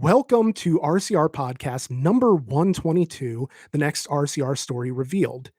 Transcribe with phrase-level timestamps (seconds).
[0.00, 5.50] Welcome to RCR Podcast number 122, the next RCR story revealed.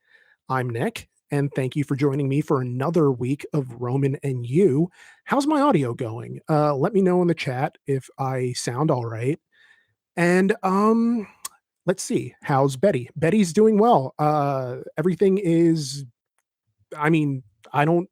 [0.48, 4.90] I'm Nick, and thank you for joining me for another week of Roman and You.
[5.22, 6.40] How's my audio going?
[6.50, 9.38] Uh, let me know in the chat if I sound all right.
[10.16, 11.28] And um,
[11.86, 13.10] let's see, how's Betty?
[13.14, 14.12] Betty's doing well.
[14.18, 16.04] Uh, everything is,
[16.98, 18.10] I mean, I don't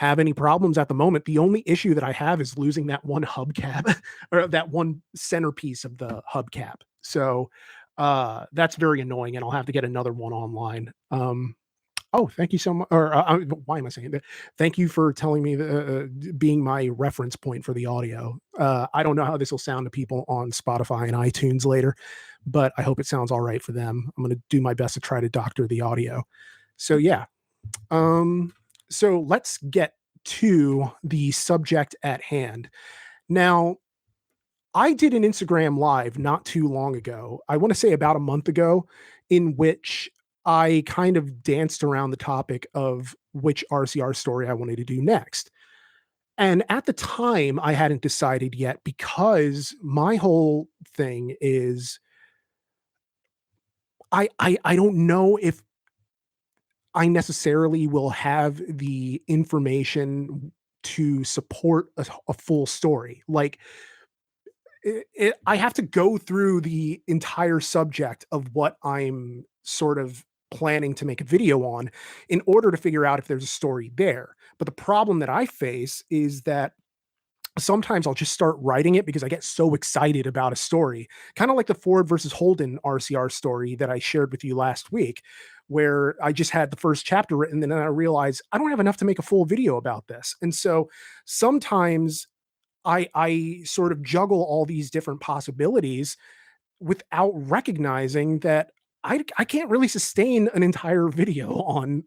[0.00, 1.26] have any problems at the moment.
[1.26, 4.00] The only issue that I have is losing that one hubcap
[4.32, 6.76] or that one centerpiece of the hubcap.
[7.02, 7.50] So
[7.98, 10.90] uh, that's very annoying, and I'll have to get another one online.
[11.10, 11.54] Um,
[12.14, 12.88] oh, thank you so much.
[12.90, 14.24] Or uh, uh why am I saying that?
[14.56, 16.06] Thank you for telling me the, uh,
[16.38, 18.38] being my reference point for the audio.
[18.58, 21.94] Uh, I don't know how this will sound to people on Spotify and iTunes later,
[22.46, 24.10] but I hope it sounds all right for them.
[24.16, 26.22] I'm going to do my best to try to doctor the audio.
[26.78, 27.26] So yeah.
[27.90, 28.54] Um,
[28.90, 32.70] so let's get to the subject at hand.
[33.28, 33.76] Now,
[34.74, 37.40] I did an Instagram live not too long ago.
[37.48, 38.86] I want to say about a month ago,
[39.28, 40.10] in which
[40.44, 45.02] I kind of danced around the topic of which RCR story I wanted to do
[45.02, 45.50] next.
[46.38, 52.00] And at the time, I hadn't decided yet because my whole thing is
[54.10, 55.60] I I I don't know if
[56.94, 60.52] I necessarily will have the information
[60.82, 63.22] to support a, a full story.
[63.28, 63.58] Like,
[64.82, 70.24] it, it, I have to go through the entire subject of what I'm sort of
[70.50, 71.90] planning to make a video on
[72.28, 74.34] in order to figure out if there's a story there.
[74.58, 76.72] But the problem that I face is that
[77.58, 81.50] sometimes I'll just start writing it because I get so excited about a story, kind
[81.50, 85.22] of like the Ford versus Holden RCR story that I shared with you last week,
[85.70, 88.80] where I just had the first chapter written, and then I realized I don't have
[88.80, 90.34] enough to make a full video about this.
[90.42, 90.90] And so
[91.26, 92.26] sometimes
[92.84, 96.16] I I sort of juggle all these different possibilities
[96.80, 98.72] without recognizing that
[99.04, 102.02] I I can't really sustain an entire video on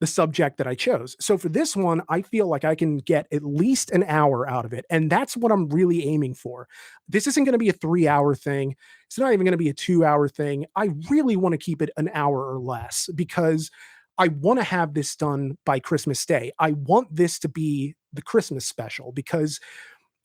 [0.00, 1.16] the subject that I chose.
[1.20, 4.64] So for this one, I feel like I can get at least an hour out
[4.64, 4.84] of it.
[4.90, 6.68] And that's what I'm really aiming for.
[7.08, 8.76] This isn't going to be a three hour thing.
[9.06, 10.66] It's not even going to be a two hour thing.
[10.76, 13.70] I really want to keep it an hour or less because
[14.18, 16.52] I want to have this done by Christmas Day.
[16.58, 19.60] I want this to be the Christmas special because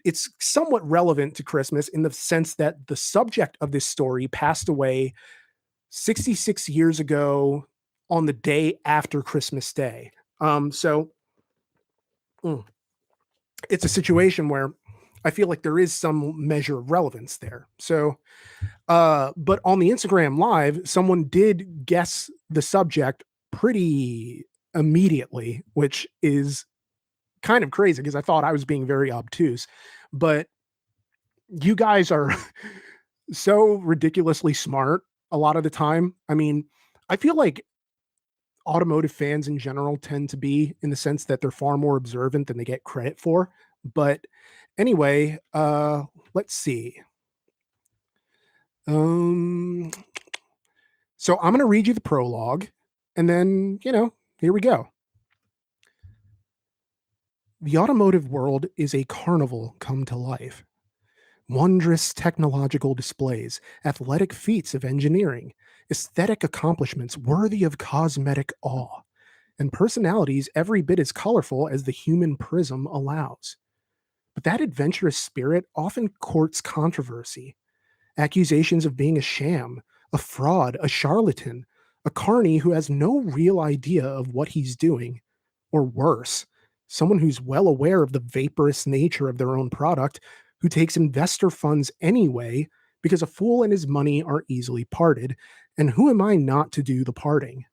[0.04, 4.68] it's somewhat relevant to Christmas in the sense that the subject of this story passed
[4.68, 5.14] away
[5.92, 7.66] 66 years ago
[8.12, 10.12] on the day after Christmas Day.
[10.42, 11.10] Um, so
[12.44, 12.64] mm,
[13.70, 14.74] it's a situation where
[15.24, 17.68] I feel like there is some measure of relevance there.
[17.80, 18.18] So,
[18.88, 26.66] uh, but on the Instagram live, someone did guess the subject pretty immediately, which is
[27.44, 29.68] kind of crazy because I thought I was being very obtuse.
[30.12, 30.48] But
[31.50, 32.36] you guys are
[33.32, 36.16] so ridiculously smart a lot of the time.
[36.28, 36.66] I mean,
[37.10, 37.64] I feel like
[38.66, 42.48] automotive fans in general tend to be in the sense that they're far more observant
[42.48, 43.50] than they get credit for.
[43.84, 44.26] But
[44.78, 47.02] anyway, uh let's see.
[48.88, 49.92] Um
[51.18, 52.66] so I'm going to read you the prologue
[53.16, 54.88] and then, you know, here we go.
[57.62, 60.66] The automotive world is a carnival come to life.
[61.48, 65.54] Wondrous technological displays, athletic feats of engineering,
[65.92, 69.02] aesthetic accomplishments worthy of cosmetic awe,
[69.60, 73.58] and personalities every bit as colorful as the human prism allows.
[74.34, 77.58] But that adventurous spirit often courts controversy.
[78.18, 79.82] Accusations of being a sham,
[80.14, 81.66] a fraud, a charlatan,
[82.06, 85.22] a carny who has no real idea of what he's doing,
[85.72, 86.46] or worse,
[86.88, 90.20] someone who's well aware of the vaporous nature of their own product,
[90.62, 92.68] who takes investor funds anyway
[93.02, 95.36] because a fool and his money are easily parted,
[95.78, 97.66] and who am I not to do the parting?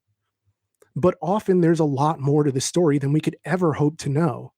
[0.94, 4.08] But often there's a lot more to the story than we could ever hope to
[4.08, 4.52] know.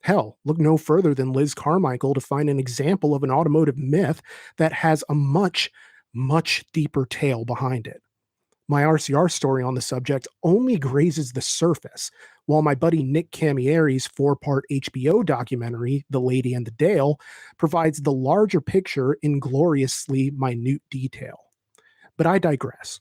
[0.00, 4.20] Hell, look no further than Liz Carmichael to find an example of an automotive myth
[4.56, 5.70] that has a much,
[6.12, 8.02] much deeper tale behind it.
[8.68, 12.10] My RCR story on the subject only grazes the surface,
[12.46, 17.18] while my buddy Nick Cammilleri's four part HBO documentary, The Lady and the Dale,
[17.58, 21.38] provides the larger picture in gloriously minute detail.
[22.16, 23.00] But I digress.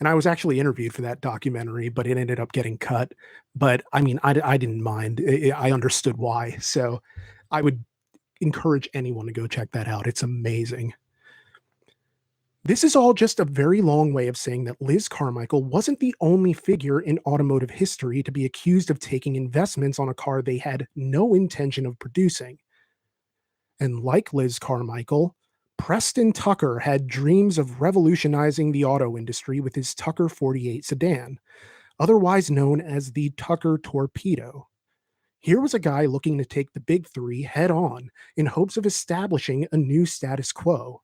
[0.00, 3.12] And I was actually interviewed for that documentary, but it ended up getting cut.
[3.56, 5.20] But I mean, I, I didn't mind.
[5.54, 6.56] I understood why.
[6.60, 7.02] So
[7.50, 7.84] I would
[8.40, 10.06] encourage anyone to go check that out.
[10.06, 10.94] It's amazing.
[12.68, 16.14] This is all just a very long way of saying that Liz Carmichael wasn't the
[16.20, 20.58] only figure in automotive history to be accused of taking investments on a car they
[20.58, 22.58] had no intention of producing.
[23.80, 25.34] And like Liz Carmichael,
[25.78, 31.40] Preston Tucker had dreams of revolutionizing the auto industry with his Tucker 48 sedan,
[31.98, 34.68] otherwise known as the Tucker Torpedo.
[35.40, 38.84] Here was a guy looking to take the big three head on in hopes of
[38.84, 41.00] establishing a new status quo.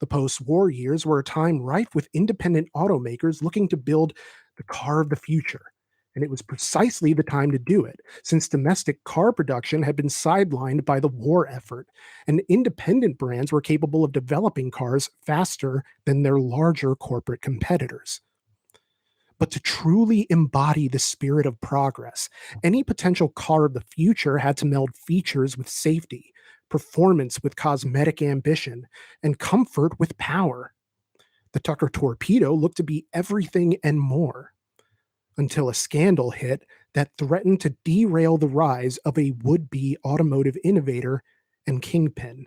[0.00, 4.14] The post war years were a time rife with independent automakers looking to build
[4.56, 5.72] the car of the future.
[6.14, 10.08] And it was precisely the time to do it, since domestic car production had been
[10.08, 11.86] sidelined by the war effort,
[12.26, 18.20] and independent brands were capable of developing cars faster than their larger corporate competitors.
[19.38, 22.28] But to truly embody the spirit of progress,
[22.64, 26.32] any potential car of the future had to meld features with safety,
[26.70, 28.86] performance with cosmetic ambition,
[29.22, 30.72] and comfort with power.
[31.52, 34.52] The Tucker Torpedo looked to be everything and more
[35.36, 36.64] until a scandal hit
[36.94, 41.22] that threatened to derail the rise of a would be automotive innovator
[41.66, 42.46] and kingpin.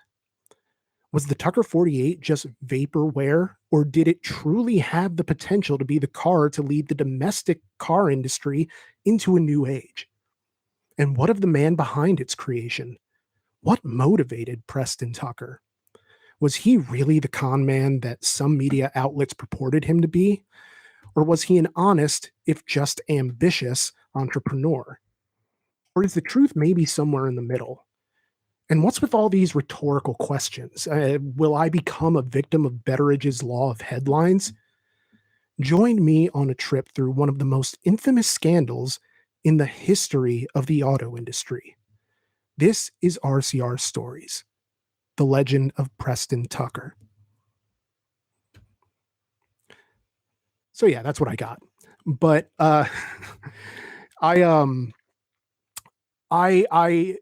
[1.12, 6.00] Was the Tucker 48 just vaporware, or did it truly have the potential to be
[6.00, 8.68] the car to lead the domestic car industry
[9.06, 10.08] into a new age?
[10.98, 12.98] And what of the man behind its creation?
[13.64, 15.62] What motivated Preston Tucker?
[16.42, 20.44] Was he really the con man that some media outlets purported him to be?
[21.16, 25.00] Or was he an honest, if just ambitious, entrepreneur?
[25.96, 27.86] Or is the truth maybe somewhere in the middle?
[28.70, 30.86] And what's with all these rhetorical questions?
[30.86, 34.52] Uh, will I become a victim of Betteridge's law of headlines?
[35.62, 39.00] Join me on a trip through one of the most infamous scandals
[39.46, 41.78] in the history of the auto industry.
[42.58, 44.44] This is RCR Stories,
[45.18, 46.96] the legend of Preston Tucker.
[50.74, 51.60] So yeah, that's what I got.
[52.06, 52.86] But uh
[54.22, 54.92] I um
[56.30, 57.18] I I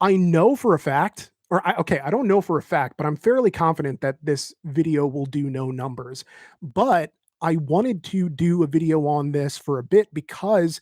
[0.00, 3.06] I know for a fact or I, okay, I don't know for a fact, but
[3.06, 6.24] I'm fairly confident that this video will do no numbers.
[6.62, 7.12] But
[7.42, 10.80] I wanted to do a video on this for a bit because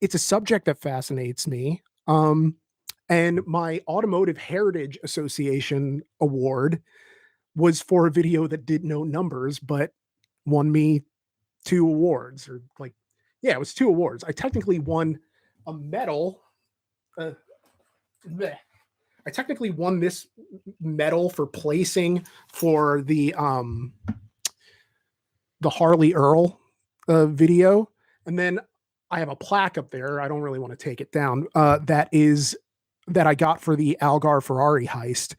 [0.00, 1.82] it's a subject that fascinates me.
[2.08, 2.56] Um,
[3.08, 6.82] and my Automotive Heritage Association award
[7.54, 9.92] was for a video that did no numbers, but
[10.44, 11.02] won me
[11.64, 12.94] two awards or like
[13.42, 14.24] yeah it was two awards.
[14.24, 15.18] I technically won
[15.66, 16.42] a medal
[17.18, 17.32] uh,
[19.26, 20.26] i technically won this
[20.80, 23.92] medal for placing for the um
[25.60, 26.60] the harley earl
[27.08, 27.88] uh, video
[28.26, 28.58] and then
[29.10, 30.20] i have a plaque up there.
[30.20, 32.56] I don't really want to take it down uh that is
[33.06, 35.34] that i got for the algar ferrari heist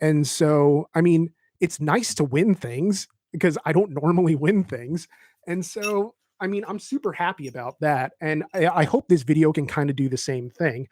[0.00, 1.32] and so i mean
[1.62, 5.08] it's nice to win things because I don't normally win things.
[5.46, 8.12] And so, I mean, I'm super happy about that.
[8.20, 10.88] And I, I hope this video can kind of do the same thing.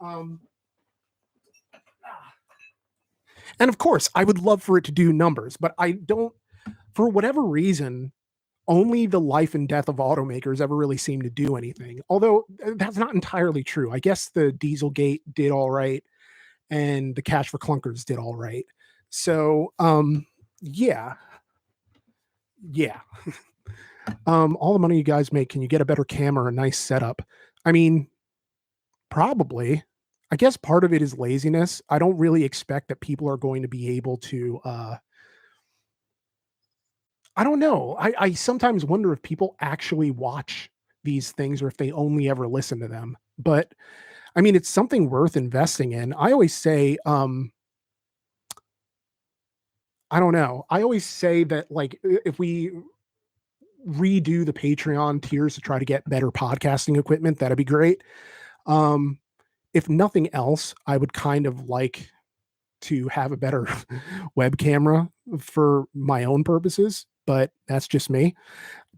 [0.00, 0.40] Um,
[3.60, 6.34] and of course, I would love for it to do numbers, but I don't,
[6.94, 8.12] for whatever reason,
[8.66, 12.00] only the life and death of automakers ever really seem to do anything.
[12.08, 13.92] Although uh, that's not entirely true.
[13.92, 16.02] I guess the Dieselgate did all right
[16.70, 18.64] and the Cash for Clunkers did all right.
[19.10, 20.26] So, um,
[20.60, 21.14] yeah,
[22.70, 23.00] yeah.
[24.26, 26.78] um, all the money you guys make, can you get a better camera, a nice
[26.78, 27.22] setup?
[27.64, 28.08] I mean,
[29.10, 29.84] probably.
[30.30, 31.80] I guess part of it is laziness.
[31.88, 34.96] I don't really expect that people are going to be able to uh
[37.36, 37.96] I don't know.
[37.98, 40.70] I, I sometimes wonder if people actually watch
[41.02, 43.16] these things or if they only ever listen to them.
[43.38, 43.72] But
[44.36, 46.12] I mean, it's something worth investing in.
[46.14, 47.52] I always say, um,
[50.10, 50.64] I don't know.
[50.70, 52.70] I always say that like if we
[53.86, 58.02] redo the Patreon tiers to try to get better podcasting equipment, that'd be great.
[58.66, 59.18] Um,
[59.72, 62.08] if nothing else, I would kind of like
[62.82, 63.66] to have a better
[64.36, 68.34] web camera for my own purposes, but that's just me.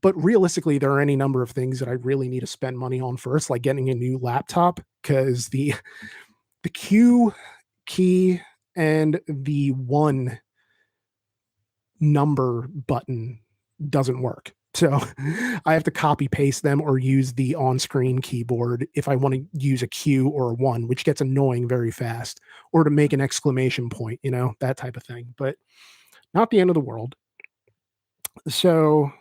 [0.02, 3.00] But realistically, there are any number of things that I really need to spend money
[3.00, 5.74] on first, like getting a new laptop, because the
[6.62, 7.32] the Q
[7.86, 8.40] key
[8.76, 10.38] and the one
[12.00, 13.40] number button
[13.88, 14.52] doesn't work.
[14.74, 15.00] So
[15.64, 19.34] I have to copy paste them or use the on screen keyboard if I want
[19.34, 22.40] to use a Q or a one, which gets annoying very fast,
[22.72, 25.34] or to make an exclamation point, you know, that type of thing.
[25.38, 25.56] But
[26.34, 27.14] not the end of the world.
[28.48, 29.12] So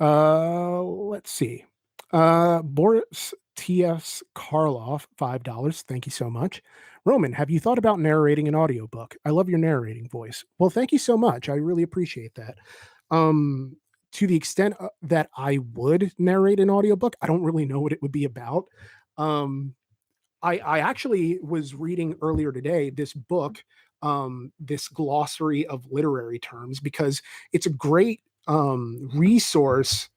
[0.00, 1.64] uh let's see.
[2.12, 4.22] Uh Boris T.S.
[4.34, 5.82] Karloff, $5.
[5.82, 6.62] Thank you so much.
[7.04, 9.16] Roman, have you thought about narrating an audiobook?
[9.24, 10.44] I love your narrating voice.
[10.58, 11.48] Well, thank you so much.
[11.48, 12.58] I really appreciate that.
[13.10, 13.76] Um,
[14.12, 17.92] to the extent uh, that I would narrate an audiobook, I don't really know what
[17.92, 18.64] it would be about.
[19.16, 19.74] Um,
[20.42, 23.62] I I actually was reading earlier today this book,
[24.02, 27.22] um, this glossary of literary terms because
[27.52, 30.08] it's a great um, resource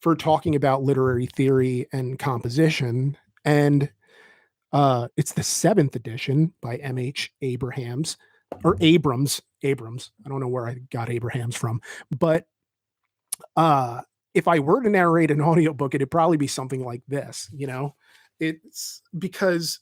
[0.00, 3.16] for talking about literary theory and composition.
[3.44, 3.90] And
[4.72, 7.32] uh, it's the seventh edition by M.H.
[7.42, 8.16] Abrahams
[8.64, 9.40] or Abrams.
[9.62, 10.10] Abrams.
[10.24, 11.80] I don't know where I got Abrahams from,
[12.18, 12.46] but
[13.56, 14.00] uh,
[14.34, 17.94] if I were to narrate an audiobook, it'd probably be something like this, you know?
[18.38, 19.80] It's because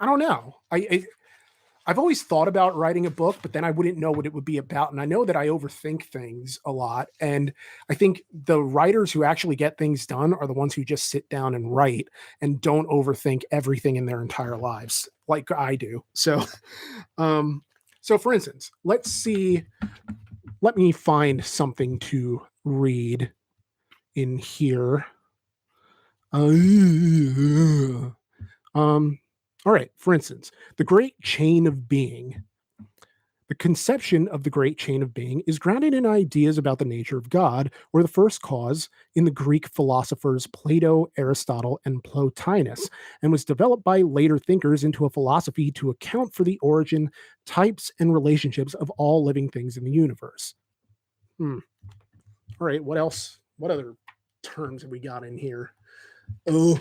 [0.00, 0.56] I don't know.
[0.70, 1.04] I, I
[1.86, 4.44] I've always thought about writing a book, but then I wouldn't know what it would
[4.44, 4.92] be about.
[4.92, 7.08] And I know that I overthink things a lot.
[7.20, 7.52] And
[7.90, 11.28] I think the writers who actually get things done are the ones who just sit
[11.28, 12.08] down and write
[12.40, 16.04] and don't overthink everything in their entire lives like I do.
[16.14, 16.44] So,
[17.18, 17.64] um,
[18.00, 19.64] so for instance, let's see.
[20.60, 23.32] Let me find something to read
[24.14, 25.04] in here.
[26.32, 26.48] Uh,
[28.74, 29.18] um,
[29.64, 32.42] all right, for instance, the great chain of being.
[33.48, 37.18] The conception of the great chain of being is grounded in ideas about the nature
[37.18, 42.88] of God, or the first cause, in the Greek philosophers Plato, Aristotle, and Plotinus,
[43.20, 47.10] and was developed by later thinkers into a philosophy to account for the origin,
[47.44, 50.54] types, and relationships of all living things in the universe.
[51.36, 51.58] Hmm.
[52.58, 53.38] All right, what else?
[53.58, 53.96] What other
[54.42, 55.74] terms have we got in here?
[56.48, 56.80] Oh,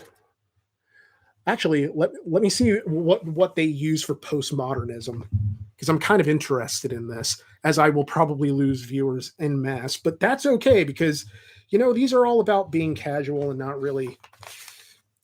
[1.48, 5.28] actually, let let me see what what they use for postmodernism
[5.76, 9.98] because I'm kind of interested in this, as I will probably lose viewers in mass,
[9.98, 11.26] but that's okay because
[11.70, 14.18] you know these are all about being casual and not really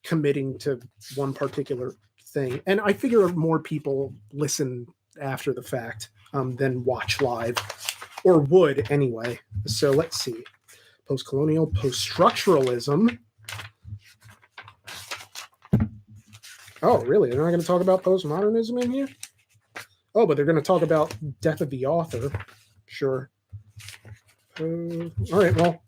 [0.04, 0.80] committing to
[1.16, 1.94] one particular
[2.28, 2.62] thing.
[2.66, 4.88] And I figure more people listen
[5.22, 7.58] after the fact um, than watch live,
[8.24, 9.40] or would anyway.
[9.66, 10.44] So let's see
[11.08, 13.18] post colonial, post structuralism.
[16.82, 17.30] Oh, really?
[17.30, 19.10] They're not going to talk about postmodernism in here?
[20.16, 22.32] Oh, but they're going to talk about death of the author.
[22.86, 23.30] Sure.
[24.60, 25.82] Uh, all right, well,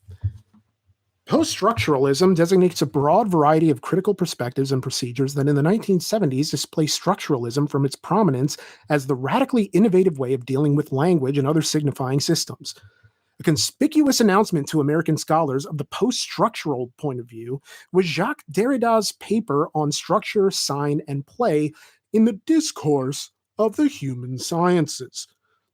[1.30, 6.50] Post structuralism designates a broad variety of critical perspectives and procedures that in the 1970s
[6.50, 8.58] displaced structuralism from its prominence
[8.90, 12.74] as the radically innovative way of dealing with language and other signifying systems.
[13.40, 17.62] A conspicuous announcement to American scholars of the post structural point of view
[17.94, 21.72] was Jacques Derrida's paper on structure, sign, and play
[22.12, 25.28] in the discourse of the human sciences.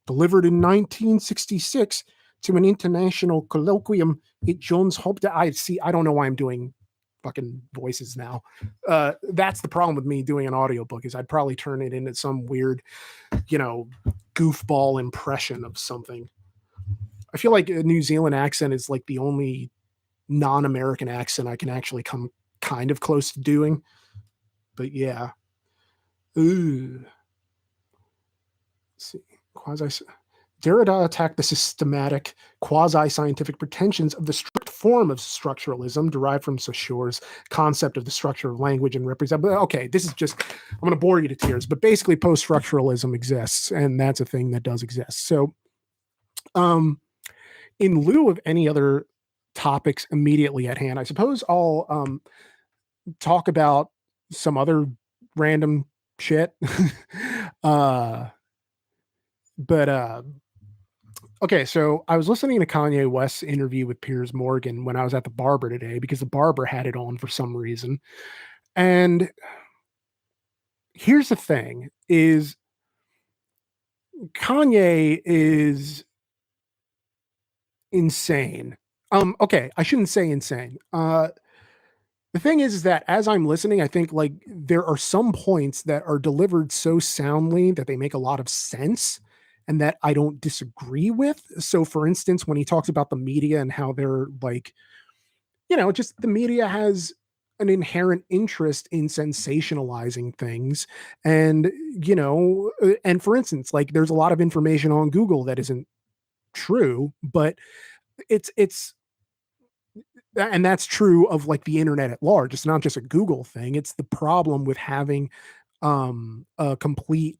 [0.06, 2.04] Delivered in 1966
[2.42, 5.32] to an international colloquium at Johns Hopkins.
[5.34, 6.72] I see, I don't know why I'm doing
[7.24, 8.42] fucking voices now.
[8.86, 12.14] Uh, that's the problem with me doing an audiobook is I'd probably turn it into
[12.14, 12.82] some weird,
[13.48, 13.88] you know,
[14.34, 16.28] goofball impression of something.
[17.36, 19.70] I feel like a New Zealand accent is like the only
[20.26, 22.30] non-American accent I can actually come
[22.62, 23.82] kind of close to doing.
[24.74, 25.32] But yeah.
[26.38, 27.04] Ooh.
[28.94, 29.20] Let's see.
[29.52, 30.06] Quasi
[30.62, 36.56] Derrida attacked the systematic, quasi scientific pretensions of the strict form of structuralism derived from
[36.58, 39.42] Saussure's concept of the structure of language and represent.
[39.42, 42.48] But Okay, this is just, I'm going to bore you to tears, but basically, post
[42.48, 45.26] structuralism exists, and that's a thing that does exist.
[45.26, 45.54] So,
[46.54, 46.98] um,
[47.78, 49.06] in lieu of any other
[49.54, 52.20] topics immediately at hand, I suppose I'll um,
[53.20, 53.90] talk about
[54.30, 54.86] some other
[55.36, 55.86] random
[56.18, 56.54] shit.
[57.62, 58.26] uh,
[59.58, 60.22] but uh,
[61.42, 65.14] okay, so I was listening to Kanye West's interview with Piers Morgan when I was
[65.14, 68.00] at the barber today because the barber had it on for some reason.
[68.74, 69.30] And
[70.92, 72.56] here's the thing is
[74.34, 76.04] Kanye is
[77.96, 78.76] insane.
[79.12, 80.78] Um, okay, I shouldn't say insane.
[80.92, 81.28] Uh,
[82.32, 85.82] the thing is, is that as I'm listening, I think like there are some points
[85.84, 89.20] that are delivered so soundly that they make a lot of sense
[89.68, 91.42] and that I don't disagree with.
[91.58, 94.72] So, for instance, when he talks about the media and how they're like,
[95.68, 97.12] you know, just the media has
[97.58, 100.86] an inherent interest in sensationalizing things
[101.24, 105.42] and you know uh, and for instance like there's a lot of information on google
[105.42, 105.86] that isn't
[106.56, 107.56] true, but
[108.30, 108.94] it's it's
[110.36, 112.52] and that's true of like the internet at large.
[112.52, 113.74] It's not just a Google thing.
[113.74, 115.30] It's the problem with having
[115.82, 117.38] um a complete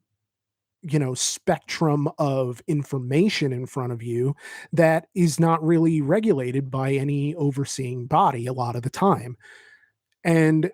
[0.83, 4.35] you know spectrum of information in front of you
[4.73, 9.37] that is not really regulated by any overseeing body a lot of the time
[10.23, 10.71] and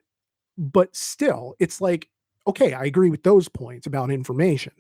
[0.58, 2.10] but still it's like
[2.48, 4.74] okay i agree with those points about information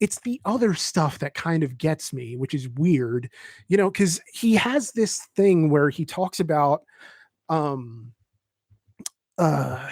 [0.00, 3.30] it's the other stuff that kind of gets me, which is weird,
[3.68, 6.82] you know, because he has this thing where he talks about
[7.48, 8.12] um
[9.38, 9.88] uh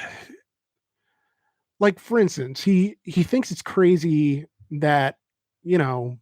[1.80, 5.16] like for instance, he he thinks it's crazy that,
[5.62, 6.18] you know,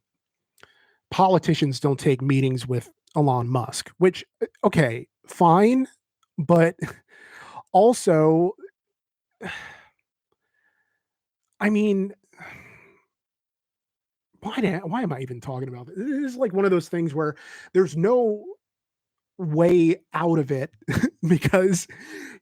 [1.11, 5.87] politicians don't take meetings with Elon Musk, which uh, okay, fine,
[6.39, 6.77] but
[7.73, 8.53] also
[11.61, 12.15] I mean
[14.41, 15.97] why did why am I even talking about this?
[15.97, 17.37] This is like one of those things where
[17.73, 18.45] there's no
[19.39, 20.71] way out of it
[21.29, 21.87] because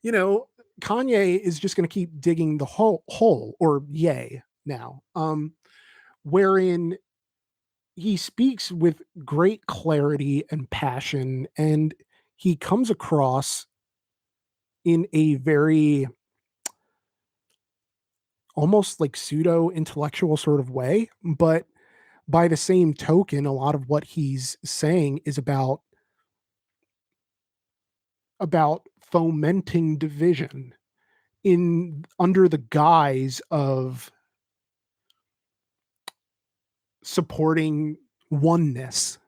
[0.03, 0.49] you know
[0.81, 5.53] Kanye is just going to keep digging the hole hole or yay now um
[6.23, 6.97] wherein
[7.97, 11.95] he speaks with great clarity and passion and
[12.37, 13.67] he comes across
[14.85, 16.07] in a very
[18.57, 21.67] almost like pseudo intellectual sort of way but
[22.29, 25.81] by the same token a lot of what he's saying is about
[28.41, 30.75] about fomenting division
[31.43, 34.11] in under the guise of
[37.03, 37.97] supporting
[38.31, 39.19] oneness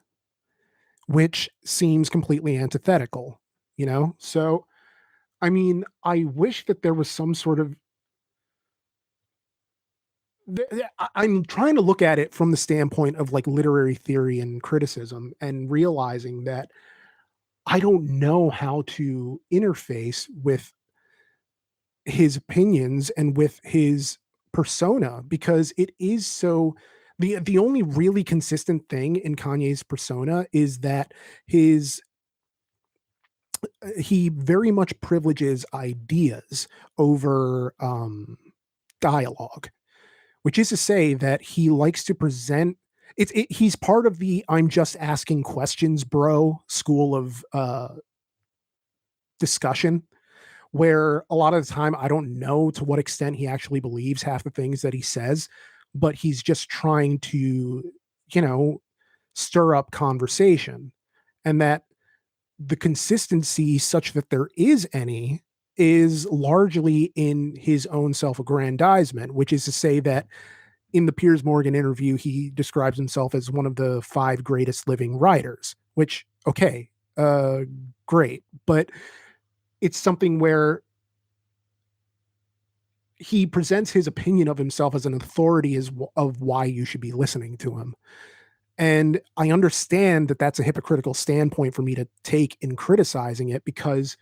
[1.09, 3.41] which seems completely antithetical
[3.77, 4.15] you know?
[4.19, 4.65] So
[5.43, 7.77] i mean i wish that there was some sort of
[11.15, 15.33] i'm trying to look at it from the standpoint of like literary theory and criticism
[15.41, 16.71] and realizing that
[17.67, 20.73] i don't know how to interface with
[22.05, 24.19] his opinions and with his
[24.53, 26.75] persona because it is so
[27.19, 31.13] the the only really consistent thing in Kanye's persona is that
[31.47, 32.01] his
[33.83, 38.39] uh, he very much privileges ideas over um
[39.01, 39.69] dialogue
[40.47, 42.77] which is to say that he likes to present
[43.17, 47.89] it's it, he's part of the I'm just asking questions bro school of uh
[49.41, 50.05] discussion
[50.71, 54.23] where a lot of the time I don't know to what extent he actually believes
[54.23, 55.49] half the things that he says,
[55.97, 57.93] but he's just trying to,
[58.33, 58.81] you know,
[59.35, 60.93] stir up conversation.
[61.45, 61.83] And that
[62.61, 65.43] the consistency, such that there is any,
[65.77, 70.27] is largely in his own self aggrandizement, which is to say that
[70.93, 75.17] in the Piers Morgan interview, he describes himself as one of the five greatest living
[75.19, 77.61] writers, which, okay, uh,
[78.07, 78.45] great.
[78.65, 78.91] But
[79.81, 80.83] it's something where
[83.17, 87.01] he presents his opinion of himself as an authority as w- of why you should
[87.01, 87.95] be listening to him.
[88.79, 93.65] And I understand that that's a hypocritical standpoint for me to take in criticizing it
[93.65, 94.19] because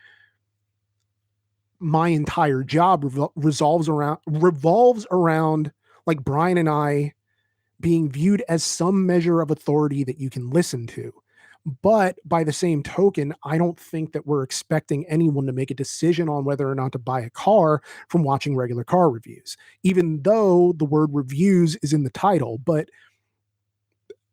[1.80, 5.72] my entire job revol- resolves around revolves around
[6.06, 7.14] like Brian and I
[7.80, 11.14] being viewed as some measure of authority that you can listen to.
[11.82, 15.74] But by the same token, I don't think that we're expecting anyone to make a
[15.76, 20.22] decision on whether or not to buy a car from watching regular car reviews, even
[20.22, 22.58] though the word reviews is in the title.
[22.58, 22.90] But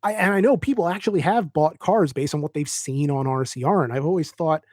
[0.03, 3.25] I, and I know people actually have bought cars based on what they've seen on
[3.27, 3.83] RCR.
[3.83, 4.63] And I've always thought,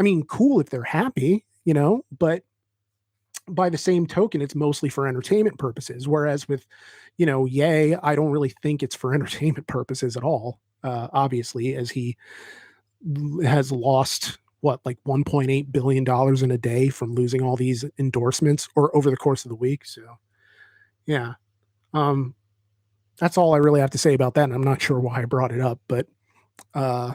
[0.00, 2.42] I mean, cool if they're happy, you know, but
[3.48, 6.08] by the same token, it's mostly for entertainment purposes.
[6.08, 6.66] Whereas with,
[7.18, 11.74] you know, Yay, I don't really think it's for entertainment purposes at all uh, obviously,
[11.74, 12.16] as he
[13.42, 18.68] has lost what like 1.8 billion dollars in a day from losing all these endorsements
[18.76, 19.84] or over the course of the week.
[19.84, 20.02] So,
[21.06, 21.34] yeah,
[21.92, 22.34] um,
[23.18, 24.44] that's all I really have to say about that.
[24.44, 26.06] And I'm not sure why I brought it up, but
[26.74, 27.12] uh,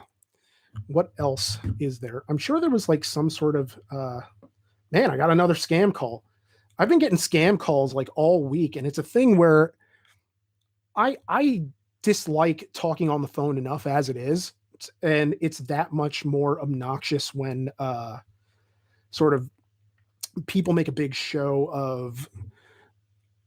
[0.87, 2.23] what else is there?
[2.29, 4.21] I'm sure there was like some sort of uh,
[4.91, 5.11] man.
[5.11, 6.23] I got another scam call.
[6.77, 9.73] I've been getting scam calls like all week, and it's a thing where
[10.95, 11.63] I I
[12.01, 14.53] dislike talking on the phone enough as it is
[15.01, 18.17] and it's that much more obnoxious when uh
[19.11, 19.49] sort of
[20.47, 22.29] people make a big show of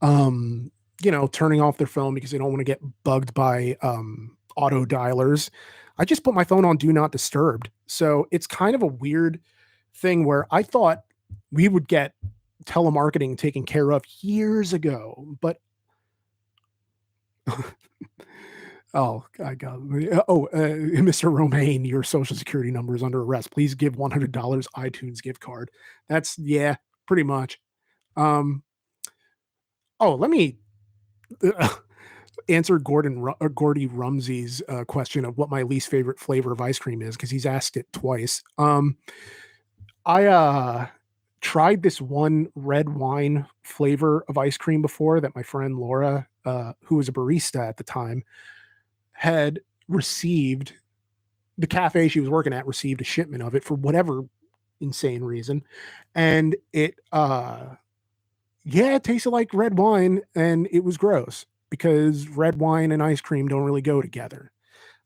[0.03, 0.71] um
[1.03, 4.37] you know turning off their phone because they don't want to get bugged by um
[4.57, 5.49] auto dialers
[5.99, 9.41] i just put my phone on do not disturbed so it's kind of a weird
[9.95, 11.03] thing where i thought
[11.53, 12.15] we would get
[12.65, 15.59] telemarketing taken care of years ago but
[18.95, 19.77] Oh, I got
[20.29, 20.59] oh, uh,
[21.01, 21.33] Mr.
[21.33, 23.51] Romaine, your social security number is under arrest.
[23.51, 24.31] Please give $100
[24.77, 25.71] iTunes gift card.
[26.09, 27.59] That's yeah, pretty much.
[28.17, 28.63] Um,
[29.99, 30.59] oh, let me
[32.51, 36.79] answer Gordon uh, Gordy Rumsey's uh, question of what my least favorite flavor of ice
[36.79, 38.43] cream is because he's asked it twice.
[38.59, 38.99] Um,
[40.05, 40.89] I uh
[41.43, 46.75] tried this one red wine flavor of ice cream before that my friend Laura, uh,
[46.85, 48.25] who was a barista at the time,
[49.13, 50.75] had received
[51.59, 54.23] the cafe she was working at received a shipment of it for whatever
[54.81, 55.63] insane reason
[56.15, 57.77] and it uh
[58.65, 63.21] Yeah, it tasted like red wine, and it was gross because red wine and ice
[63.21, 64.53] cream don't really go together.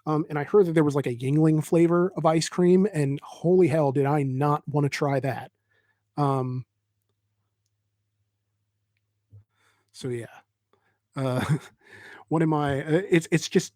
[0.07, 3.21] Um, and I heard that there was like a Yuengling flavor of ice cream, and
[3.23, 5.53] holy hell, did I not want to try that.
[6.17, 6.65] Um,
[9.93, 10.27] so yeah,
[11.17, 11.45] uh,
[12.29, 12.75] what am I?
[12.75, 13.73] It's it's just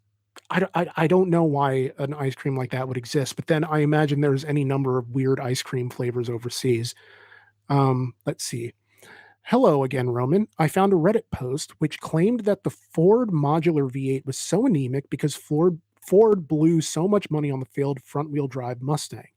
[0.50, 3.81] I I don't know why an ice cream like that would exist, but then I
[3.81, 6.94] imagine there's any number of weird ice cream flavors overseas.
[7.68, 8.72] Um, let's see.
[9.42, 10.46] Hello again, Roman.
[10.59, 15.09] I found a Reddit post which claimed that the Ford modular V8 was so anemic
[15.11, 19.29] because Ford Ford blew so much money on the failed front wheel drive Mustang.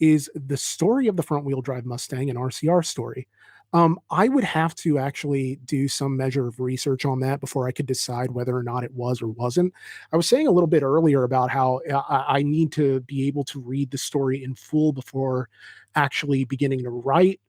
[0.00, 3.26] Is the story of the front wheel drive Mustang an RCR story?
[3.74, 7.72] Um, I would have to actually do some measure of research on that before I
[7.72, 9.74] could decide whether or not it was or wasn't.
[10.10, 13.26] I was saying a little bit earlier about how uh, I, I need to be
[13.26, 15.50] able to read the story in full before
[15.96, 17.40] actually beginning to write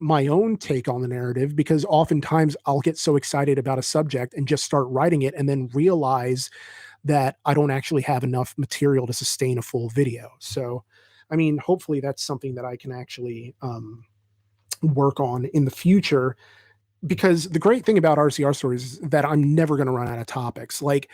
[0.00, 4.34] my own take on the narrative because oftentimes I'll get so excited about a subject
[4.34, 6.50] and just start writing it and then realize
[7.04, 10.30] that I don't actually have enough material to sustain a full video.
[10.38, 10.84] So,
[11.30, 14.04] I mean, hopefully that's something that I can actually um,
[14.82, 16.36] work on in the future.
[17.06, 20.18] Because the great thing about RCR stories is that I'm never going to run out
[20.18, 20.82] of topics.
[20.82, 21.08] Like,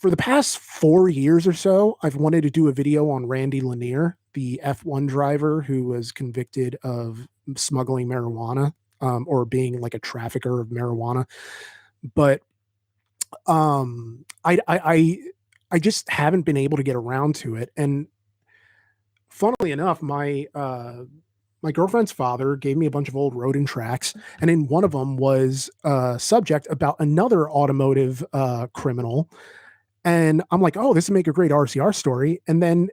[0.00, 3.60] for the past four years or so, I've wanted to do a video on Randy
[3.60, 9.98] Lanier, the F1 driver who was convicted of smuggling marijuana um, or being like a
[9.98, 11.24] trafficker of marijuana.
[12.14, 12.42] But
[13.46, 15.18] um, I, I, I,
[15.72, 17.70] I just haven't been able to get around to it.
[17.76, 18.06] And
[19.36, 21.04] funnily enough, my uh,
[21.62, 24.84] my girlfriend's father gave me a bunch of old Road & Tracks, and in one
[24.84, 29.28] of them was a subject about another automotive uh, criminal.
[30.04, 32.40] And I'm like, oh, this would make a great RCR story.
[32.46, 32.88] And then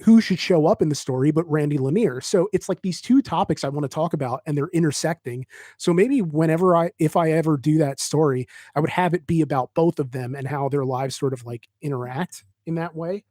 [0.00, 2.20] who should show up in the story but Randy Lanier.
[2.20, 5.46] So it's like these two topics I want to talk about and they're intersecting.
[5.76, 9.42] So maybe whenever I if I ever do that story, I would have it be
[9.42, 13.24] about both of them and how their lives sort of like interact in that way.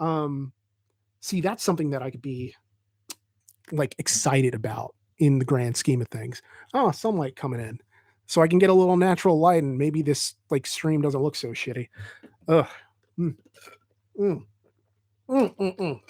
[0.00, 0.52] Um
[1.26, 2.54] see that's something that I could be
[3.72, 6.40] like excited about in the grand scheme of things.
[6.72, 7.80] Oh, sunlight coming in.
[8.26, 11.36] So I can get a little natural light and maybe this like stream doesn't look
[11.36, 11.88] so shitty.
[12.48, 12.66] Ugh.
[13.18, 13.36] Mm.
[14.18, 14.44] Mm.
[15.28, 16.00] Mm, mm, mm.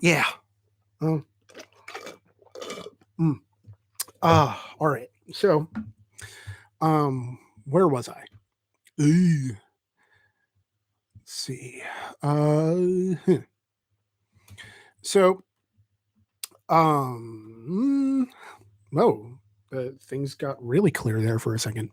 [0.00, 0.24] Yeah.
[1.02, 1.26] Um,
[3.18, 3.34] mm.
[4.22, 5.10] Ah, all right.
[5.32, 5.68] So,
[6.80, 8.24] um, where was I?
[9.00, 9.56] Ooh.
[11.16, 11.82] Let's see.
[12.22, 13.46] Uh,
[15.02, 15.42] so,
[16.68, 18.28] um,
[18.96, 19.38] oh,
[19.72, 21.90] uh, things got really clear there for a second.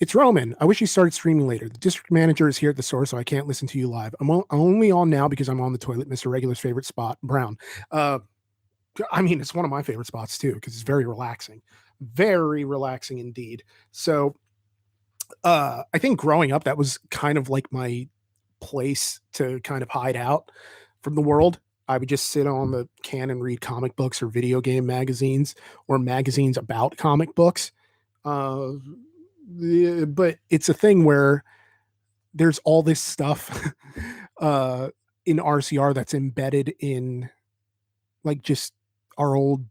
[0.00, 0.54] It's Roman.
[0.60, 1.68] I wish you started streaming later.
[1.68, 4.14] The district manager is here at the source, so I can't listen to you live.
[4.20, 6.30] I'm only on now because I'm on the toilet, Mr.
[6.30, 7.58] Regular's favorite spot, Brown.
[7.90, 8.20] Uh,
[9.12, 11.60] I mean, it's one of my favorite spots too because it's very relaxing,
[12.00, 13.64] very relaxing indeed.
[13.90, 14.34] So,
[15.42, 18.08] uh, I think growing up, that was kind of like my
[18.60, 20.50] place to kind of hide out
[21.02, 21.60] from the world.
[21.88, 25.54] I would just sit on the can and read comic books or video game magazines
[25.86, 27.72] or magazines about comic books.
[28.24, 28.72] Uh,
[30.06, 31.44] but it's a thing where
[32.32, 33.72] there's all this stuff
[34.40, 34.88] uh,
[35.26, 37.28] in RCR that's embedded in
[38.24, 38.72] like just
[39.18, 39.64] our old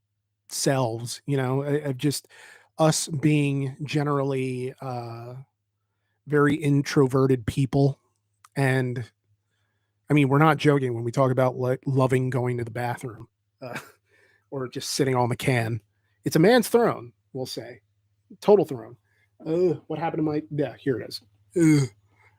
[0.49, 2.28] selves, you know, of just
[2.78, 5.34] us being generally uh,
[6.28, 7.99] very introverted people
[8.56, 9.10] and
[10.10, 13.28] I mean, we're not joking when we talk about like loving going to the bathroom
[13.62, 13.78] uh,
[14.52, 15.82] or just sitting on the can.
[16.26, 17.82] It's a man's throne, we'll say.
[18.42, 18.98] Total throne.
[19.46, 20.42] Uh, what happened to my?
[20.52, 21.22] Yeah, here it is.
[21.56, 21.89] Ugh.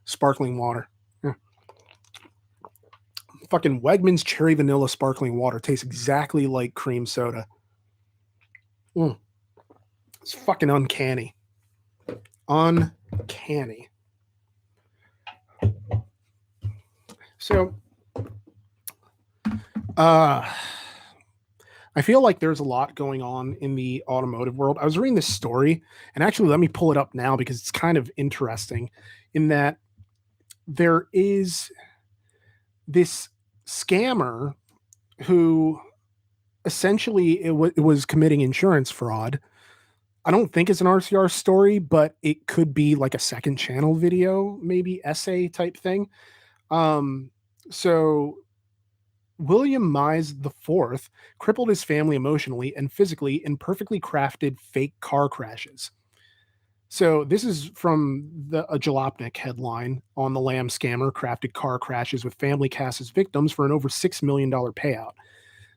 [0.04, 0.88] Sparkling water.
[3.50, 7.46] Fucking Wegmans cherry vanilla sparkling water tastes exactly like cream soda.
[8.96, 9.18] Mm.
[10.22, 11.34] It's fucking uncanny.
[12.48, 13.88] Uncanny.
[17.44, 17.74] So,
[19.98, 20.50] uh,
[21.94, 24.78] I feel like there's a lot going on in the automotive world.
[24.80, 25.82] I was reading this story,
[26.14, 28.88] and actually, let me pull it up now because it's kind of interesting
[29.34, 29.76] in that
[30.66, 31.70] there is
[32.88, 33.28] this
[33.66, 34.54] scammer
[35.24, 35.78] who
[36.64, 39.38] essentially it, w- it was committing insurance fraud.
[40.24, 43.94] I don't think it's an RCR story, but it could be like a second channel
[43.94, 46.08] video, maybe essay type thing.
[46.70, 47.30] Um,
[47.70, 48.38] so
[49.38, 55.90] William Mize IV crippled his family emotionally and physically in perfectly crafted fake car crashes.
[56.88, 62.24] So this is from the a Jalopnik headline on the Lam scammer crafted car crashes
[62.24, 65.12] with family cast as victims for an over six million dollar payout.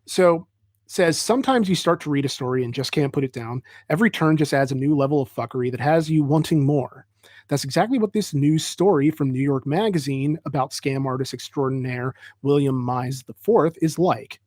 [0.06, 0.47] So
[0.86, 3.63] says sometimes you start to read a story and just can't put it down.
[3.89, 7.08] Every turn just adds a new level of fuckery that has you wanting more.
[7.48, 12.76] That's exactly what this news story from New York Magazine about scam artist extraordinaire William
[12.76, 14.40] Mize IV is like.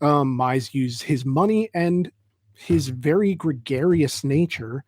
[0.00, 2.10] Um, Mize used his money and
[2.54, 4.84] his very gregarious nature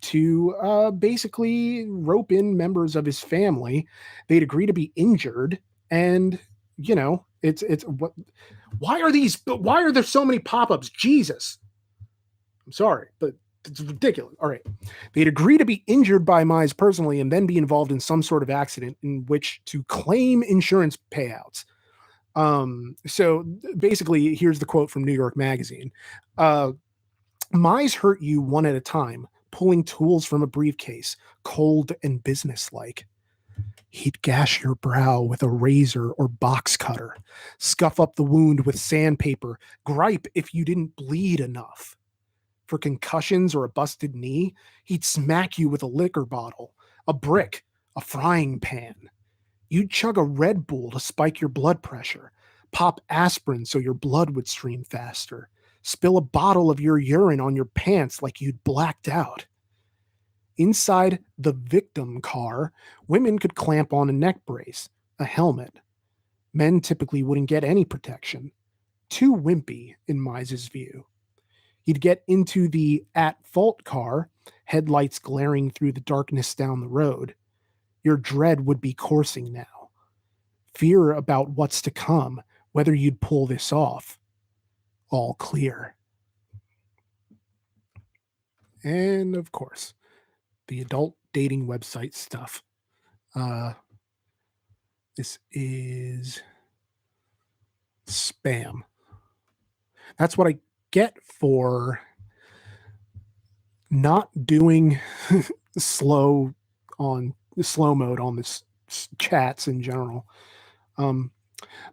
[0.00, 3.86] to uh, basically rope in members of his family.
[4.28, 5.58] They'd agree to be injured,
[5.90, 6.38] and
[6.76, 8.12] you know, it's it's what.
[8.78, 9.40] Why are these?
[9.46, 10.90] Why are there so many pop-ups?
[10.90, 11.58] Jesus,
[12.66, 13.34] I'm sorry, but
[13.68, 14.34] it's ridiculous.
[14.40, 14.62] All right,
[15.12, 18.42] they'd agree to be injured by Mize personally, and then be involved in some sort
[18.42, 21.64] of accident in which to claim insurance payouts.
[22.34, 23.44] Um, so
[23.76, 25.92] basically, here's the quote from New York Magazine.
[26.36, 26.72] Uh,
[27.52, 33.06] Mize hurt you one at a time pulling tools from a briefcase, cold and businesslike.
[33.90, 37.16] He'd gash your brow with a razor or box cutter,
[37.58, 41.96] scuff up the wound with sandpaper, gripe if you didn't bleed enough.
[42.68, 44.54] For concussions or a busted knee,
[44.84, 46.74] he'd smack you with a liquor bottle,
[47.08, 47.64] a brick,
[47.96, 48.94] a frying pan.
[49.70, 52.30] You'd chug a Red Bull to spike your blood pressure,
[52.70, 55.48] pop aspirin so your blood would stream faster,
[55.80, 59.46] spill a bottle of your urine on your pants like you'd blacked out.
[60.58, 62.72] Inside the victim car,
[63.06, 65.80] women could clamp on a neck brace, a helmet.
[66.52, 68.52] Men typically wouldn't get any protection.
[69.08, 71.06] Too wimpy, in Mize's view.
[71.88, 74.28] He'd get into the at fault car,
[74.66, 77.34] headlights glaring through the darkness down the road.
[78.04, 79.88] Your dread would be coursing now.
[80.74, 84.18] Fear about what's to come, whether you'd pull this off
[85.08, 85.94] all clear.
[88.84, 89.94] And of course,
[90.66, 92.62] the adult dating website stuff.
[93.34, 93.72] Uh,
[95.16, 96.42] this is
[98.06, 98.82] spam.
[100.18, 100.58] That's what I
[100.90, 102.00] get for
[103.90, 104.98] not doing
[105.78, 106.52] slow
[106.98, 108.62] on slow mode on this
[109.18, 110.26] chats in general.
[110.96, 111.30] Um,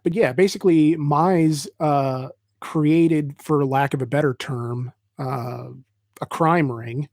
[0.02, 2.28] but yeah, basically, Mize uh,
[2.60, 5.68] created, for lack of a better term, uh,
[6.20, 7.08] a crime ring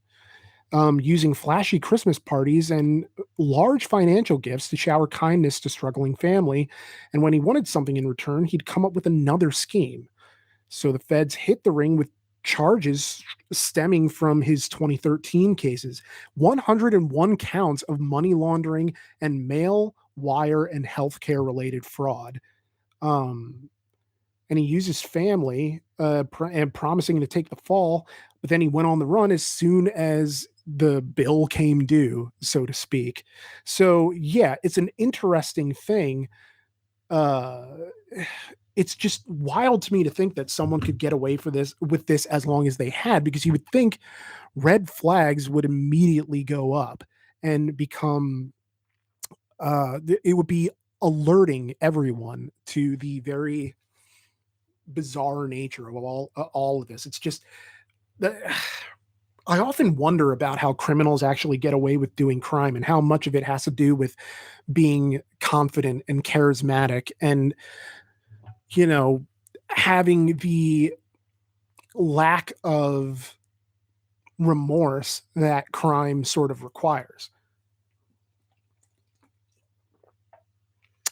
[0.74, 3.06] um, using flashy Christmas parties and
[3.38, 6.68] large financial gifts to shower kindness to struggling family.
[7.14, 10.10] And when he wanted something in return, he'd come up with another scheme.
[10.74, 12.10] So the feds hit the ring with
[12.42, 16.02] charges stemming from his 2013 cases
[16.34, 22.42] 101 counts of money laundering and mail, wire, and healthcare related fraud.
[23.04, 23.70] Um,
[24.50, 28.08] and he used his family uh, pr- and promising to take the fall.
[28.42, 32.66] But then he went on the run as soon as the bill came due, so
[32.66, 33.26] to speak.
[33.64, 36.30] So yeah, it's an interesting thing.
[37.12, 37.68] Uh,
[38.76, 42.08] it's just wild to me to think that someone could get away for this with
[42.08, 44.00] this as long as they had, because you would think
[44.56, 47.04] red flags would immediately go up
[47.42, 48.54] and become
[49.60, 50.70] uh, it would be
[51.02, 53.76] alerting everyone to the very
[54.88, 57.06] bizarre nature of all uh, all of this.
[57.06, 57.44] It's just
[58.20, 58.36] that
[59.46, 63.28] I often wonder about how criminals actually get away with doing crime and how much
[63.28, 64.16] of it has to do with
[64.72, 67.54] being confident and charismatic and
[68.76, 69.26] you know
[69.70, 70.94] having the
[71.96, 73.38] lack of
[74.40, 77.30] remorse that crime sort of requires.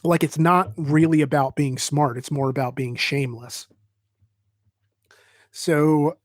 [0.04, 3.68] Like it's not really about being smart, it's more about being shameless.
[5.52, 6.18] So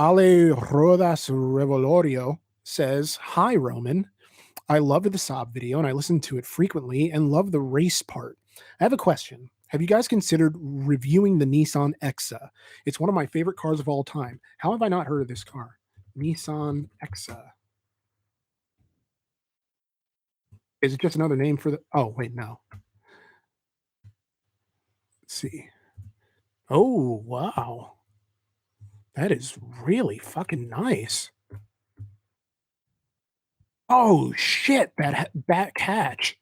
[0.00, 4.08] Ale Rodas Revolorio says, Hi, Roman.
[4.68, 8.00] I loved the Saab video and I listened to it frequently and love the race
[8.02, 8.38] part.
[8.80, 9.50] I have a question.
[9.72, 12.50] Have you guys considered reviewing the Nissan Exa?
[12.84, 14.38] It's one of my favorite cars of all time.
[14.58, 15.78] How have I not heard of this car?
[16.16, 17.42] Nissan Exa.
[20.82, 21.80] Is it just another name for the?
[21.94, 22.60] Oh, wait, no.
[25.22, 25.70] Let's see.
[26.68, 27.94] Oh, wow.
[29.14, 31.30] That is really fucking nice.
[33.88, 36.38] Oh shit, that back hatch.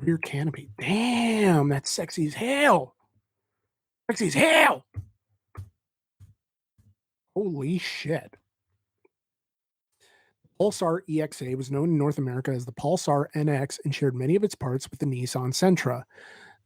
[0.00, 0.70] Rear canopy.
[0.78, 2.94] Damn, that's sexy as hell.
[4.10, 4.84] Sexy as hell.
[7.34, 8.36] Holy shit.
[10.60, 14.44] Pulsar EXA was known in North America as the Pulsar NX and shared many of
[14.44, 16.04] its parts with the Nissan Sentra.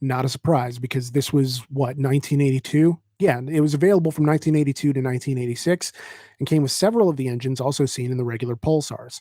[0.00, 5.00] Not a surprise because this was what 1982 yeah, it was available from 1982 to
[5.00, 5.92] 1986
[6.38, 9.20] and came with several of the engines also seen in the regular Pulsars.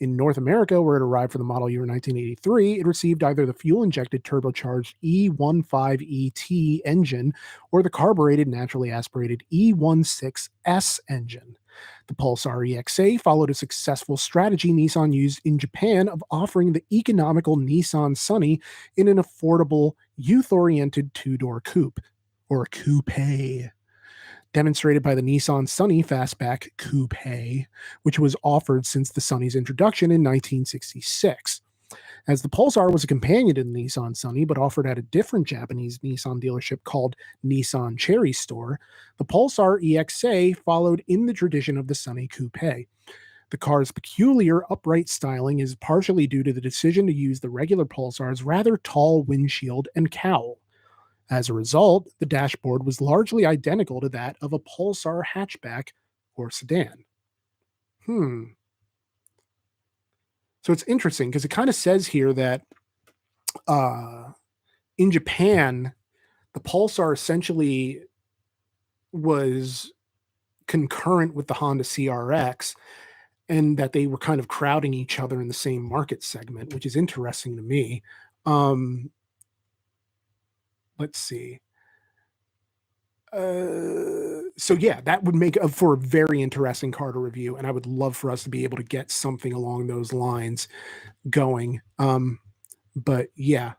[0.00, 3.52] In North America, where it arrived for the model year 1983, it received either the
[3.52, 7.32] fuel injected turbocharged E15ET engine
[7.70, 11.56] or the carbureted naturally aspirated E16S engine.
[12.06, 17.56] The Pulsar EXA followed a successful strategy Nissan used in Japan of offering the economical
[17.56, 18.60] Nissan Sunny
[18.96, 22.00] in an affordable, youth oriented two door coupe
[22.48, 23.10] or coupe
[24.54, 27.66] demonstrated by the Nissan Sunny Fastback Coupe,
[28.04, 31.60] which was offered since the Sunny's introduction in 1966.
[32.26, 35.46] As the Pulsar was a companion to the Nissan Sunny, but offered at a different
[35.46, 38.80] Japanese Nissan dealership called Nissan Cherry Store,
[39.18, 42.86] the Pulsar EXA followed in the tradition of the Sunny Coupe.
[43.50, 47.84] The car's peculiar upright styling is partially due to the decision to use the regular
[47.84, 50.58] Pulsar's rather tall windshield and cowl.
[51.30, 55.88] As a result, the dashboard was largely identical to that of a Pulsar hatchback
[56.36, 57.04] or sedan.
[58.04, 58.44] Hmm.
[60.62, 62.62] So it's interesting because it kind of says here that
[63.66, 64.32] uh,
[64.98, 65.92] in Japan,
[66.52, 68.02] the Pulsar essentially
[69.12, 69.92] was
[70.66, 72.74] concurrent with the Honda CRX
[73.48, 76.86] and that they were kind of crowding each other in the same market segment, which
[76.86, 78.02] is interesting to me.
[78.46, 79.10] Um,
[80.98, 81.60] let's see.
[83.32, 87.66] Uh, so yeah, that would make a, for a very interesting car to review, and
[87.66, 90.68] I would love for us to be able to get something along those lines
[91.28, 91.80] going.
[91.98, 92.38] Um,
[92.94, 93.72] but yeah,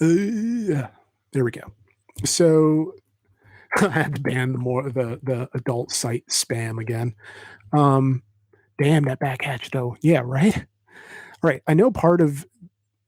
[0.00, 0.88] uh,
[1.32, 1.72] there we go.
[2.24, 2.94] So
[3.80, 7.14] I had to ban the more the the adult site spam again.
[7.72, 8.22] Um,
[8.82, 9.96] damn that back hatch though.
[10.00, 10.66] Yeah, right.
[11.42, 11.62] Right.
[11.66, 12.46] I know part of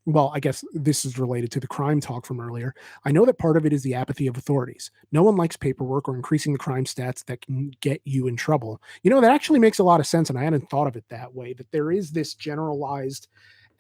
[0.07, 2.75] well, I guess this is related to the crime talk from earlier.
[3.05, 4.93] I know that part of it is the apathy of authorities.
[5.11, 8.81] No one likes paperwork or increasing the crime stats that can get you in trouble.
[9.03, 10.31] You know, that actually makes a lot of sense.
[10.31, 13.27] And I hadn't thought of it that way that there is this generalized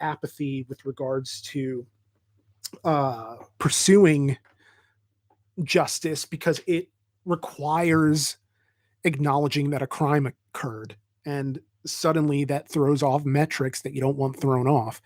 [0.00, 1.86] apathy with regards to
[2.84, 4.36] uh, pursuing
[5.62, 6.88] justice because it
[7.24, 8.36] requires
[9.04, 10.96] acknowledging that a crime occurred.
[11.24, 15.00] And suddenly that throws off metrics that you don't want thrown off.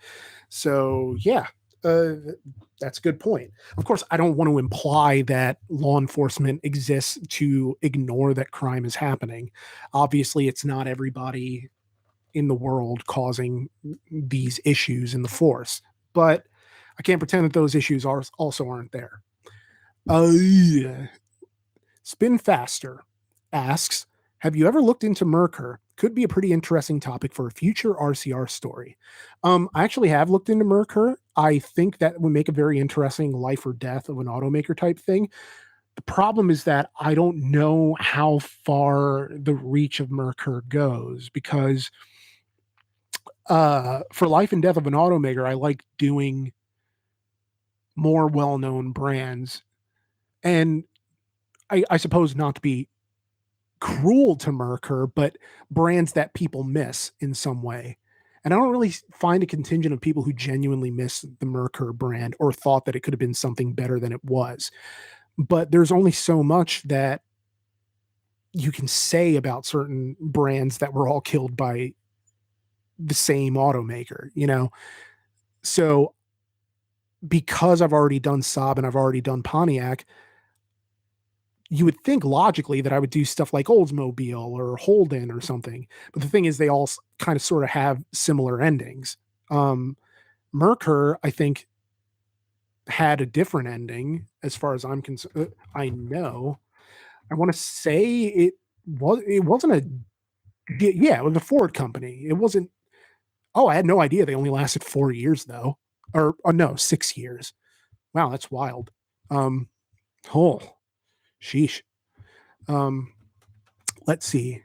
[0.49, 1.47] So, yeah,
[1.83, 2.15] uh,
[2.79, 3.51] that's a good point.
[3.77, 8.85] Of course, I don't want to imply that law enforcement exists to ignore that crime
[8.85, 9.51] is happening.
[9.93, 11.69] Obviously, it's not everybody
[12.33, 13.69] in the world causing
[14.09, 15.81] these issues in the force,
[16.13, 16.45] but
[16.97, 19.21] I can't pretend that those issues are also aren't there.
[20.09, 21.07] Uh,
[22.03, 23.03] Spin Faster
[23.53, 24.05] asks,
[24.41, 25.77] have you ever looked into Merkur?
[25.97, 28.97] Could be a pretty interesting topic for a future RCR story.
[29.43, 31.15] Um, I actually have looked into Merkur.
[31.35, 34.97] I think that would make a very interesting life or death of an automaker type
[34.97, 35.29] thing.
[35.95, 41.91] The problem is that I don't know how far the reach of Merkur goes because
[43.47, 46.51] uh, for life and death of an automaker, I like doing
[47.95, 49.61] more well-known brands,
[50.41, 50.83] and
[51.69, 52.87] I, I suppose not to be
[53.81, 55.37] cruel to Merkur, but
[55.69, 57.97] brands that people miss in some way.
[58.43, 62.35] And I don't really find a contingent of people who genuinely miss the Merkur brand
[62.39, 64.71] or thought that it could have been something better than it was.
[65.37, 67.21] But there's only so much that
[68.53, 71.93] you can say about certain brands that were all killed by
[72.99, 74.71] the same automaker, you know?
[75.63, 76.13] So
[77.27, 80.05] because I've already done Saab and I've already done Pontiac,
[81.73, 85.87] you would think logically that I would do stuff like Oldsmobile or Holden or something.
[86.11, 89.15] But the thing is, they all kind of sort of have similar endings.
[89.49, 89.95] Um,
[90.53, 91.67] Merkur, I think,
[92.87, 95.33] had a different ending as far as I'm concerned.
[95.37, 96.59] Uh, I know.
[97.31, 98.55] I want to say it
[98.85, 99.85] was it wasn't a
[100.77, 102.25] yeah, it was a Ford company.
[102.27, 102.69] It wasn't.
[103.55, 105.77] Oh, I had no idea they only lasted four years though,
[106.13, 107.53] or, or no, six years.
[108.13, 108.91] Wow, that's wild.
[109.29, 109.69] Um,
[110.35, 110.61] oh,
[111.41, 111.81] Sheesh.
[112.67, 113.13] Um,
[114.07, 114.61] let's see.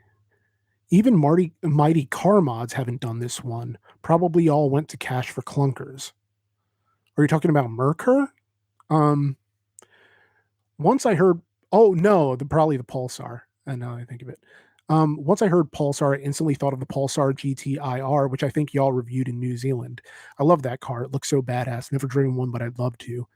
[0.89, 3.77] Even Marty Mighty Car Mods haven't done this one.
[4.01, 6.13] Probably all went to cash for clunkers.
[7.17, 8.27] Are you talking about Merkur?
[8.89, 9.35] Um,
[10.77, 13.41] once I heard, oh no, the probably the Pulsar.
[13.65, 14.39] And now I think of it.
[14.89, 18.73] Um, once I heard Pulsar, I instantly thought of the Pulsar GTIR, which I think
[18.73, 20.01] y'all reviewed in New Zealand.
[20.39, 21.03] I love that car.
[21.03, 21.91] It looks so badass.
[21.91, 23.27] Never driven one, but I'd love to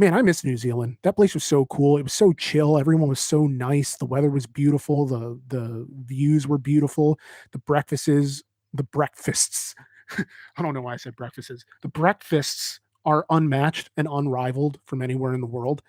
[0.00, 0.96] man, I miss New Zealand.
[1.02, 1.98] That place was so cool.
[1.98, 2.78] It was so chill.
[2.78, 3.96] Everyone was so nice.
[3.96, 5.06] The weather was beautiful.
[5.06, 7.18] The the views were beautiful.
[7.52, 8.42] The breakfasts,
[8.74, 9.74] the breakfasts.
[10.18, 11.64] I don't know why I said breakfasts.
[11.82, 15.82] The breakfasts are unmatched and unrivaled from anywhere in the world.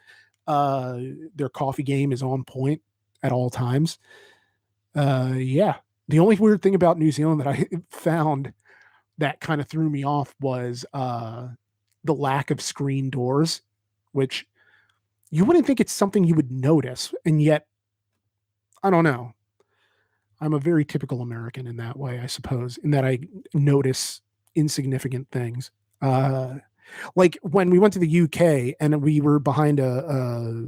[0.47, 0.99] Uh,
[1.35, 2.81] their coffee game is on point
[3.23, 3.99] at all times.
[4.95, 5.75] Uh, yeah,
[6.09, 8.53] The only weird thing about New Zealand that I found
[9.17, 11.49] that kinda threw me off was, uh,
[12.03, 13.61] the lack of screen doors,
[14.11, 14.45] which
[15.29, 17.65] you wouldn't think it's something you would notice, and yet
[18.83, 19.33] I don't know.
[20.39, 23.19] I'm a very typical American in that way, I suppose, in that I
[23.53, 24.21] notice
[24.55, 25.69] insignificant things.
[26.01, 26.55] Uh,
[27.15, 30.63] like, when we went to the UK and we were behind a a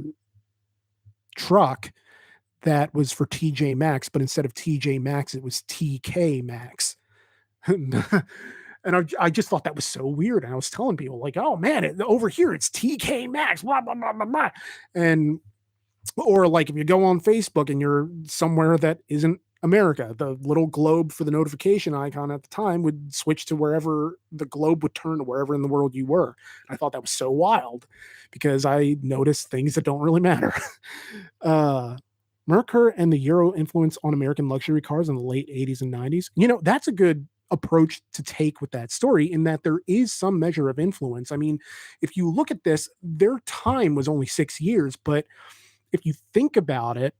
[1.36, 1.90] truck
[2.62, 6.96] that was for TJ Maxx, but instead of TJ Maxx, it was TK Maxx.
[8.84, 11.36] And I I just thought that was so weird, and I was telling people like,
[11.36, 14.50] "Oh, man, it over here, it's TK Maxx, blah, blah, blah, blah, blah."
[14.94, 15.40] And
[16.16, 20.66] or, like, if you go on Facebook and you're somewhere that isn't America, the little
[20.66, 24.94] globe for the notification icon at the time would switch to wherever the globe would
[24.94, 26.36] turn to wherever in the world you were.
[26.68, 27.86] I thought that was so wild
[28.30, 30.54] because I noticed things that don't really matter.
[31.42, 31.96] Uh,
[32.48, 36.30] Merkur and the Euro influence on American luxury cars in the late '80s and '90s.
[36.34, 40.12] You know, that's a good approach to take with that story in that there is
[40.12, 41.30] some measure of influence.
[41.30, 41.58] I mean,
[42.00, 45.26] if you look at this, their time was only 6 years, but
[45.92, 47.14] if you think about it,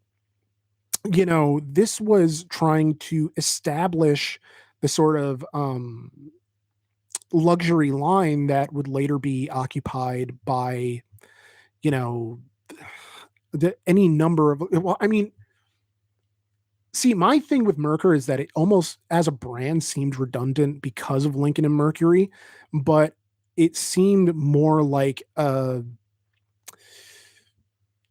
[1.12, 4.40] you know, this was trying to establish
[4.80, 6.10] the sort of, um,
[7.32, 11.02] luxury line that would later be occupied by,
[11.82, 12.40] you know,
[13.52, 15.32] the any number of well, I mean
[16.94, 21.24] See, my thing with Merkur is that it almost, as a brand, seemed redundant because
[21.24, 22.30] of Lincoln and Mercury,
[22.72, 23.14] but
[23.56, 25.82] it seemed more like a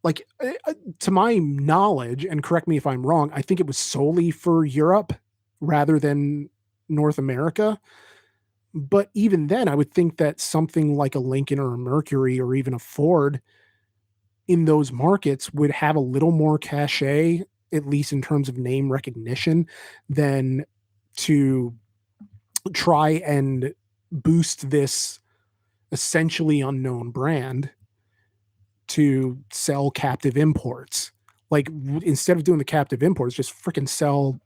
[0.04, 3.68] like, eh, uh, to my knowledge, and correct me if I'm wrong, I think it
[3.68, 5.14] was solely for Europe
[5.62, 6.50] rather than
[6.90, 7.80] North America.
[8.74, 12.56] But even then, I would think that something like a Lincoln or a Mercury or
[12.56, 13.42] even a Ford
[14.48, 17.44] in those markets would have a little more cachet,
[17.74, 19.68] at least in terms of name recognition,
[20.08, 20.66] than
[21.18, 21.74] to
[22.74, 23.74] try and
[24.12, 25.20] boost this
[25.92, 27.70] essentially unknown brand
[28.88, 31.12] to sell captive imports.
[31.50, 31.68] Like,
[32.02, 34.40] instead of doing the captive imports, just fricking sell,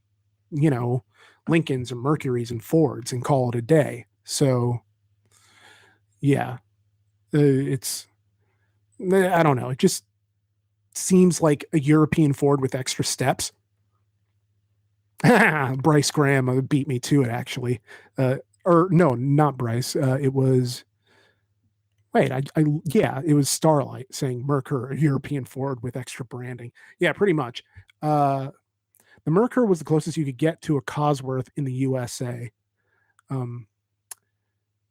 [0.52, 1.04] you know,
[1.48, 4.06] Lincolns and Mercuries and Fords and call it a day.
[4.24, 4.82] So
[6.20, 6.58] yeah,
[7.34, 8.08] uh, it's
[9.00, 10.04] I don't know, it just
[10.98, 13.52] seems like a European Ford with extra steps.
[15.78, 17.82] Bryce Graham, uh, beat me to it actually.
[18.18, 20.84] Uh, or no, not Bryce, uh, it was
[22.14, 26.72] wait, I I yeah, it was Starlight saying Merkur, a European Ford with extra branding.
[27.00, 27.64] Yeah, pretty much.
[28.02, 28.50] Uh,
[29.26, 32.52] the Merkur was the closest you could get to a Cosworth in the USA.
[33.30, 33.68] Um,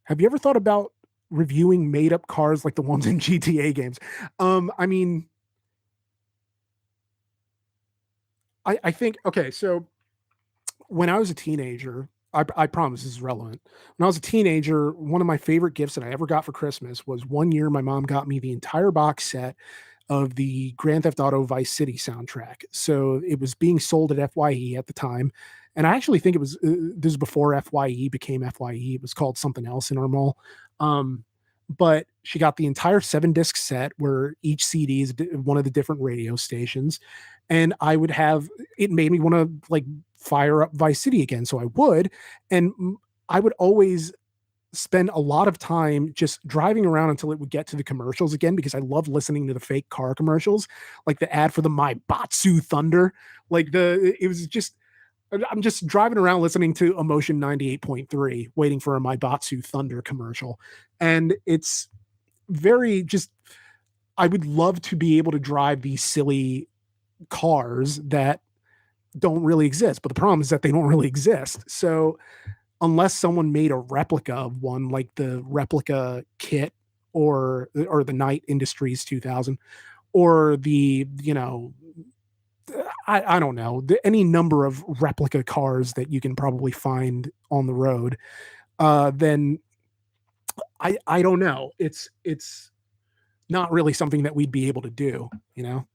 [0.04, 0.92] have you ever thought about
[1.30, 3.98] reviewing made up cars like the ones in GTA games?
[4.38, 5.28] Um, I mean
[8.66, 9.86] I I think okay, so
[10.88, 13.60] when I was a teenager, I I promise this is relevant.
[13.96, 16.52] When I was a teenager, one of my favorite gifts that I ever got for
[16.52, 19.56] Christmas was one year my mom got me the entire box set
[20.08, 22.62] of the Grand Theft Auto Vice City soundtrack.
[22.70, 25.32] So it was being sold at FYE at the time,
[25.74, 28.94] and I actually think it was uh, this is before FYE became FYE.
[28.94, 30.38] It was called something else in our mall.
[30.80, 31.24] Um,
[31.68, 35.70] but she got the entire seven disc set where each CD is one of the
[35.70, 37.00] different radio stations,
[37.48, 38.48] and I would have
[38.78, 39.84] it made me want to like
[40.16, 41.44] fire up Vice City again.
[41.44, 42.10] So I would,
[42.50, 42.72] and
[43.28, 44.12] I would always
[44.72, 48.34] spend a lot of time just driving around until it would get to the commercials
[48.34, 50.68] again because I love listening to the fake car commercials,
[51.06, 53.12] like the ad for the My Batsu Thunder.
[53.50, 54.74] Like the it was just
[55.32, 60.60] I'm just driving around listening to Emotion 98.3, waiting for a Maibatsu Thunder commercial.
[61.00, 61.88] And it's
[62.48, 63.30] very just
[64.18, 66.68] I would love to be able to drive these silly
[67.28, 68.40] cars that
[69.18, 70.02] don't really exist.
[70.02, 71.68] But the problem is that they don't really exist.
[71.68, 72.18] So
[72.80, 76.72] unless someone made a replica of one, like the replica kit
[77.12, 79.58] or or the Knight Industries 2000,
[80.12, 81.72] or the you know
[83.06, 87.30] I, I don't know the, any number of replica cars that you can probably find
[87.50, 88.18] on the road,
[88.78, 89.58] uh, then
[90.80, 91.70] I I don't know.
[91.78, 92.70] It's it's
[93.48, 95.86] not really something that we'd be able to do, you know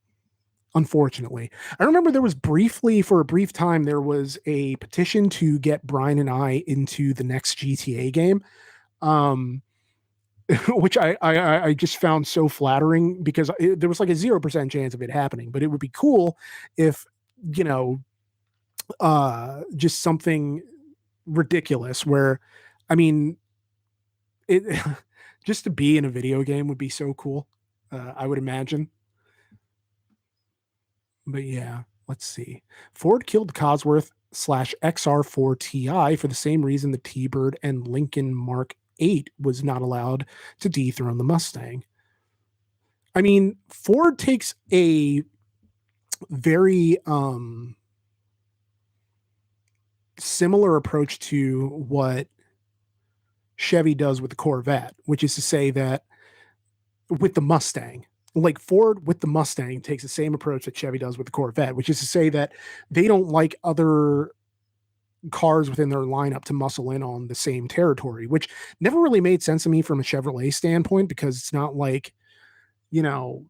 [0.75, 1.51] unfortunately.
[1.79, 5.85] I remember there was briefly, for a brief time, there was a petition to get
[5.85, 8.43] Brian and I into the next GTA game,
[9.01, 9.61] um,
[10.69, 14.39] which I, I I just found so flattering because it, there was like a zero
[14.39, 15.51] percent chance of it happening.
[15.51, 16.37] But it would be cool
[16.77, 17.05] if
[17.55, 17.99] you know,
[18.99, 20.61] uh, just something
[21.25, 22.39] ridiculous where,
[22.89, 23.37] I mean,
[24.47, 24.63] it
[25.45, 27.47] just to be in a video game would be so cool.
[27.91, 28.89] Uh, I would imagine.
[31.25, 31.83] But yeah.
[32.07, 32.61] let's see.
[32.93, 38.75] Ford killed Cosworth slash XR4 Ti for the same reason the T-Bird and Lincoln Mark
[39.01, 40.25] 8 was not allowed
[40.59, 41.83] to dethrone the Mustang.
[43.13, 45.23] I mean, Ford takes a
[46.29, 47.75] very um
[50.19, 52.27] similar approach to what
[53.55, 56.03] Chevy does with the Corvette, which is to say that
[57.09, 61.17] with the Mustang, like Ford with the Mustang takes the same approach that Chevy does
[61.17, 62.53] with the Corvette, which is to say that
[62.89, 64.31] they don't like other
[65.29, 68.49] cars within their lineup to muscle in on the same territory, which
[68.79, 72.13] never really made sense to me from a Chevrolet standpoint because it's not like,
[72.89, 73.45] you know,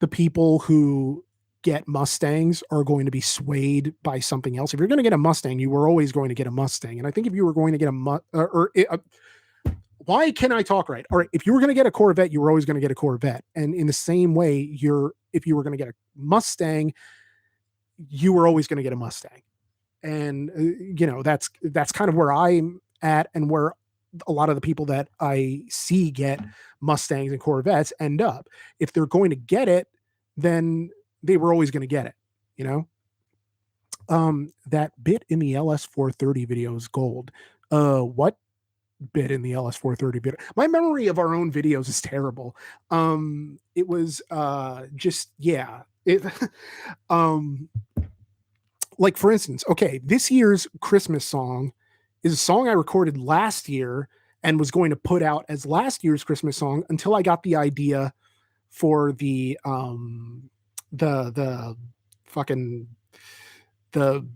[0.00, 1.24] the people who
[1.62, 4.72] get Mustangs are going to be swayed by something else.
[4.72, 6.98] If you're going to get a Mustang, you were always going to get a Mustang.
[6.98, 8.98] And I think if you were going to get a or, or a, uh,
[10.06, 11.04] why can I talk right?
[11.10, 12.80] All right, if you were going to get a Corvette, you were always going to
[12.80, 13.44] get a Corvette.
[13.54, 16.94] And in the same way, you're if you were going to get a Mustang,
[18.08, 19.42] you were always going to get a Mustang.
[20.02, 23.74] And uh, you know, that's that's kind of where I'm at and where
[24.26, 26.40] a lot of the people that I see get
[26.80, 28.48] Mustangs and Corvettes end up.
[28.78, 29.88] If they're going to get it,
[30.36, 30.90] then
[31.22, 32.14] they were always going to get it,
[32.56, 32.88] you know?
[34.08, 37.30] Um, that bit in the LS430 video is gold.
[37.70, 38.36] Uh, what
[39.12, 40.34] bit in the LS430 bit?
[40.56, 42.56] My memory of our own videos is terrible.
[42.90, 45.82] Um, it was uh just yeah.
[46.04, 46.24] It
[47.10, 47.68] um
[49.00, 51.72] like for instance, okay, this year's Christmas song
[52.22, 54.08] is a song I recorded last year
[54.42, 57.56] and was going to put out as last year's Christmas song until I got the
[57.56, 58.12] idea
[58.68, 60.50] for the um
[60.92, 61.76] the the
[62.26, 62.88] fucking
[63.92, 64.28] the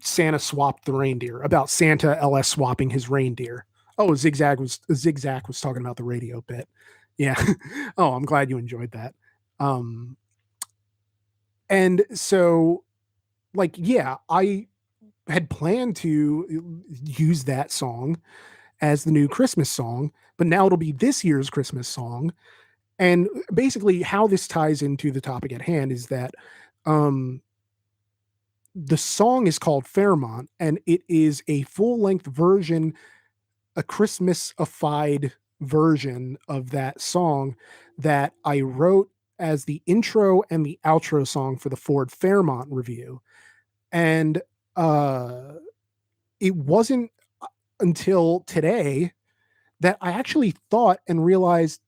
[0.00, 3.66] Santa swapped the reindeer about Santa LS swapping his reindeer.
[3.98, 6.66] Oh, zigzag was zigzag was talking about the radio bit.
[7.18, 7.36] Yeah.
[7.98, 9.14] oh, I'm glad you enjoyed that.
[9.60, 10.16] Um
[11.68, 12.84] and so
[13.58, 14.68] like yeah, I
[15.26, 18.18] had planned to use that song
[18.80, 22.32] as the new Christmas song, but now it'll be this year's Christmas song
[22.98, 26.34] and basically, how this ties into the topic at hand is that
[26.84, 27.42] um,
[28.74, 32.94] the song is called Fairmont, and it is a full length version,
[33.76, 37.54] a Christmasified version of that song
[37.98, 43.20] that I wrote as the intro and the outro song for the Ford Fairmont review.
[43.92, 44.40] And
[44.76, 45.54] uh,
[46.40, 47.10] it wasn't
[47.42, 47.46] uh,
[47.80, 49.12] until today
[49.80, 51.80] that I actually thought and realized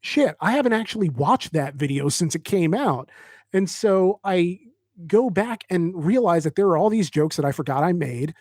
[0.00, 3.10] shit, I haven't actually watched that video since it came out.
[3.52, 4.60] And so I
[5.06, 8.34] go back and realize that there are all these jokes that I forgot I made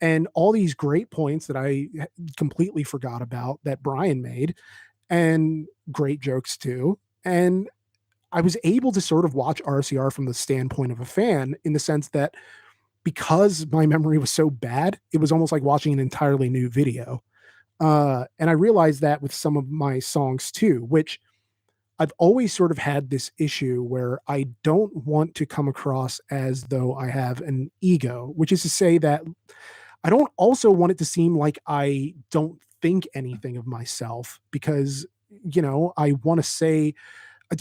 [0.00, 1.88] and all these great points that I
[2.36, 4.56] completely forgot about that Brian made
[5.08, 6.98] and great jokes too.
[7.24, 7.68] And
[8.32, 11.72] I was able to sort of watch RCR from the standpoint of a fan in
[11.72, 12.34] the sense that
[13.04, 17.22] because my memory was so bad, it was almost like watching an entirely new video.
[17.80, 21.20] Uh, and I realized that with some of my songs too, which
[21.98, 26.64] I've always sort of had this issue where I don't want to come across as
[26.64, 29.22] though I have an ego, which is to say that
[30.04, 35.06] I don't also want it to seem like I don't think anything of myself because,
[35.44, 36.94] you know, I want to say,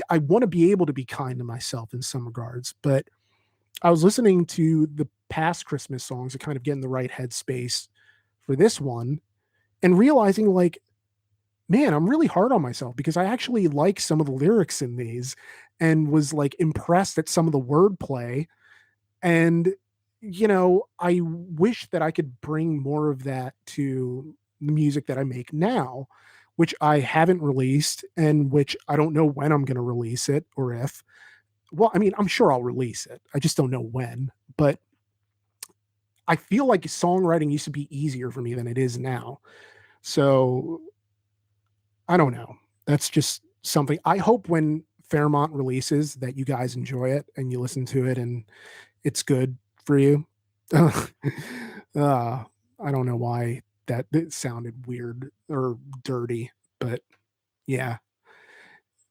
[0.10, 2.74] I, want to be able to be kind to myself in some regards.
[2.82, 3.08] But
[3.82, 7.12] I was listening to the past Christmas songs to kind of get in the right
[7.12, 7.88] headspace
[8.46, 9.20] for this one
[9.82, 10.80] and realizing like
[11.70, 14.98] man i'm really hard on myself because i actually like some of the lyrics in
[14.98, 15.36] these
[15.80, 18.48] and was like impressed at some of the wordplay
[19.22, 19.74] and
[20.20, 25.18] you know i wish that i could bring more of that to the music that
[25.18, 26.08] i make now
[26.62, 30.46] which i haven't released and which i don't know when i'm going to release it
[30.56, 31.04] or if
[31.72, 34.80] well i mean i'm sure i'll release it i just don't know when but
[36.28, 39.40] i feel like songwriting used to be easier for me than it is now
[40.02, 40.82] so
[42.08, 42.58] I don't know.
[42.86, 47.60] That's just something I hope when Fairmont releases that you guys enjoy it and you
[47.60, 48.44] listen to it and
[49.04, 50.26] it's good for you.
[50.74, 50.90] uh,
[51.96, 57.02] I don't know why that it sounded weird or dirty, but
[57.68, 57.98] yeah.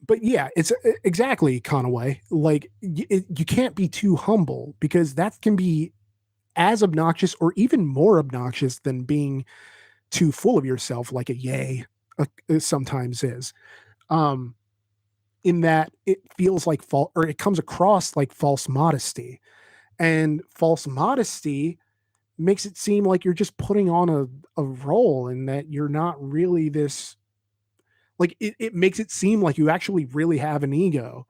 [0.06, 0.72] But yeah, it's
[1.04, 2.20] exactly Conaway.
[2.30, 5.92] Like it, you can't be too humble because that can be
[6.56, 9.44] as obnoxious or even more obnoxious than being
[10.10, 11.84] too full of yourself like a yay
[12.18, 13.52] uh, uh, sometimes is
[14.10, 14.54] um
[15.44, 19.40] in that it feels like false or it comes across like false modesty
[19.98, 21.78] and false modesty
[22.40, 24.26] makes it seem like you're just putting on a,
[24.60, 27.16] a role and that you're not really this
[28.18, 31.26] like it, it makes it seem like you actually really have an ego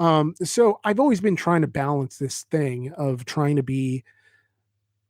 [0.00, 4.04] Um, so I've always been trying to balance this thing of trying to be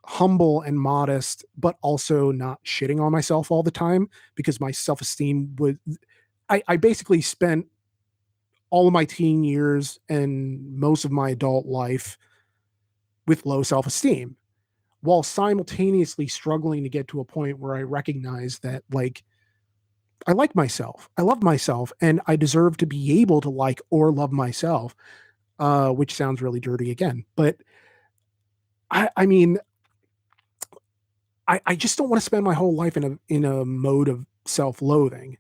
[0.07, 5.01] humble and modest, but also not shitting on myself all the time because my self
[5.01, 5.79] esteem would.
[6.49, 7.67] I, I basically spent
[8.71, 12.19] all of my teen years and most of my adult life
[13.27, 14.37] with low self esteem
[15.01, 19.23] while simultaneously struggling to get to a point where I recognize that, like,
[20.27, 21.09] I like myself.
[21.17, 24.95] I love myself and I deserve to be able to like or love myself.
[25.61, 27.57] Uh, which sounds really dirty again, but
[28.93, 29.59] I, I mean,
[31.49, 34.07] I, I just don't want to spend my whole life in a in a mode
[34.07, 35.37] of self-loathing.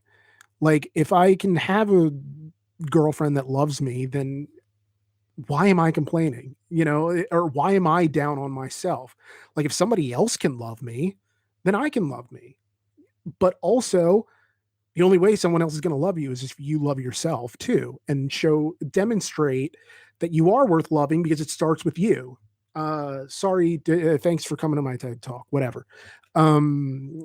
[0.60, 2.10] Like if I can have a
[2.90, 4.48] girlfriend that loves me, then
[5.46, 6.56] why am I complaining?
[6.68, 9.14] You know, eh, or why am I down on myself?
[9.54, 11.16] Like if somebody else can love me,
[11.64, 12.58] then I can love me.
[13.38, 14.26] But also,
[14.94, 17.56] the only way someone else is going to love you is if you love yourself
[17.58, 19.76] too and show demonstrate
[20.18, 22.36] that you are worth loving because it starts with you
[22.74, 25.86] uh sorry d- uh, thanks for coming to my ted talk whatever
[26.34, 27.22] um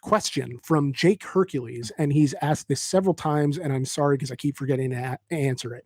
[0.00, 4.36] question from jake hercules and he's asked this several times and i'm sorry because i
[4.36, 5.84] keep forgetting to a- answer it.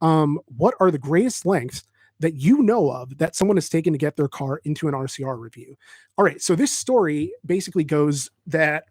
[0.00, 1.82] Um what are the greatest lengths
[2.20, 5.38] that you know of that someone has taken to get their car into an rcr
[5.38, 5.76] review?
[6.16, 8.84] All right so this story basically goes that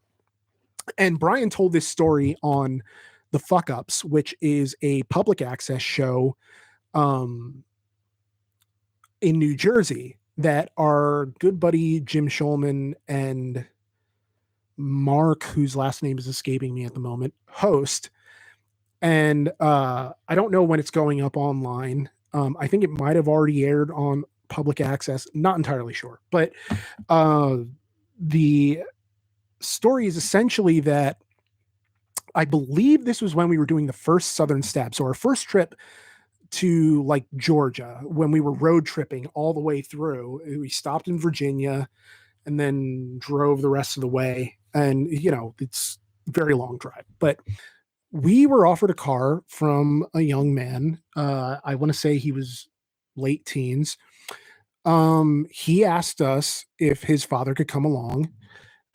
[0.97, 2.81] and Brian told this story on
[3.31, 6.35] the Fuck Ups, which is a public access show
[6.93, 7.63] um,
[9.21, 13.65] in New Jersey that our good buddy Jim Schulman and
[14.77, 18.09] Mark, whose last name is escaping me at the moment, host.
[19.01, 22.09] And uh, I don't know when it's going up online.
[22.33, 25.27] Um, I think it might have already aired on public access.
[25.33, 26.51] Not entirely sure, but
[27.09, 27.57] uh,
[28.19, 28.83] the
[29.59, 31.17] story is essentially that
[32.35, 34.95] I believe this was when we were doing the first Southern Step.
[34.95, 35.75] So our first trip
[36.51, 41.17] to like Georgia, when we were road tripping all the way through, we stopped in
[41.17, 41.89] Virginia
[42.45, 44.57] and then drove the rest of the way.
[44.73, 47.39] And you know, it's very long drive, but
[48.11, 51.01] we were offered a car from a young man.
[51.15, 52.69] Uh, I want to say he was
[53.17, 53.97] late teens.
[54.85, 58.29] Um, he asked us if his father could come along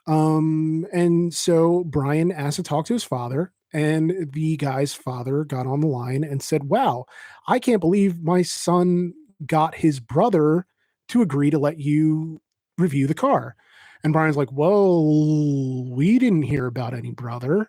[0.09, 5.67] um, and so Brian asked to talk to his father, and the guy's father got
[5.67, 7.07] on the line and said, Wow,
[7.49, 9.15] I can't believe my son
[9.47, 10.67] got his brother
[11.11, 12.43] to agree to let you
[12.79, 13.57] review the car.
[14.05, 17.69] And Brian's like, Well, we didn't hear about any brother.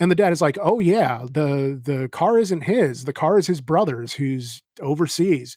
[0.00, 3.04] And the dad is like, "Oh yeah, the the car isn't his.
[3.04, 5.56] The car is his brother's who's overseas."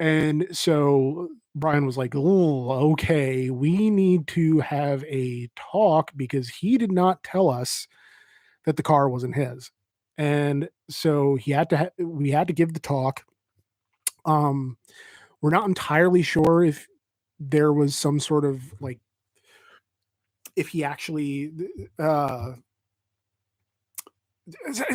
[0.00, 6.78] And so Brian was like, "Oh, okay, we need to have a talk because he
[6.78, 7.88] did not tell us
[8.66, 9.70] that the car wasn't his."
[10.18, 13.24] And so he had to ha- we had to give the talk.
[14.26, 14.78] Um
[15.42, 16.88] we're not entirely sure if
[17.40, 18.98] there was some sort of like
[20.56, 21.52] if he actually
[21.98, 22.52] uh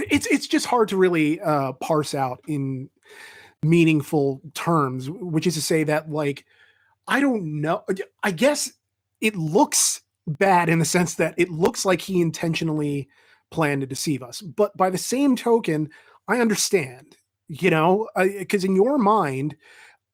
[0.09, 2.89] it's it's just hard to really uh parse out in
[3.63, 6.45] meaningful terms, which is to say that like
[7.07, 7.83] I don't know.
[8.23, 8.71] I guess
[9.19, 13.09] it looks bad in the sense that it looks like he intentionally
[13.51, 14.41] planned to deceive us.
[14.41, 15.89] But by the same token,
[16.27, 17.17] I understand,
[17.47, 19.55] you know, because in your mind,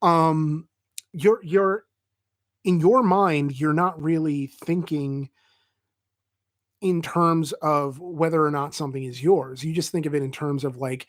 [0.02, 0.68] um,
[1.12, 1.84] you're you're
[2.66, 5.30] in your mind, you're not really thinking
[6.82, 9.64] in terms of whether or not something is yours.
[9.64, 11.08] You just think of it in terms of like,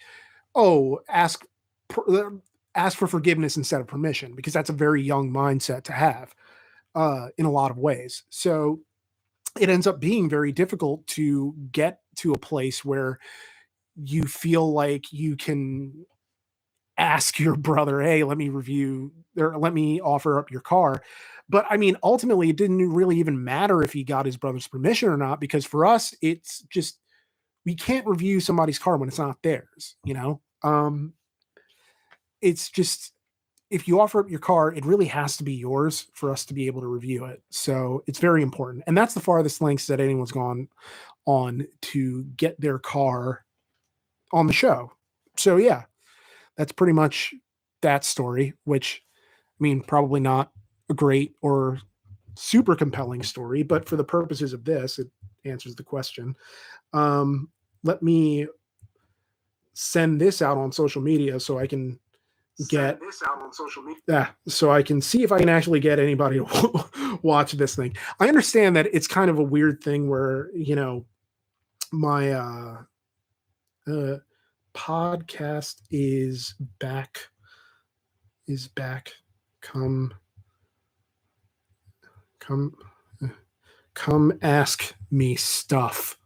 [0.54, 1.44] oh, ask
[2.09, 2.30] uh,
[2.74, 6.34] ask for forgiveness instead of permission because that's a very young mindset to have
[6.94, 8.24] uh, in a lot of ways.
[8.30, 8.80] So
[9.59, 13.18] it ends up being very difficult to get to a place where
[13.96, 16.04] you feel like you can
[16.98, 21.02] ask your brother, "Hey, let me review or let me offer up your car."
[21.49, 25.09] But I mean, ultimately, it didn't really even matter if he got his brother's permission
[25.09, 26.99] or not because for us, it's just
[27.64, 30.40] we can't review somebody's car when it's not theirs, you know.
[30.62, 31.14] Um,
[32.40, 33.12] it's just
[33.70, 36.55] if you offer up your car, it really has to be yours for us to
[36.55, 37.42] be able to review it.
[37.51, 38.84] So it's very important.
[38.86, 40.68] And that's the farthest lengths that anyone's gone
[41.26, 43.44] on to get their car
[44.32, 44.92] on the show.
[45.36, 45.84] So yeah,
[46.57, 47.34] that's pretty much
[47.82, 49.03] that story, which
[49.61, 50.53] I mean, probably not
[50.89, 51.80] a great or
[52.34, 55.09] super compelling story, but for the purposes of this, it
[55.45, 56.34] answers the question.
[56.93, 57.49] Um,
[57.82, 58.47] let me
[59.74, 61.99] send this out on social media so I can
[62.68, 64.03] get this out on social media.
[64.09, 67.97] Yeah, so I can see if I can actually get anybody to watch this thing.
[68.18, 71.05] I understand that it's kind of a weird thing where you know
[71.93, 72.82] my uh,
[73.87, 74.16] uh
[74.74, 77.18] podcast is back.
[78.47, 79.12] Is back.
[79.61, 80.14] Come.
[82.47, 82.76] Come.
[83.94, 86.18] Come ask me stuff.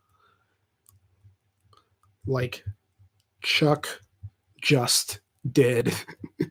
[2.27, 2.65] Like
[3.43, 3.89] Chuck
[4.61, 5.95] just did.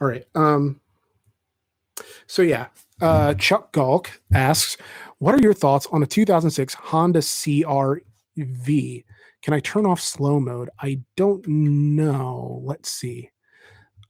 [0.00, 0.24] All right.
[0.34, 0.80] Um
[2.26, 2.66] so yeah,
[3.00, 4.76] uh Chuck Galk asks,
[5.18, 9.04] what are your thoughts on a 2006 Honda CRV?
[9.42, 10.68] Can I turn off slow mode?
[10.78, 12.60] I don't know.
[12.62, 13.30] Let's see.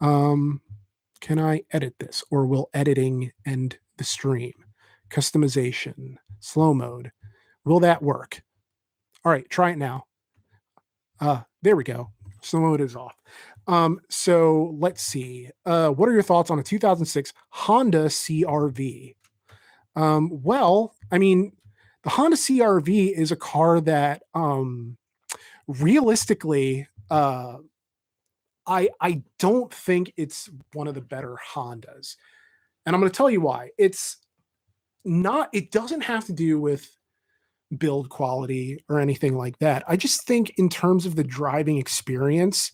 [0.00, 0.60] Um
[1.20, 4.52] can I edit this or will editing end the stream?
[5.10, 7.12] Customization, slow mode.
[7.64, 8.42] Will that work?
[9.24, 10.04] All right, try it now.
[11.20, 12.10] Uh, there we go.
[12.42, 13.16] Slow mode is off.
[13.66, 15.50] Um, so let's see.
[15.64, 19.16] Uh, what are your thoughts on a 2006 Honda CRV?
[19.96, 21.52] Um, well, I mean,
[22.04, 24.96] the Honda CRV is a car that um,
[25.66, 27.56] realistically, uh,
[28.66, 32.16] I I don't think it's one of the better Hondas,
[32.84, 33.70] and I'm going to tell you why.
[33.78, 34.18] It's
[35.04, 35.48] not.
[35.52, 36.96] It doesn't have to do with
[37.78, 39.82] build quality or anything like that.
[39.88, 42.70] I just think in terms of the driving experience,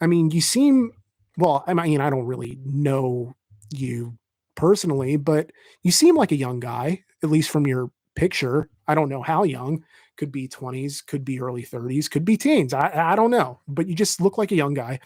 [0.00, 0.92] I mean, you seem
[1.38, 3.34] well, I mean, I don't really know
[3.70, 4.16] you
[4.54, 5.50] personally, but
[5.82, 8.68] you seem like a young guy, at least from your picture.
[8.88, 9.84] I don't know how young,
[10.16, 12.72] could be 20s, could be early 30s, could be teens.
[12.74, 15.00] I, I don't know, but you just look like a young guy.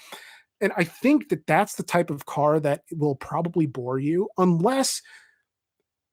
[0.61, 5.01] And I think that that's the type of car that will probably bore you unless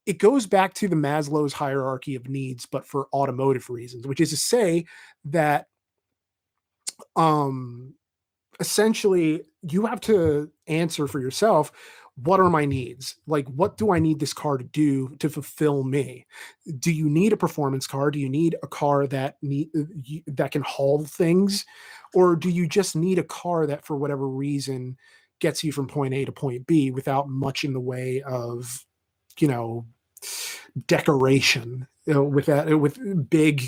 [0.06, 4.30] it goes back to the Maslow's hierarchy of needs, but for automotive reasons, which is
[4.30, 4.86] to say
[5.26, 5.68] that
[7.16, 7.94] um
[8.60, 11.72] essentially you have to answer for yourself
[12.24, 13.16] what are my needs?
[13.28, 16.26] Like what do i need this car to do to fulfill me?
[16.80, 18.12] Do you need a performance car?
[18.12, 19.84] Do you need a car that need uh,
[20.28, 21.66] that can haul things?
[22.14, 24.98] Or do you just need a car that for whatever reason
[25.40, 28.86] gets you from point a to point b without much in the way of
[29.40, 29.86] you know
[30.88, 33.64] decoration you know, with that with big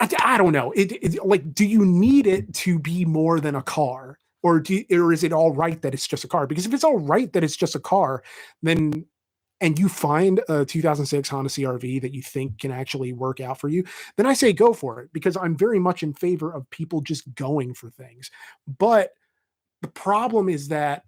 [0.00, 0.72] I, I don't know.
[0.72, 4.84] It, it, like, do you need it to be more than a car, or do
[4.92, 6.46] or is it all right that it's just a car?
[6.46, 8.22] Because if it's all right that it's just a car,
[8.62, 9.06] then
[9.60, 13.68] and you find a 2006 Honda CRV that you think can actually work out for
[13.68, 13.84] you,
[14.16, 17.34] then I say go for it because I'm very much in favor of people just
[17.34, 18.30] going for things.
[18.78, 19.10] But
[19.82, 21.04] the problem is that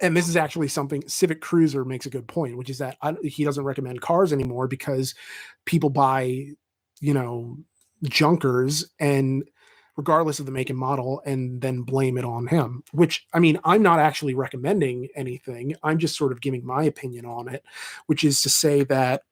[0.00, 3.14] and this is actually something Civic Cruiser makes a good point, which is that I,
[3.24, 5.14] he doesn't recommend cars anymore because
[5.66, 6.48] people buy,
[7.00, 7.58] you know,
[8.04, 9.44] junkers and
[9.96, 13.58] regardless of the make and model and then blame it on him which i mean
[13.64, 15.74] i'm not actually recommending anything.
[15.82, 17.64] I'm just sort of giving my opinion on it
[18.06, 19.22] which is to say that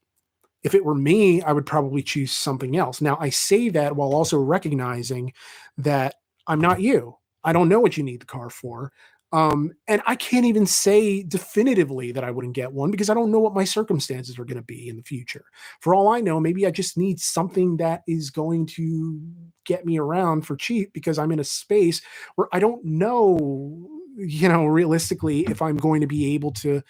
[0.63, 3.01] if it were me i would probably choose something else.
[3.01, 5.33] Now i say that while also recognizing
[5.79, 7.17] that i'm not you.
[7.43, 8.93] I don't know what you need the car for
[9.33, 13.31] um, and I can't even say definitively that I wouldn't get one because I don't
[13.31, 15.45] know what my circumstances are going to be in the future.
[15.81, 19.21] For all I know, maybe I just need something that is going to
[19.65, 22.01] get me around for cheap because I'm in a space
[22.35, 26.83] where I don't know, you know, realistically if I'm going to be able to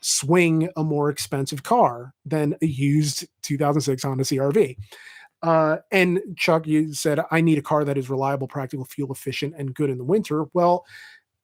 [0.00, 4.76] swing a more expensive car than a used 2006 Honda CRV.
[5.42, 9.54] Uh, and Chuck, you said I need a car that is reliable, practical, fuel efficient,
[9.56, 10.46] and good in the winter.
[10.54, 10.84] Well,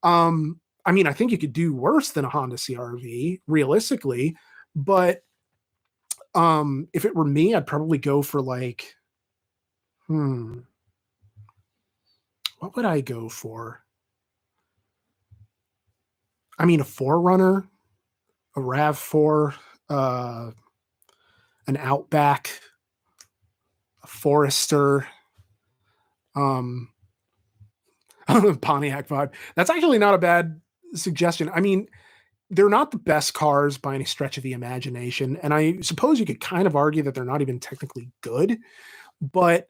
[0.03, 4.35] um, I mean, I think you could do worse than a Honda CRV realistically,
[4.75, 5.23] but
[6.35, 8.93] um, if it were me, I'd probably go for like,
[10.07, 10.59] hmm,
[12.59, 13.81] what would I go for?
[16.59, 17.67] I mean, a 4Runner,
[18.55, 19.55] a RAV4,
[19.89, 20.51] uh,
[21.67, 22.49] an Outback,
[24.03, 25.07] a Forester,
[26.35, 26.92] um,
[28.61, 29.33] Pontiac vibe.
[29.55, 30.61] That's actually not a bad
[30.95, 31.49] suggestion.
[31.53, 31.87] I mean,
[32.49, 35.37] they're not the best cars by any stretch of the imagination.
[35.37, 38.59] And I suppose you could kind of argue that they're not even technically good.
[39.21, 39.67] But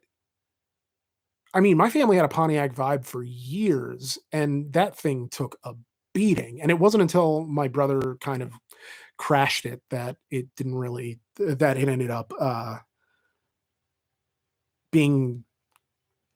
[1.54, 5.74] I mean, my family had a Pontiac vibe for years, and that thing took a
[6.14, 6.62] beating.
[6.62, 8.52] And it wasn't until my brother kind of
[9.18, 12.78] crashed it that it didn't really, that it ended up uh,
[14.92, 15.46] being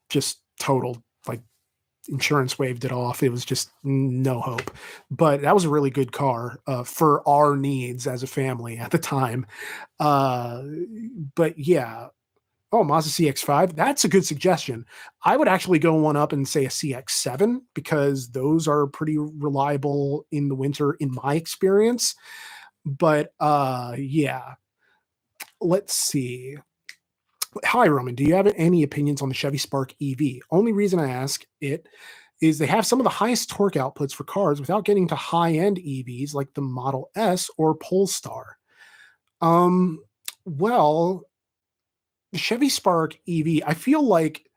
[0.09, 1.06] just total like
[2.09, 3.23] insurance waved it off.
[3.23, 4.71] It was just no hope.
[5.11, 8.91] But that was a really good car uh, for our needs as a family at
[8.91, 9.45] the time.
[9.99, 10.63] Uh,
[11.35, 12.07] but yeah.
[12.73, 13.77] Oh, Mazda CX5.
[13.77, 14.85] That's a good suggestion.
[15.23, 20.25] I would actually go one up and say a CX7 because those are pretty reliable
[20.31, 22.13] in the winter, in my experience.
[22.85, 24.55] But uh, yeah,
[25.61, 26.57] let's see.
[27.65, 28.15] Hi, Roman.
[28.15, 30.39] Do you have any opinions on the Chevy Spark EV?
[30.51, 31.87] Only reason I ask it
[32.41, 35.77] is they have some of the highest torque outputs for cars without getting to high-end
[35.77, 38.57] EVs like the Model S or Polestar.
[39.41, 40.03] Um,
[40.45, 41.23] well,
[42.31, 44.47] the Chevy Spark EV, I feel like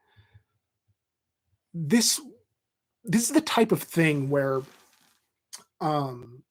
[1.73, 2.21] this
[3.05, 4.61] this is the type of thing where
[5.81, 6.43] um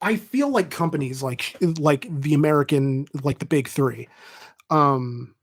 [0.00, 4.08] I feel like companies like like the American like the big 3
[4.70, 5.35] um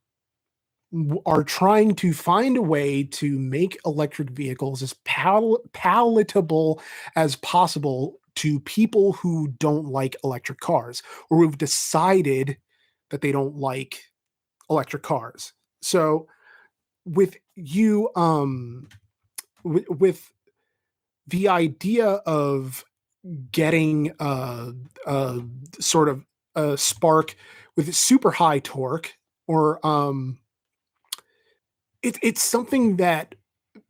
[1.26, 6.82] are trying to find a way to make electric vehicles as pal- palatable
[7.16, 12.58] as possible to people who don't like electric cars or who've decided
[13.10, 14.04] that they don't like
[14.70, 15.54] electric cars.
[15.82, 16.28] So
[17.06, 18.88] with you um
[19.64, 20.32] with,
[21.28, 22.84] the idea of
[23.52, 24.74] getting a,
[25.08, 25.42] a
[25.80, 26.26] sort of
[26.56, 27.36] a spark
[27.78, 29.14] with super high torque
[29.48, 30.38] or um
[32.04, 33.36] it, it's something that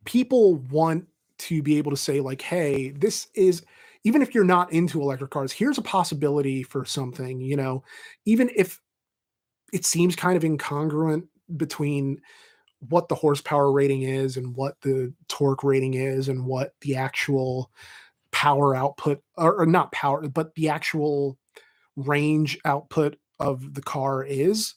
[0.04, 1.06] people want
[1.38, 3.62] to be able to say like hey this is
[4.04, 7.82] even if you're not into electric cars here's a possibility for something you know?
[8.24, 8.80] Even if
[9.72, 12.20] it seems kind of incongruent between
[12.88, 17.70] what the horsepower rating is and what the torque rating is and what the actual
[18.30, 21.38] power output or, or not power but the actual
[21.96, 24.74] range output of the car is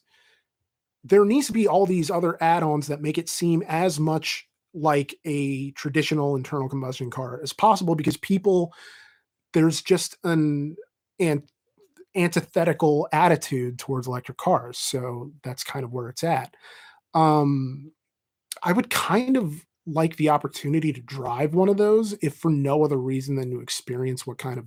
[1.04, 5.14] there needs to be all these other add-ons that make it seem as much like
[5.24, 8.72] a traditional internal combustion car as possible because people
[9.54, 10.76] there's just an
[11.18, 11.42] an
[12.14, 16.54] antithetical attitude towards electric cars so that's kind of where it's at.
[17.14, 17.92] Um
[18.62, 22.84] i would kind of like the opportunity to drive one of those if for no
[22.84, 24.66] other reason than to experience what kind of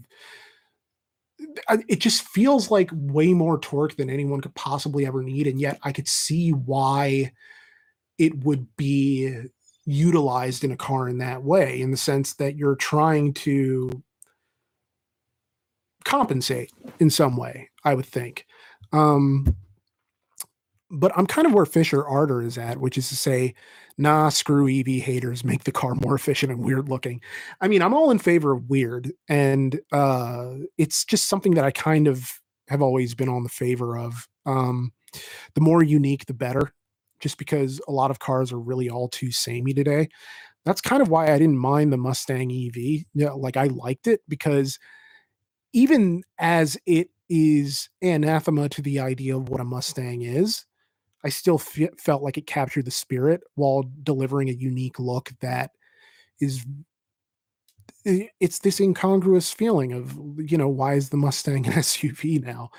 [1.88, 5.80] it just feels like way more torque than anyone could possibly ever need and yet
[5.84, 7.32] i could see why
[8.18, 9.36] it would be
[9.86, 13.90] utilized in a car in that way in the sense that you're trying to
[16.06, 18.46] compensate in some way i would think.
[18.94, 19.56] Um
[20.92, 23.54] but i'm kind of where fisher arter is at which is to say
[23.98, 27.22] nah screw ev haters make the car more efficient and weird looking.
[27.60, 31.72] I mean i'm all in favor of weird and uh it's just something that i
[31.72, 34.28] kind of have always been on the favor of.
[34.46, 34.94] Um
[35.56, 36.74] the more unique the better
[37.20, 40.08] just because a lot of cars are really all too samey today.
[40.66, 42.78] That's kind of why i didn't mind the mustang ev
[43.14, 44.80] yeah like i liked it because
[45.74, 50.66] even as it is anathema to the idea of what a Mustang is,
[51.24, 55.72] I still fe felt like it captured the spirit while delivering a unique look that
[56.40, 56.66] is
[58.04, 62.72] it's this incongruous feeling of, you know, why is the Mustang an SUV now?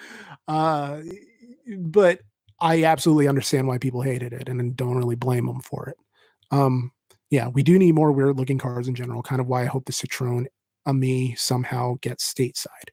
[0.49, 1.01] Uh,
[1.79, 2.21] but
[2.61, 5.97] I absolutely understand why people hated it and don't really blame them for it.
[6.51, 6.93] Um,
[7.31, 9.85] yeah, we do need more weird looking cars in general, kind of why I hope
[9.85, 10.47] the Citroen
[10.87, 12.91] Ami somehow gets stateside.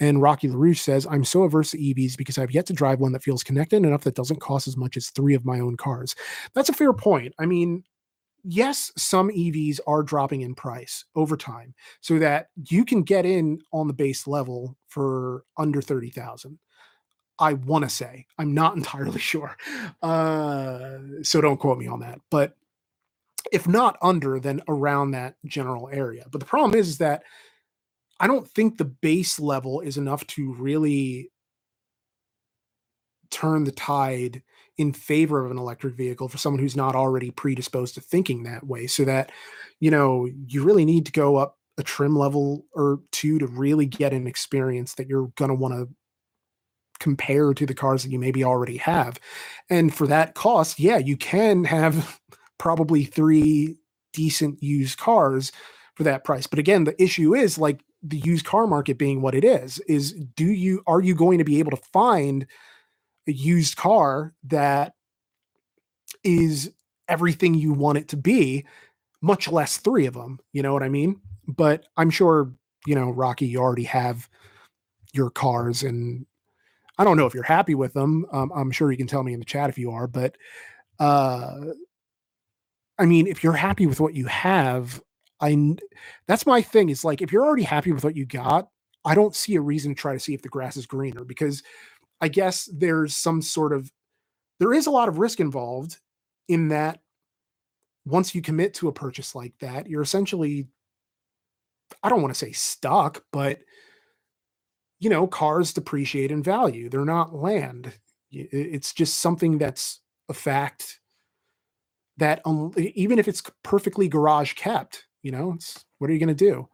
[0.00, 3.12] And Rocky LaRouche says, I'm so averse to EVs because I've yet to drive one
[3.12, 6.14] that feels connected enough that doesn't cost as much as three of my own cars.
[6.54, 7.34] That's a fair point.
[7.38, 7.82] I mean,
[8.44, 13.60] yes, some EVs are dropping in price over time so that you can get in
[13.72, 16.58] on the base level for under 30,000.
[17.40, 19.56] I want to say, I'm not entirely sure.
[20.02, 22.20] Uh, so don't quote me on that.
[22.30, 22.54] But
[23.52, 26.26] if not under, then around that general area.
[26.30, 27.22] But the problem is, is that
[28.20, 31.30] I don't think the base level is enough to really
[33.30, 34.42] turn the tide
[34.76, 38.66] in favor of an electric vehicle for someone who's not already predisposed to thinking that
[38.66, 38.86] way.
[38.86, 39.32] So that,
[39.80, 43.86] you know, you really need to go up a trim level or two to really
[43.86, 45.88] get an experience that you're going to want to
[47.00, 49.18] compare to the cars that you maybe already have.
[49.70, 52.20] And for that cost, yeah, you can have
[52.58, 53.76] probably three
[54.12, 55.52] decent used cars
[55.94, 56.46] for that price.
[56.46, 60.12] But again, the issue is like the used car market being what it is is
[60.12, 62.46] do you are you going to be able to find
[63.26, 64.94] a used car that
[66.24, 66.72] is
[67.08, 68.64] everything you want it to be
[69.20, 71.20] much less three of them you know what i mean?
[71.46, 72.52] But i'm sure
[72.86, 74.28] you know rocky you already have
[75.12, 76.26] your cars and
[76.98, 79.32] i don't know if you're happy with them um, i'm sure you can tell me
[79.32, 80.36] in the chat if you are but
[81.00, 81.56] uh
[82.98, 85.00] i mean if you're happy with what you have
[85.40, 85.76] I
[86.26, 88.68] that's my thing is like if you're already happy with what you got,
[89.04, 91.62] I don't see a reason to try to see if the grass is greener because
[92.20, 93.90] I guess there's some sort of
[94.58, 95.98] there is a lot of risk involved
[96.48, 97.00] in that
[98.04, 100.66] once you commit to a purchase like that, you're essentially
[102.02, 103.60] I don't want to say stuck, but
[105.00, 106.88] you know, cars depreciate in value.
[106.88, 107.92] They're not land.
[108.30, 111.00] It's just something that's a fact
[112.16, 116.34] that um, even if it's perfectly garage kept, you know, it's what are you going
[116.34, 116.68] to do?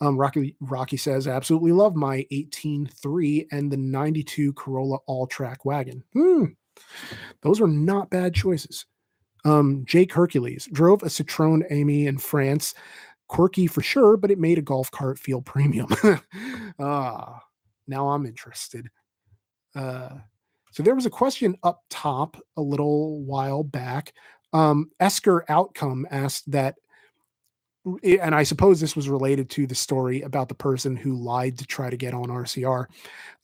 [0.00, 6.02] Um, Rocky Rocky says, absolutely love my 18.3 and the 92 Corolla All-Trac wagon.
[6.12, 6.46] Hmm,
[7.42, 8.84] those were not bad choices.
[9.44, 12.74] Um, Jake Hercules drove a Citroen Ami in France.
[13.28, 15.88] Quirky for sure, but it made a golf cart feel premium.
[16.78, 17.40] ah,
[17.86, 18.88] now I'm interested.
[19.74, 20.10] Uh,
[20.72, 24.12] so there was a question up top a little while back.
[24.52, 26.76] Um, Esker Outcome asked that,
[28.04, 31.66] and I suppose this was related to the story about the person who lied to
[31.66, 32.86] try to get on RCR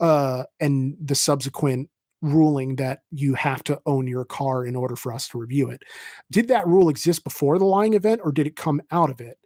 [0.01, 1.91] uh, and the subsequent
[2.22, 5.82] ruling that you have to own your car in order for us to review it.
[6.30, 9.39] Did that rule exist before the lying event or did it come out of it?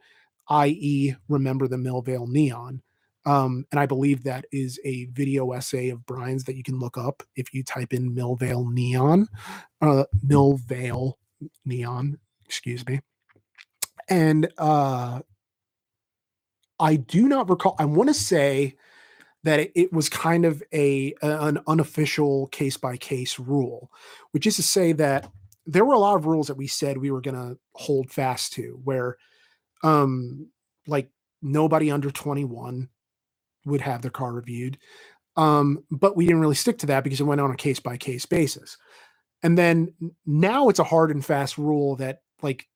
[0.48, 2.82] i.e., remember the Millvale Neon.
[3.24, 6.98] Um, and I believe that is a video essay of Brian's that you can look
[6.98, 9.28] up if you type in Millvale Neon,
[9.80, 11.14] uh, Millvale
[11.64, 13.00] Neon, excuse me.
[14.08, 15.20] And uh,
[16.78, 17.76] I do not recall.
[17.78, 18.76] I want to say
[19.44, 23.90] that it, was kind of a an unofficial case by case rule,
[24.30, 25.30] which is to say that
[25.66, 28.52] there were a lot of rules that we said we were going to hold fast
[28.54, 29.16] to, where
[29.82, 30.48] um
[30.86, 31.08] like
[31.42, 32.88] nobody under 21
[33.64, 34.78] would have their car reviewed
[35.36, 37.96] um but we didn't really stick to that because it went on a case by
[37.96, 38.76] case basis
[39.42, 39.92] and then
[40.26, 42.66] now it's a hard and fast rule that like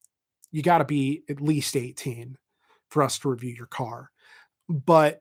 [0.57, 2.39] you got to be at least 18
[2.89, 4.11] for us to review your car.
[4.71, 5.21] But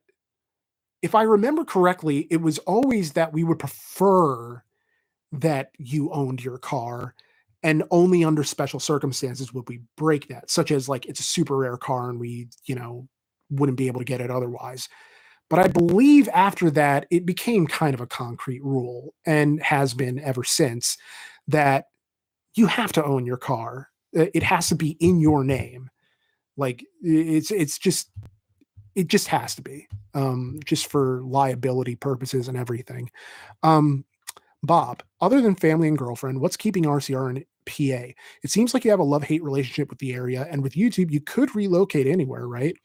[1.01, 4.63] if i remember correctly it was always that we would prefer
[5.31, 7.13] that you owned your car
[7.61, 11.57] and only under special circumstances would we break that such as like it's a super
[11.57, 13.07] rare car and we you know
[13.51, 14.89] wouldn't be able to get it otherwise.
[15.49, 20.17] But i believe after that it became kind of a concrete rule and has been
[20.19, 20.97] ever since
[21.49, 21.85] that
[22.55, 25.89] you have to own your car it has to be in your name
[26.57, 28.09] like it's it's just
[28.95, 33.09] it just has to be um just for liability purposes and everything
[33.63, 34.05] um
[34.65, 38.13] Bob, other than family and girlfriend, what's keeping RCR in PA?
[38.43, 41.11] It seems like you have a love hate relationship with the area, and with YouTube,
[41.11, 42.75] you could relocate anywhere, right?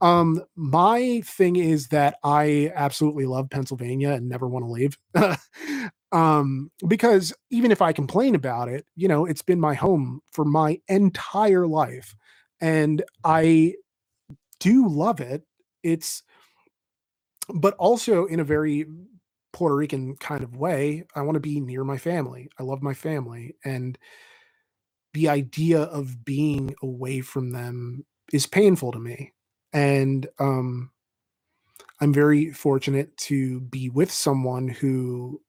[0.00, 4.98] Um, my thing is that I absolutely love Pennsylvania and never want to leave.
[6.12, 10.44] um, because even if I complain about it, you know, it's been my home for
[10.44, 12.14] my entire life,
[12.60, 13.74] and I
[14.60, 15.42] do love it.
[15.82, 16.22] It's
[17.52, 18.86] but also in a very
[19.52, 22.48] Puerto Rican kind of way, I want to be near my family.
[22.58, 23.56] I love my family.
[23.64, 23.98] And
[25.12, 29.32] the idea of being away from them is painful to me.
[29.72, 30.90] And um,
[32.00, 35.40] I'm very fortunate to be with someone who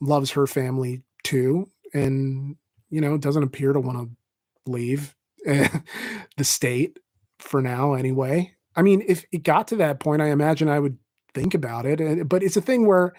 [0.00, 1.68] loves her family too.
[1.92, 2.56] And,
[2.90, 6.98] you know, doesn't appear to want to leave the state
[7.38, 8.54] for now, anyway.
[8.76, 10.98] I mean, if it got to that point, I imagine I would
[11.34, 12.28] think about it.
[12.28, 13.14] But it's a thing where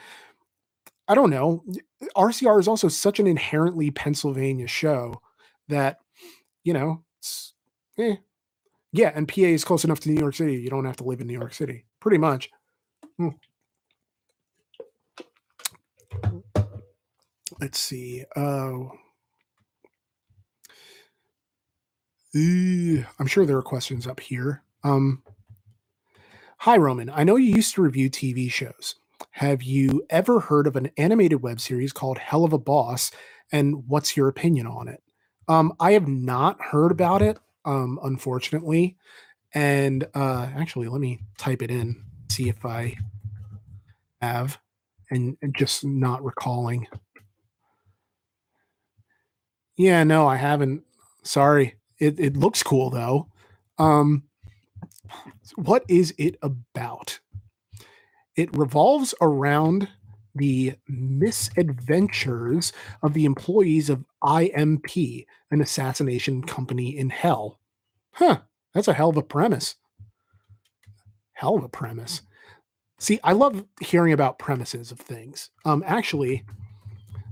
[1.07, 1.63] I don't know.
[2.15, 5.21] RCR is also such an inherently Pennsylvania show
[5.67, 5.97] that,
[6.63, 7.03] you know,
[7.97, 8.15] eh.
[8.93, 10.55] yeah, and PA is close enough to New York City.
[10.55, 12.49] You don't have to live in New York City, pretty much.
[13.17, 13.29] Hmm.
[17.61, 18.25] Let's see.
[18.35, 18.85] Uh,
[22.35, 24.63] I'm sure there are questions up here.
[24.83, 25.23] Um,
[26.59, 27.09] Hi, Roman.
[27.09, 28.95] I know you used to review TV shows.
[29.31, 33.11] Have you ever heard of an animated web series called Helluva Boss?
[33.51, 35.01] And what's your opinion on it?
[35.47, 38.95] Um, I have not heard about it, um, unfortunately.
[39.55, 42.95] And uh, actually, let me type it in, see if I
[44.21, 44.59] have,
[45.11, 46.87] and, and just not recalling.
[49.81, 50.83] Yeah, no, I haven't.
[51.23, 51.73] Sorry.
[51.97, 53.29] It, it looks cool though.
[53.79, 54.21] Um,
[55.55, 57.19] what is it about?
[58.35, 59.87] It revolves around
[60.35, 67.59] the misadventures of the employees of IMP, an assassination company in hell.
[68.11, 68.41] Huh,
[68.75, 69.77] that's a hell of a premise.
[71.33, 72.21] Hell of a premise.
[72.99, 75.49] See, I love hearing about premises of things.
[75.65, 76.45] Um, actually,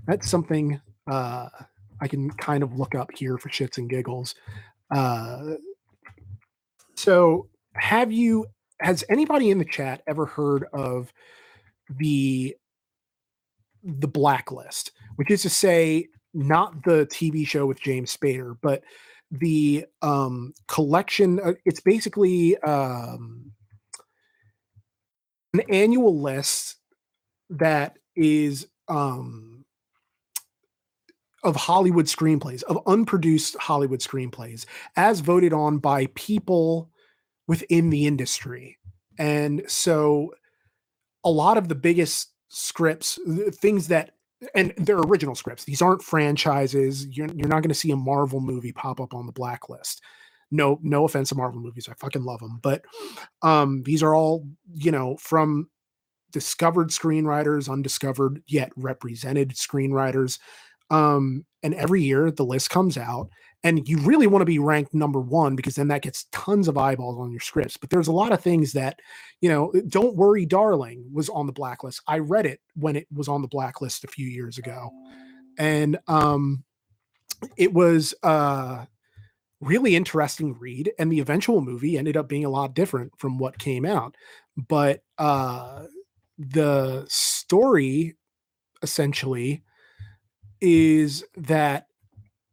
[0.08, 1.50] that's something uh,
[2.02, 4.36] I can kind of look up here for shits and giggles.
[4.92, 5.56] Uh,
[6.96, 8.48] so, have you?
[8.82, 11.12] Has anybody in the chat ever heard of
[12.00, 12.56] the
[13.84, 18.84] the blacklist, which is to say, not the TV show with James Spader, but
[19.32, 21.40] the um, collection.
[21.44, 23.52] Uh, it's basically um,
[25.54, 26.78] An annual list
[27.50, 29.59] that is, um
[31.44, 34.66] of Hollywood screenplays, of unproduced Hollywood screenplays,
[34.96, 36.90] as voted on by people
[37.48, 38.78] within the industry.
[39.18, 40.34] And so
[41.24, 44.12] a lot of the biggest scripts, th things that
[44.56, 45.66] and they're original scripts.
[45.66, 47.08] These aren't franchises.
[47.08, 50.02] You're you're not gonna see a Marvel movie pop up on the blacklist.
[50.52, 52.84] No no offense to Marvel movies, I fucking love them, but,
[53.44, 55.70] um, these are all, you know, from
[56.32, 60.40] discovered screenwriters, undiscovered yet represented screenwriters,
[60.90, 63.30] um, and every year the list comes out,
[63.64, 67.20] and you really wanna be ranked number 1 because then that gets tons of eyeballs
[67.20, 69.00] on your scripts, but there's a lot of things that,
[69.42, 72.02] you know, uh, Don't Worry Darling was on the blacklist.
[72.08, 74.90] I read it when it was on the blacklist a few years ago,
[75.58, 76.64] and, um,
[77.58, 78.88] it was a
[79.62, 83.60] really interesting read, and the eventual movie ended up being a lot different from what
[83.60, 84.16] came out,
[84.70, 85.86] but, uh,
[86.38, 88.16] the story
[88.84, 89.64] essentially
[90.62, 91.88] is that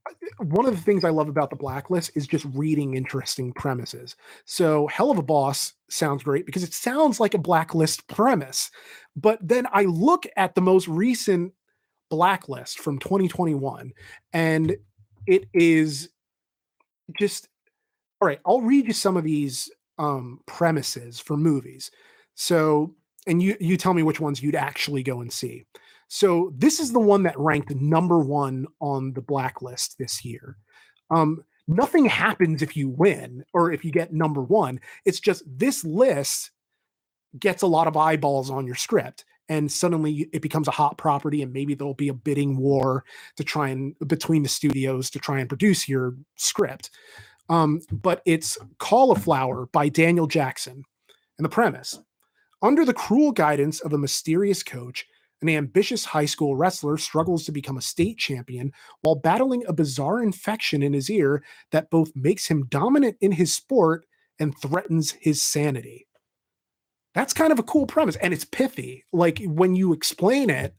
[0.08, 4.16] uh, one of the things I love about the blacklist is just reading interesting premises.
[4.44, 8.70] So, Helluva Boss sounds great because it sounds like a blacklist premise,
[9.16, 11.52] but then I look at the most recent
[12.10, 13.92] blacklist from 2021,
[14.32, 14.76] and
[15.26, 16.10] it is
[17.18, 17.48] just
[18.22, 21.90] Alright, I'll read you some of these, um, premises for movies.
[22.34, 22.94] So
[23.26, 25.66] and you you tell me which ones you'd actually go and see.
[26.08, 30.56] So, this is the one that ranked number 1 on the blacklist this year.
[31.10, 34.80] Um, nothing happens if you win or if you get number 1.
[35.04, 36.50] It's just this list
[37.38, 41.42] gets a lot of eyeballs on your script, and suddenly it becomes a hot property,
[41.42, 43.04] and maybe there'll be a bidding war
[43.36, 46.90] to try and between the studios to try and produce your script.
[47.48, 50.84] Um, but it's Cauliflower by Daniel Jackson,
[51.38, 51.98] and the premise:
[52.62, 55.06] Under the cruel guidance of a mysterious coach,
[55.42, 58.72] an ambitious high school wrestler struggles to become a state champion
[59.02, 63.52] while battling a bizarre infection in his ear that both makes him dominant in his
[63.52, 64.06] sport
[64.38, 66.06] and threatens his sanity.
[67.14, 69.04] That's kind of a cool premise, and it's pithy.
[69.12, 70.74] Like, when you explain it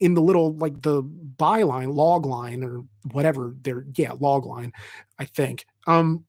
[0.00, 4.72] in the little like, the byline, log line, or whatever they're yeah, log line,
[5.18, 5.66] I think.
[5.86, 6.24] Um,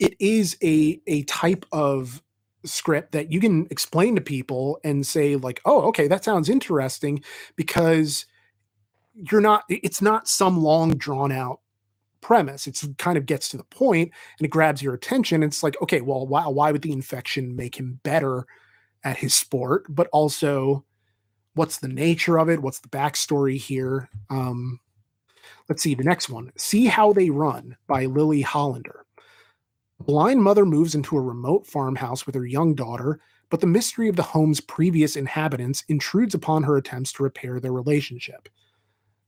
[0.00, 2.22] it is a a type of
[2.64, 7.22] script that you can explain to people and say like, "Oh, okay, that sounds interesting,"
[7.56, 8.26] because
[9.14, 11.60] you're not it's not some long drawn out
[12.20, 12.66] premise.
[12.66, 15.42] It's kind of gets to the point, and it grabs your attention.
[15.42, 18.46] It's like, "Okay, well, why why would the infection make him better
[19.04, 20.84] at his sport?" But also,
[21.54, 22.62] what's the nature of it?
[22.62, 24.08] What's the backstory here?
[24.30, 24.80] Um,
[25.68, 29.04] let's see, the next one, See How They Run by Lily Hollander.
[30.00, 33.20] A blind mother moves into a remote farmhouse with her young daughter,
[33.50, 37.72] but the mystery of the home's previous inhabitants intrudes upon her attempts to repair their
[37.72, 38.48] relationship.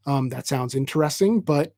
[0.06, 1.74] Um, that sounds interesting, but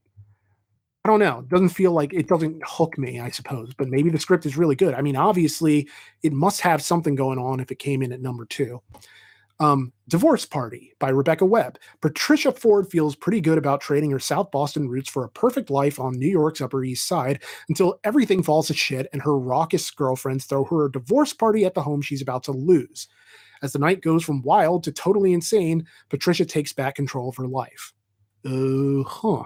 [1.04, 1.40] I don't know.
[1.40, 4.56] It doesn't feel like it doesn't hook me, I suppose, but maybe the script is
[4.56, 4.94] really good.
[4.94, 5.88] I mean, obviously,
[6.22, 8.80] it must have something going on if it came in at number 2.
[9.60, 11.78] Um, Divorce Party by Rebecca Webb.
[12.00, 16.00] Patricia Ford feels pretty good about trading her South Boston roots for a perfect life
[16.00, 20.44] on New York's Upper East Side until everything falls to shit and her raucous girlfriends
[20.44, 23.06] throw her a divorce party at the home she's about to lose.
[23.62, 27.46] As the night goes from wild to totally insane, Patricia takes back control of her
[27.46, 27.94] life.
[28.44, 29.44] Uh-huh.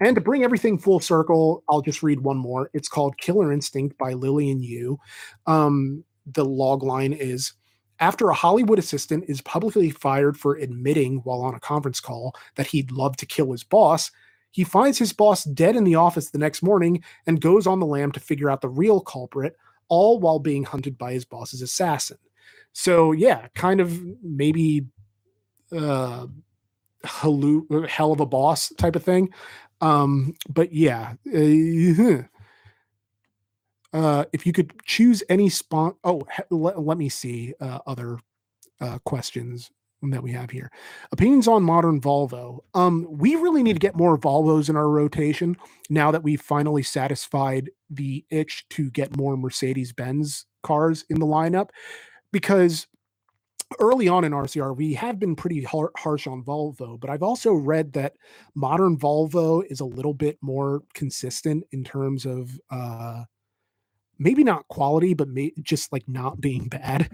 [0.00, 2.70] And to bring everything full circle, I'll just read one more.
[2.74, 4.98] It's called Killer Instinct by Lillian Yu.
[5.46, 7.52] Um, the log line is
[8.00, 12.68] after a Hollywood assistant is publicly fired for admitting while on a conference call that
[12.68, 14.10] he'd love to kill his boss,
[14.50, 17.86] he finds his boss dead in the office the next morning and goes on the
[17.86, 19.56] lam to figure out the real culprit,
[19.88, 22.18] all while being hunted by his boss's assassin.
[22.72, 24.86] So, yeah, kind of maybe
[25.72, 26.26] uh
[28.12, 29.32] of a Boss type of thing.
[29.80, 32.22] Um, but yeah, uh,
[33.96, 38.18] uh, if you could choose any spot oh, he let let me see, uh, other,
[38.80, 39.70] uh, questions
[40.02, 40.70] that we have here.
[41.12, 42.60] Opinions on modern Volvo.
[42.74, 45.56] Um, we really need to get more Volvos in our rotation
[45.88, 51.70] now that we've finally satisfied the itch to get more Mercedes-Benz cars in the lineup,
[52.32, 52.86] because
[53.80, 57.54] early on in RCR, we have been pretty har harsh on Volvo, but I've also
[57.54, 58.12] read that
[58.54, 63.24] modern Volvo is a little bit more consistent in terms of, uh
[64.18, 67.10] maybe not quality, but may just, like, not being bad.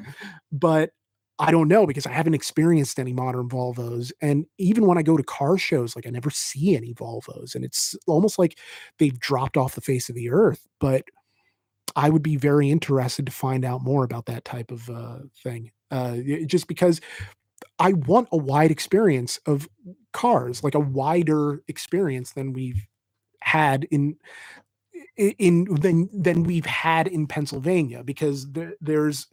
[0.51, 0.91] But
[1.39, 5.17] I don't know because I haven't experienced any modern Volvos, and even when I go
[5.17, 8.59] to car shows, like, I never see any Volvos, and it's almost like
[8.99, 11.05] they've dropped off the face of the earth, but
[11.95, 15.73] I would be very interested to find out more about that type of, uh, thing.
[15.91, 16.17] uh,
[16.47, 17.01] just because
[17.79, 19.69] I want a wide experience of
[20.13, 22.87] cars, like a wider experience than we've
[23.43, 24.17] had in
[25.17, 29.27] in than than we've had in Pennsylvania because there there's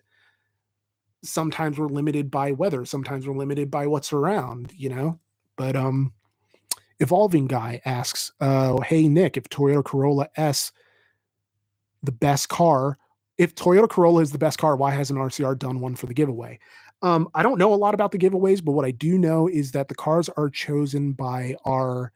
[1.23, 5.19] sometimes we're limited by weather, sometimes we're limited by what's around, you know?
[5.57, 6.13] But, um,
[7.01, 10.71] Evolving Guy asks, uh, "Hey, Nick, if Toyota Corolla S
[12.03, 12.97] the best car
[13.37, 16.59] if Toyota Corolla is the best car, why hasn't RCR done one for the giveaway?"
[17.01, 19.71] Um, I don't know a lot about the giveaways, but what I do know is
[19.71, 22.11] that the cars are chosen by our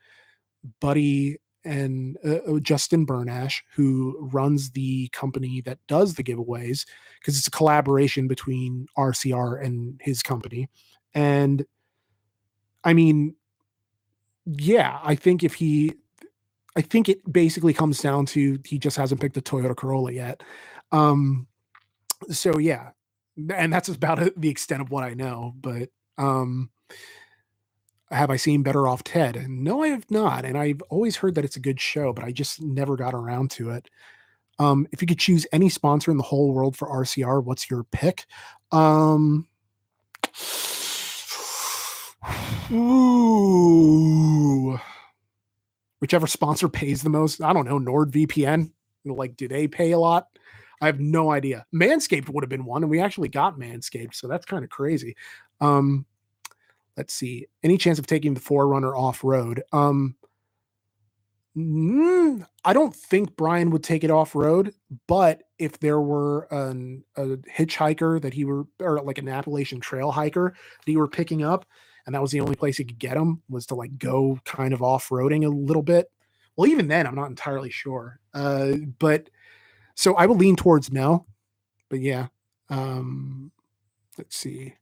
[0.81, 6.85] buddy and, uh uh, Justin Bernash, who runs the company that does the giveaways,
[7.19, 10.69] because it's a collaboration between RCR and his company,
[11.13, 11.65] and
[12.83, 13.35] I mean
[14.45, 15.93] yeah, I think if he
[16.75, 20.41] I think it basically comes down to he just hasn't picked a Toyota Corolla yet.
[20.91, 21.47] Um,
[22.29, 22.89] so yeah,
[23.53, 26.69] and that's about the extent of what I know, but, um
[28.13, 29.47] have I seen Better Off Ted?
[29.49, 32.31] No, I have not, and I've always heard that it's a good show, but I
[32.31, 33.89] just never got around to it.
[34.59, 37.83] Um, if you could choose any sponsor in the whole world for RCR, what's your
[37.85, 38.25] pick?
[38.71, 39.47] Um
[42.71, 44.79] Ooh.
[45.99, 47.41] Whichever sponsor pays the most.
[47.41, 48.71] I don't know, NordVPN?
[49.05, 50.27] Like, do they pay a lot?
[50.81, 51.65] I have no idea.
[51.73, 55.15] Manscaped would have been one, and we actually got Manscaped, so that's kinda crazy.
[55.61, 56.05] Um,
[56.97, 57.47] let's see.
[57.63, 59.63] Any chance of taking the 4Runner off-road?
[59.71, 60.15] Um
[61.57, 64.73] mm, I don't think Brian would take it off-road,
[65.07, 70.11] but if there were an a hitchhiker that he were or like an Appalachian Trail
[70.11, 71.65] hiker that he were picking up,
[72.05, 74.73] and that was the only place he could get him, was to, like, go kind
[74.73, 76.11] of off-roading a little bit.
[76.55, 78.19] Well, even then, I'm not entirely sure.
[78.33, 79.29] Uh, but
[79.95, 81.25] so I will lean towards no,
[81.89, 82.27] but yeah.
[82.69, 83.51] Um,
[84.17, 84.75] let's see.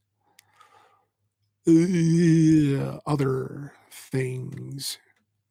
[3.05, 4.97] Other things.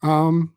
[0.03, 0.55] Um,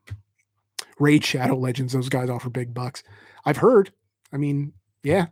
[0.99, 3.03] Raid Shadow Legends, those guys offer big bucks.
[3.45, 3.91] I've heard.
[4.31, 4.73] I mean,
[5.03, 5.27] yeah.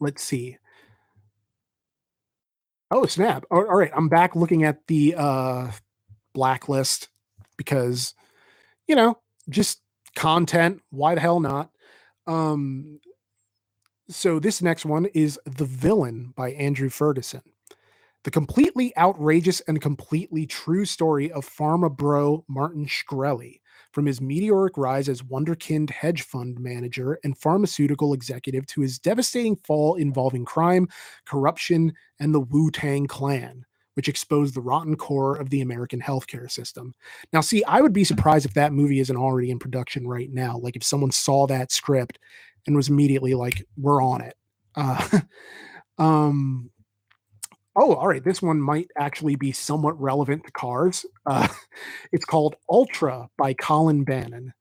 [0.00, 0.58] Let's see.
[2.90, 3.44] Oh, snap.
[3.50, 5.70] A alright, I'm back looking at the, uh,
[6.32, 7.08] blacklist
[7.56, 8.14] because,
[8.86, 9.18] you know,
[9.48, 9.80] just
[10.16, 11.70] content, why the hell not?
[12.26, 13.00] Um,
[14.08, 17.42] so this next one is The Villain by Andrew Ferguson.
[18.24, 23.60] The completely outrageous and completely true story of pharma bro Martin Shkreli,
[23.92, 29.56] from his meteoric rise as wonderkind hedge fund manager and pharmaceutical executive to his devastating
[29.56, 30.88] fall involving crime,
[31.26, 36.94] corruption, and the Wu-Tang Clan, which exposed the rotten core of the American healthcare system.
[37.34, 40.58] Now, see, I would be surprised if that movie isn't already in production right now,
[40.58, 42.18] like, if someone saw that script
[42.66, 44.34] and was immediately like, "We're on it."
[44.74, 45.20] Uh,
[45.98, 46.70] um
[47.76, 51.06] Oh, alright, this one might actually be somewhat relevant to cars.
[51.26, 51.48] Uh,
[52.12, 54.52] it's called Ultra by Colin Bannon.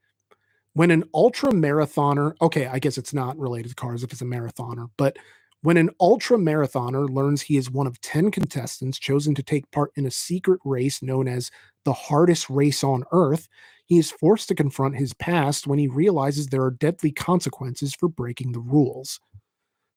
[0.73, 4.25] When an ultra marathoner okay, I guess it's not related to cars if it's a
[4.25, 5.17] marathoner, but
[5.63, 9.91] when an ultra marathoner learns he is one of 10 contestants chosen to take part
[9.97, 11.51] in a secret race known as
[11.85, 13.49] the hardest race on Earth,
[13.85, 18.09] he is forced to confront his past when he realizes there are deadly consequences for
[18.09, 19.19] breaking the rules.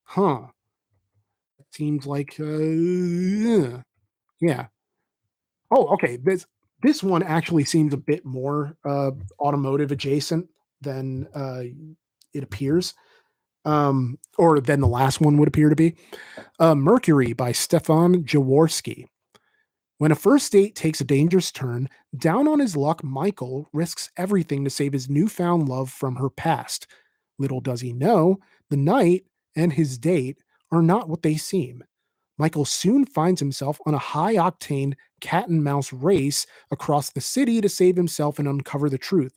[0.04, 0.48] Huh.
[1.72, 3.82] Seems like, uh,
[4.40, 4.66] yeah.
[5.70, 6.46] Oh, okay, this
[6.82, 9.10] this one actually seems a bit more, uh,
[9.40, 10.46] automotive adjacent
[10.80, 11.62] than, uh,
[12.34, 12.94] it appears,
[13.64, 15.94] um, or than the last one would appear to be.
[16.60, 19.06] Uh, Mercury by Stefan Jaworski.
[19.98, 21.88] When a first date takes a dangerous turn,
[22.18, 26.86] down on his luck, Michael risks everything to save his newfound love from her past.
[27.38, 28.38] Little does he know,
[28.68, 29.24] the night
[29.56, 30.36] and his date
[30.72, 31.84] are not what they seem.
[32.38, 38.38] Michael soon finds himself on a high-octane cat-and-mouse race across the city to save himself
[38.38, 39.36] and uncover the truth,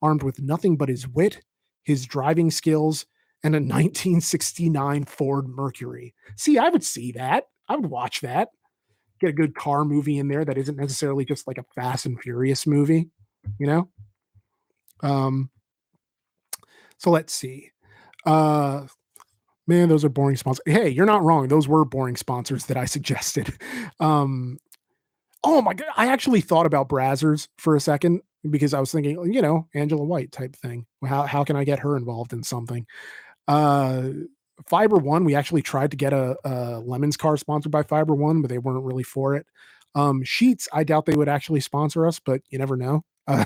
[0.00, 1.40] armed with nothing but his wit,
[1.84, 3.06] his driving skills,
[3.42, 6.14] and a 1969 Ford Mercury.
[6.36, 7.44] See, I would see that.
[7.68, 8.48] I would watch that.
[9.20, 12.20] Get a good car movie in there that isn't necessarily just like a Fast and
[12.20, 13.08] Furious movie,
[13.58, 13.88] you know?
[15.02, 15.50] Um
[16.98, 17.70] so let's see.
[18.24, 18.86] Uh,
[19.66, 20.62] man, those are boring sponsors.
[20.66, 23.52] hey, you're not wrong, those were boring sponsors that I suggested.
[23.98, 24.58] Um,
[25.42, 28.20] oh my god, I actually thought about Brazzers for a second
[28.50, 30.86] because I was thinking, you know, Angela White type thing.
[31.04, 32.86] How how can I get her involved in something?
[33.48, 34.10] Uh,
[34.68, 38.42] Fiber One, we actually tried to get a a lemons car sponsored by Fiber One,
[38.42, 39.46] but they weren't really for it.
[39.94, 43.02] Um, Sheetz, I doubt they would actually sponsor us, but you never know.
[43.26, 43.44] Uh,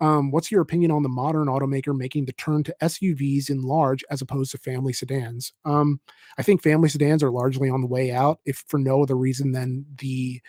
[0.00, 4.04] um, what's your opinion on the modern automaker making the turn to SUVs in large
[4.10, 5.52] as opposed to family sedans?
[5.64, 6.00] Um,
[6.38, 9.52] I think family sedans are largely on the way out, if for no other reason
[9.52, 10.40] than the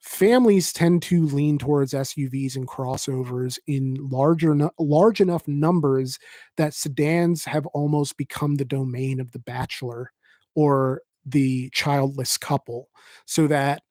[0.00, 6.18] families tend to lean towards SUVs and crossovers in larger large enough numbers
[6.56, 10.10] that sedans have almost become the domain of the bachelor
[10.54, 12.88] or the childless couple
[13.26, 13.82] so that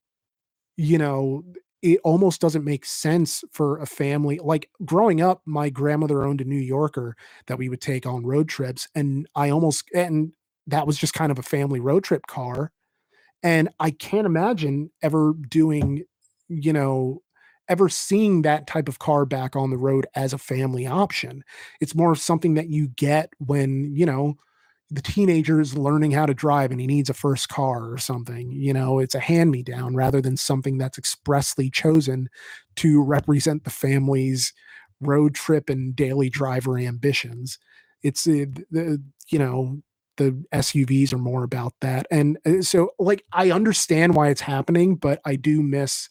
[0.77, 1.43] you know
[1.81, 6.45] it almost doesn't make sense for a family like growing up my grandmother owned a
[6.45, 7.15] new yorker
[7.47, 10.31] that we would take on road trips and i almost and
[10.67, 12.71] that was just kind of a family road trip car
[13.43, 16.03] and I can't imagine ever doing,
[16.47, 17.21] you know,
[17.69, 21.43] ever seeing that type of car back on the road as a family option.
[21.79, 24.37] It's more of something that you get when, you know,
[24.91, 28.51] the teenager is learning how to drive and he needs a first car or something.
[28.51, 32.29] You know, it's a hand me down rather than something that's expressly chosen
[32.77, 34.53] to represent the family's
[34.99, 37.59] road trip and daily driver ambitions.
[38.01, 39.81] It's uh, the, you know,
[40.17, 42.07] the SUVs are more about that.
[42.11, 46.09] And uh, so like I understand why it's happening, but I do miss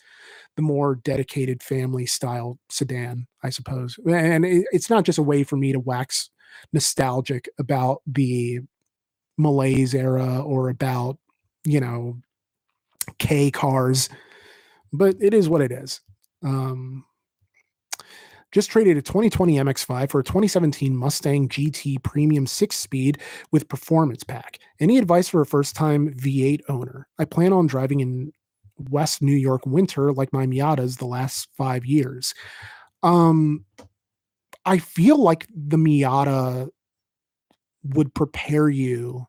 [0.57, 3.99] the more dedicated family style sedan, I suppose.
[4.09, 6.31] And it, it's not just a way for me to wax
[6.73, 8.61] nostalgic about the
[9.37, 11.19] malaise era or about,
[11.65, 12.19] you know,
[13.19, 14.09] K cars,
[14.93, 16.01] but it is what it is.
[16.43, 17.05] Um,
[18.51, 23.19] just traded a 2020 MX5 for a 2017 Mustang GT Premium 6 speed
[23.53, 24.59] with performance pack.
[24.81, 27.07] Any advice for a first time V8 owner?
[27.19, 28.33] I plan on driving in
[28.91, 32.35] West New York winter like my Miatas the last five years.
[33.03, 33.65] Um,
[34.69, 36.69] I feel like the Miata
[37.85, 39.27] would prepare you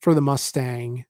[0.00, 1.04] for the Mustang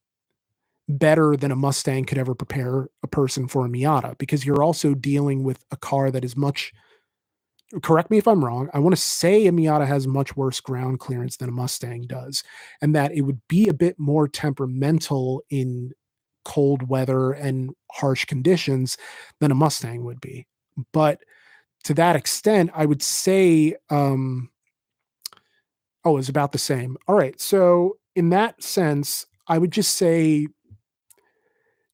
[0.89, 4.94] better than a Mustang could ever prepare a person for a Miata because you're also
[4.94, 6.73] dealing with a car that is much
[7.81, 8.69] correct me if I'm wrong.
[8.74, 12.43] I want to say a Miata has much worse ground clearance than a Mustang does,
[12.82, 15.93] and that it would be a bit more temperamental in
[16.44, 18.99] cold weather and harsh conditions
[19.39, 20.44] than a Mustang would be.
[20.93, 21.20] But
[21.85, 24.51] to that extent, I would say, um,
[26.05, 26.97] oh, it's about the same.
[27.09, 27.41] All right.
[27.41, 30.47] So, in that sense, I would just say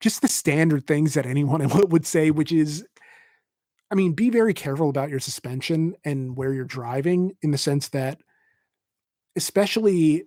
[0.00, 2.84] just the standard things that anyone would say, which is
[3.90, 7.88] I mean, be very careful about your suspension and where you're driving in the sense
[7.88, 8.20] that
[9.36, 10.24] especially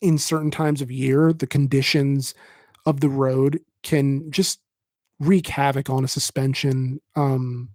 [0.00, 2.34] in certain times of year, the conditions
[2.84, 4.60] of the road can just
[5.20, 7.00] wreak havoc on a suspension.
[7.16, 7.70] Um,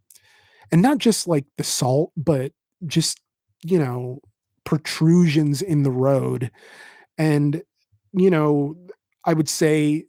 [0.73, 2.51] and not just like the salt, but
[2.87, 3.21] just,
[3.63, 4.19] you know,
[4.63, 6.49] protrusions in the road.
[7.15, 7.61] And,
[8.11, 8.75] you know,
[9.23, 10.05] I would say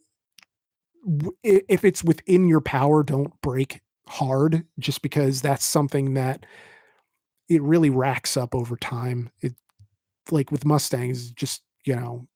[1.43, 6.47] if it's within your power, don't break hard just because that's something that
[7.51, 9.31] it really racks up over time.
[9.43, 9.53] It
[10.31, 12.27] like with Mustangs, just you know,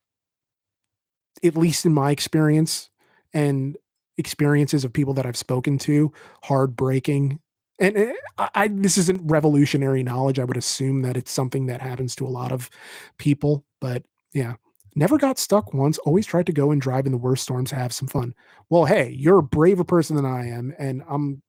[1.43, 2.91] at least in my experience
[3.33, 3.79] and
[4.19, 7.41] experiences of people that I've spoken to, hard braking.
[7.81, 10.39] And eh, I, I this isn't revolutionary knowledge.
[10.39, 12.71] I would assume that it's something that happens to a lot of
[13.19, 14.03] people, but
[14.33, 14.55] yeah.
[14.95, 17.93] Never got stuck once, always tried to go and drive in the worst storms, have
[17.93, 18.35] some fun.
[18.69, 21.41] Well, hey, you're a braver person than I am, and I'm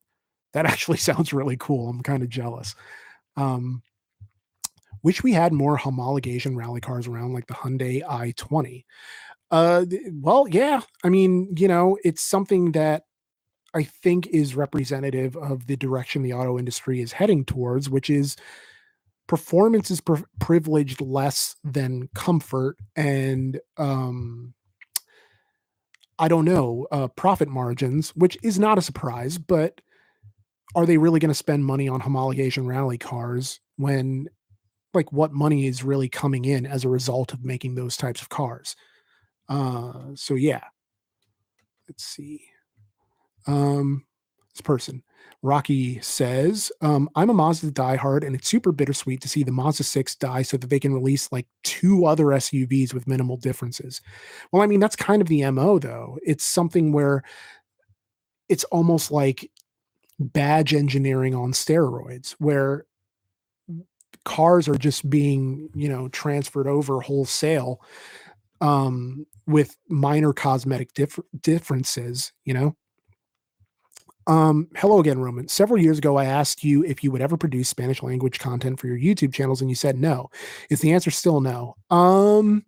[0.52, 1.88] that actually sounds really cool.
[1.88, 2.74] I'm kind of jealous.
[3.36, 3.82] Um,
[5.02, 8.84] wish we had more homologation rally cars around like the Hyundai i20.
[9.50, 9.84] Uh,
[10.20, 10.80] well, yeah.
[11.04, 13.04] I mean, you know, it's something that
[13.74, 18.36] I think is representative of the direction the auto industry is heading towards, which is
[19.28, 24.54] performance is pri- privileged less than comfort and um
[26.18, 29.80] I don't know, uh, profit margins, which is not a surprise, but
[30.74, 34.28] are they really going to spend money on homologation rally cars when
[34.94, 38.28] like what money is really coming in as a result of making those types of
[38.30, 38.76] cars?
[39.48, 40.64] Uh so yeah.
[41.88, 42.49] Let's see
[43.46, 44.04] um
[44.54, 45.02] this person.
[45.42, 49.84] Rocky says um i'm a mazda diehard and it's super bittersweet to see the mazda
[49.84, 54.02] 6 die so that they can release like two other suvs with minimal differences.
[54.52, 56.18] Well i mean that's kind of the mo though.
[56.22, 57.22] It's something where
[58.50, 59.50] it's almost like
[60.18, 62.84] badge engineering on steroids where
[64.24, 67.80] cars are just being you know transferred over wholesale
[68.60, 72.76] um with minor cosmetic dif- differences you know
[74.30, 77.68] um hello again roman several years ago i asked you if you would ever produce
[77.68, 80.30] spanish language content for your youtube channels and you said no
[80.70, 82.64] is the answer still no um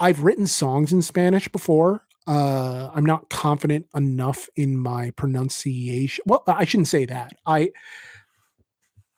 [0.00, 6.44] i've written songs in spanish before uh, I'm not confident enough in my pronunciation well,
[6.46, 7.32] I shouldn't say that.
[7.46, 7.70] I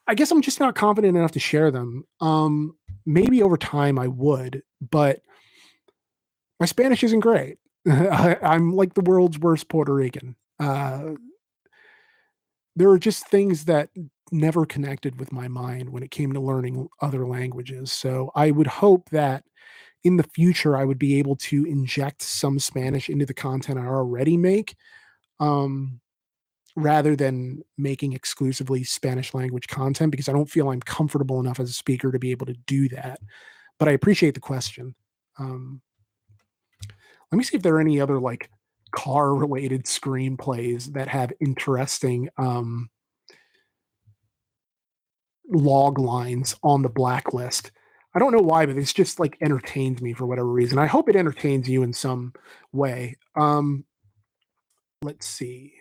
[0.07, 2.05] I guess I'm just not confident enough to share them.
[2.21, 2.77] Um,
[3.07, 5.23] maybe over time I would, but
[6.61, 7.59] my Spanish isn't great.
[7.89, 10.37] I I'm like the world's worst Puerto Rican.
[10.61, 11.15] Uh
[12.77, 13.91] there are just things that
[14.33, 18.67] never connected with my mind when it came to learning other languages, so I would
[18.69, 19.43] hope that
[20.05, 23.87] in the future, I would be able to inject some Spanish into the content I
[23.87, 24.77] already make,
[25.41, 26.01] um,
[26.77, 31.71] rather than making exclusively Spanish language content because I don't feel I'm comfortable enough as
[31.71, 33.21] a speaker to be able to do that,
[33.79, 34.95] but I appreciate the question.
[35.39, 35.83] Um
[37.33, 38.51] let me see if there are any other, like,
[38.93, 42.91] car-related screenplays that have interesting, um
[45.53, 47.73] log lines on the blacklist.
[48.15, 50.79] I don't know why, but it's just, like, entertained me for whatever reason.
[50.79, 52.33] I hope it entertains you in some
[52.73, 53.17] way.
[53.37, 53.85] Um
[55.03, 55.75] let's see.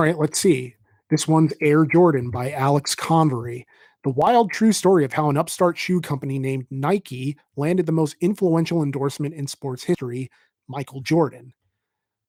[0.00, 0.76] Alright, let's see.
[1.10, 3.66] This one's Air Jordan by Alex Convery.
[4.04, 8.14] The wild true story of how an upstart shoe company named Nike landed the most
[8.20, 10.30] influential endorsement in sports history,
[10.68, 11.52] Michael Jordan.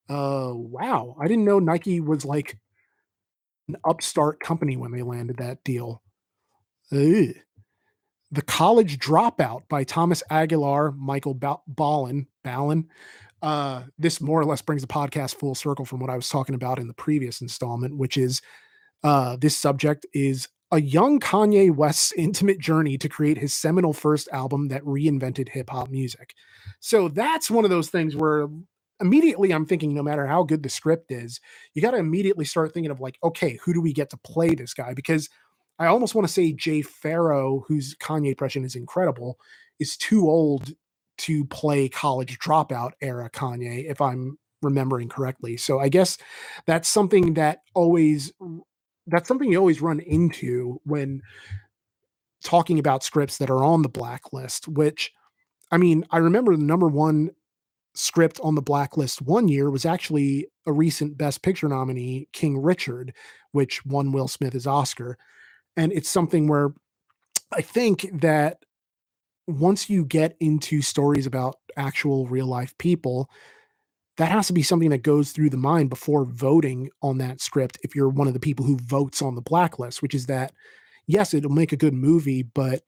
[0.09, 1.15] Uh, wow.
[1.21, 2.57] I didn't know Nike was, like
[3.67, 6.01] an upstart company when they landed that deal.
[6.91, 7.35] Ugh.
[8.31, 12.85] The College Dropout by Thomas Aguilar, Michael Ba Ballin, Ballen.
[13.41, 16.55] Uh, this more or less brings the podcast full circle from what I was talking
[16.55, 18.41] about in the previous installment, which is,
[19.03, 24.27] uh, this subject is a young Kanye West's intimate journey to create his seminal first
[24.31, 26.33] album that reinvented hip-hop music.
[26.79, 28.47] So that's one of those things where
[29.01, 31.39] immediately I'm thinking no matter how good the script is,
[31.73, 34.73] you gotta immediately start thinking of, like, "Okay, who do we get to play this
[34.73, 35.29] guy?" Because
[35.79, 39.39] I almost wanna say Jay Pharoah, whose Kanye impression is incredible,
[39.79, 40.73] is too old
[41.19, 45.57] to play College Dropout era Kanye, if I'm remembering correctly.
[45.57, 46.17] So I guess
[46.67, 48.33] that's something that always
[49.09, 51.21] that's something you always run into when
[52.43, 55.11] talking about scripts that are on the blacklist, which
[55.71, 57.29] I mean, I remember the number 1
[57.93, 63.13] script on the blacklist one year was actually a recent Best Picture nominee, King Richard,
[63.51, 65.17] which won Will Smith his Oscar,
[65.75, 66.71] and it's something where
[67.51, 68.59] I think that
[69.47, 73.29] once you get into stories about actual real life people,
[74.19, 77.79] that has to be something that goes through the mind before voting on that script
[77.83, 80.51] if you're one of the people who votes on the blacklist, which is that,
[81.07, 82.81] yes, it'll make a good movie, but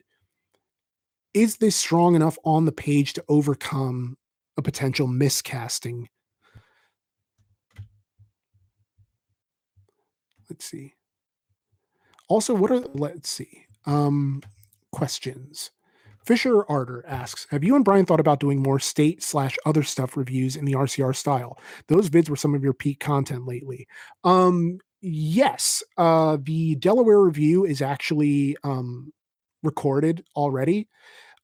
[1.33, 4.17] is this strong enough on the page to overcome
[4.57, 6.07] a potential miscasting?
[10.49, 10.95] Let's see.
[12.27, 14.43] Also, what are let's see, um,
[14.91, 15.71] questions.
[16.25, 20.15] Fisher Arter asks, "Have you and Brian thought about doing more state slash other stuff
[20.17, 21.57] reviews in the RCR style?
[21.87, 23.87] Those vids were some of your peak content lately."
[24.23, 29.11] Um, yes, uh, the Delaware review is actually, um,
[29.63, 30.87] recorded already.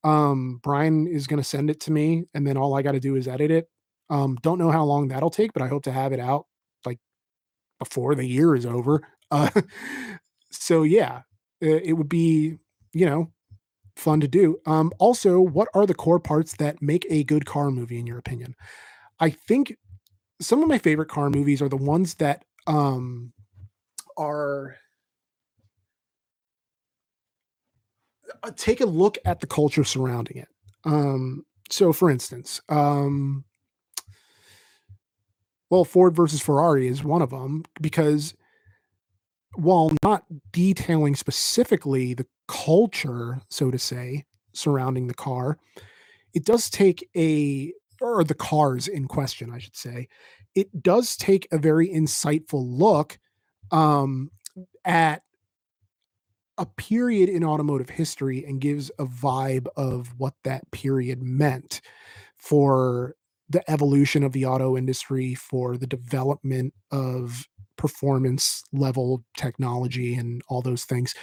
[0.04, 3.28] Um, Brian is gonna send it to me, and then all I gotta do is
[3.28, 3.70] edit it.
[4.10, 6.48] Um, don't know how long that'll take, but I hope to have it out,
[6.86, 7.00] like,
[7.80, 9.02] before the year is over.
[9.32, 9.50] Uh,
[10.52, 11.22] so yeah,
[11.62, 12.58] it it would be,
[12.94, 13.32] you know,
[13.98, 14.60] fun to do.
[14.66, 18.18] Um, also, what are the core parts that make a good car movie in your
[18.18, 18.56] opinion?
[19.20, 19.76] I think
[20.40, 23.34] some of my favorite car movies are the ones that, um,
[24.18, 24.78] are
[28.44, 30.48] uh, take a look at the culture surrounding it.
[30.86, 33.44] Um, so for instance, um
[35.70, 38.34] well, Ford versus Ferrari is one of them because
[39.56, 45.58] while not detailing specifically the culture, so to say, surrounding the car,
[46.34, 50.08] it does take a or the cars in question, I should say.
[50.54, 53.18] It does take a very insightful look,
[53.72, 54.32] um,
[54.86, 55.24] at
[56.58, 61.82] a period in automotive history and gives a vibe of what that period meant
[62.38, 63.16] for
[63.50, 67.48] the evolution of the auto industry, for the development of
[67.78, 71.14] performance level technology and all those things,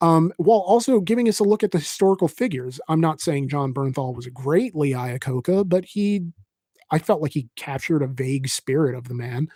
[0.00, 2.80] um, while also giving us a look at the historical figures.
[2.88, 6.22] I'm not saying Jon Bernthal was a great Lee Iacocca, but he
[6.90, 9.48] I felt like he captured a vague spirit of the man.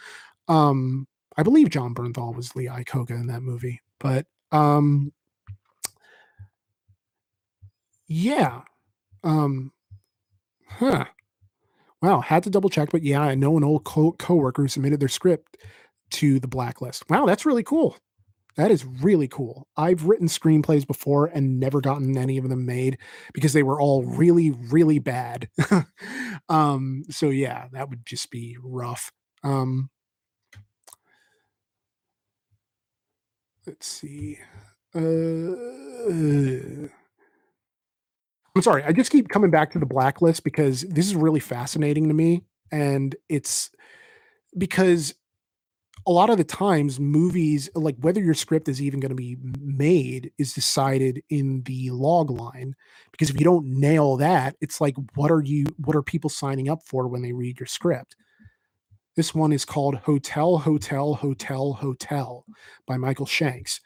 [0.48, 5.12] Um, I believe Jon Bernthal was Lee Iacocca in that movie, but, um
[8.08, 8.62] yeah,
[9.24, 9.72] um
[10.68, 11.06] huh.
[12.02, 15.00] Wow, had to double check, but yeah, I know an old co coworker who submitted
[15.00, 15.56] their script
[16.14, 17.08] to the blacklist.
[17.10, 17.96] Wow, that's really cool.
[18.56, 19.66] That is really cool.
[19.76, 22.98] I've written screenplays before and never gotten any of them made
[23.32, 25.48] because they were all really, really bad.
[26.48, 29.10] um, so yeah, that would just be rough.
[29.42, 29.90] Um
[33.66, 34.38] let's see.
[34.94, 35.00] Uh
[38.56, 42.06] I'm sorry, I just keep coming back to the blacklist because this is really fascinating
[42.06, 43.70] to me, and it's
[44.56, 45.14] because
[46.06, 50.30] a lot of the times movies like whether your script is even gonna be made
[50.38, 52.74] is decided in the log line,
[53.10, 56.68] because if you don't nail that, it's like, what are you what are people signing
[56.68, 58.16] up for when they read your script?
[59.16, 62.44] This one is called Hotel, Hotel, Hotel, Hotel
[62.86, 63.80] by Michael Shanks.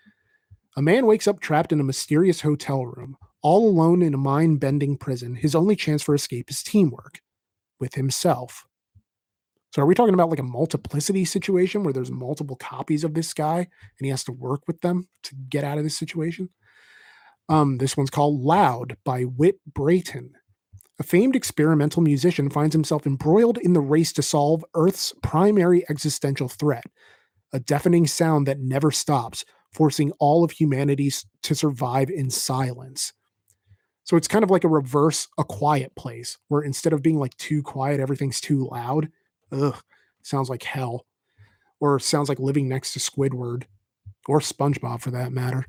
[0.77, 4.97] A man wakes up trapped in a mysterious hotel room, all alone in a mind-bending
[4.97, 5.35] prison.
[5.35, 7.21] His only chance for escape is teamwork
[7.79, 8.65] with himself.
[9.71, 13.35] So are we talking about like a multiplicity situation where there's multiple copies of this
[13.35, 13.69] guy and
[14.01, 16.49] he has to work with them to get out of this situation?
[17.49, 20.33] Um, this one's called Loud by Whit Brayton.
[20.99, 26.49] A famed experimental musician finds himself embroiled in the race to solve Earth's primary existential
[26.49, 26.85] threat,
[27.53, 31.13] a deafening sound that never stops, forcing all of humanity
[31.43, 33.13] to survive in silence.
[34.05, 37.37] So it's kind of like a reverse A Quiet Place, where instead of being like
[37.37, 39.09] too quiet, everything's too loud.
[39.53, 39.77] Ugh,
[40.23, 41.07] sounds like hell.
[41.81, 43.65] Or sounds like living next to Squidward
[44.27, 45.65] or SpongeBob for that matter.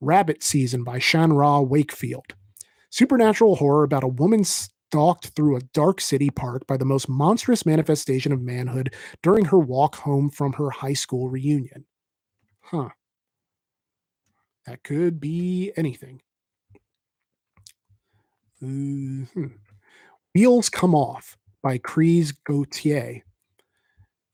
[0.00, 2.34] Rabbit Season by Shanra Wakefield.
[2.90, 7.64] Supernatural horror about a woman stalked through a dark city park by the most monstrous
[7.64, 11.86] manifestation of manhood during her walk home from her high school reunion.
[12.60, 12.90] Huh.
[14.66, 16.22] That could be anything.
[18.62, 19.58] Mhm.
[20.34, 23.22] Wheels Come Off by Chris Gautier.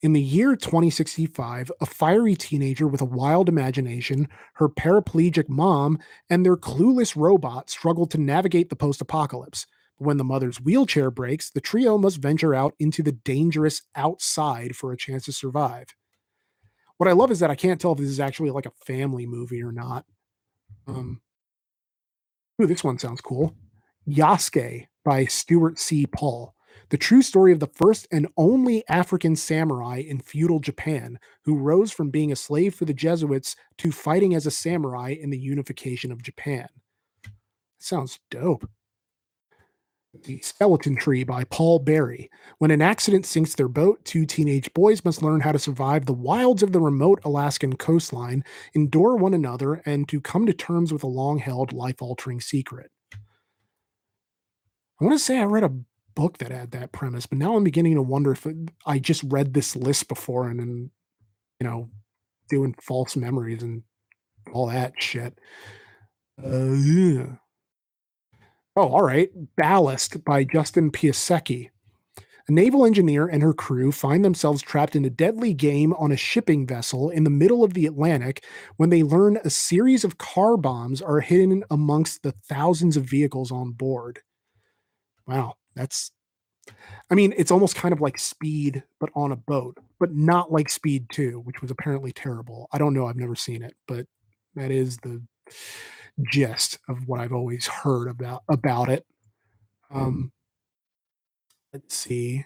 [0.03, 6.45] In the year 2065, a fiery teenager with a wild imagination, her paraplegic mom, and
[6.45, 9.65] their clueless robot struggle to navigate the post-apocalypse.
[9.99, 14.93] When the mother's wheelchair breaks, the trio must venture out into the dangerous outside for
[14.93, 15.87] a chance to survive.
[16.97, 19.27] What I love is that I can't tell if this is actually like a family
[19.27, 20.05] movie or not.
[20.89, 21.21] Um
[22.61, 23.55] Ooh, this one sounds cool.
[24.09, 26.07] Yasuke by Stuart C.
[26.07, 26.55] Paul.
[26.91, 31.93] The true story of the first and only African samurai in feudal Japan who rose
[31.93, 36.11] from being a slave for the Jesuits to fighting as a samurai in the unification
[36.11, 36.67] of Japan.
[37.79, 38.69] Sounds dope.
[40.25, 42.29] The Skeleton Tree by Paul Berry.
[42.59, 46.13] When an accident sinks their boat, two teenage boys must learn how to survive the
[46.13, 48.43] wilds of the remote Alaskan coastline,
[48.75, 52.91] endure one another, and to come to terms with a long-held life-altering secret.
[55.01, 55.73] I wanna say I read a
[56.15, 58.47] book that had that premise, but now I'm beginning to wonder if
[58.87, 60.91] I just read this list before and then,
[61.59, 61.91] you know,
[62.49, 63.83] doing false memories and
[64.53, 65.39] all that shit.
[66.43, 67.27] Uh, yeah.
[68.77, 69.31] Oh, alright.
[69.57, 71.71] Ballast by Justin Piasecki.
[72.49, 76.17] A naval engineer and her crew find themselves trapped in a deadly game on a
[76.17, 78.45] shipping vessel in the middle of the Atlantic
[78.77, 83.53] when they learn a series of car bombs are hidden amongst the thousands of vehicles
[83.53, 84.21] on board.
[85.29, 86.13] Wow, that's
[87.11, 90.69] I mean, it's almost kind of like Speed, but on a boat, but not like
[90.69, 92.69] Speed 2, which was apparently terrible.
[92.73, 94.07] I don't know, I've never seen it, but
[94.55, 95.23] that is the
[96.23, 99.05] gist of what I've always heard about about it.
[99.91, 100.33] Um
[101.73, 102.45] let's see.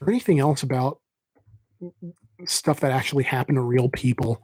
[0.00, 1.00] Or anything else about
[2.46, 4.40] stuff that actually happened to real people.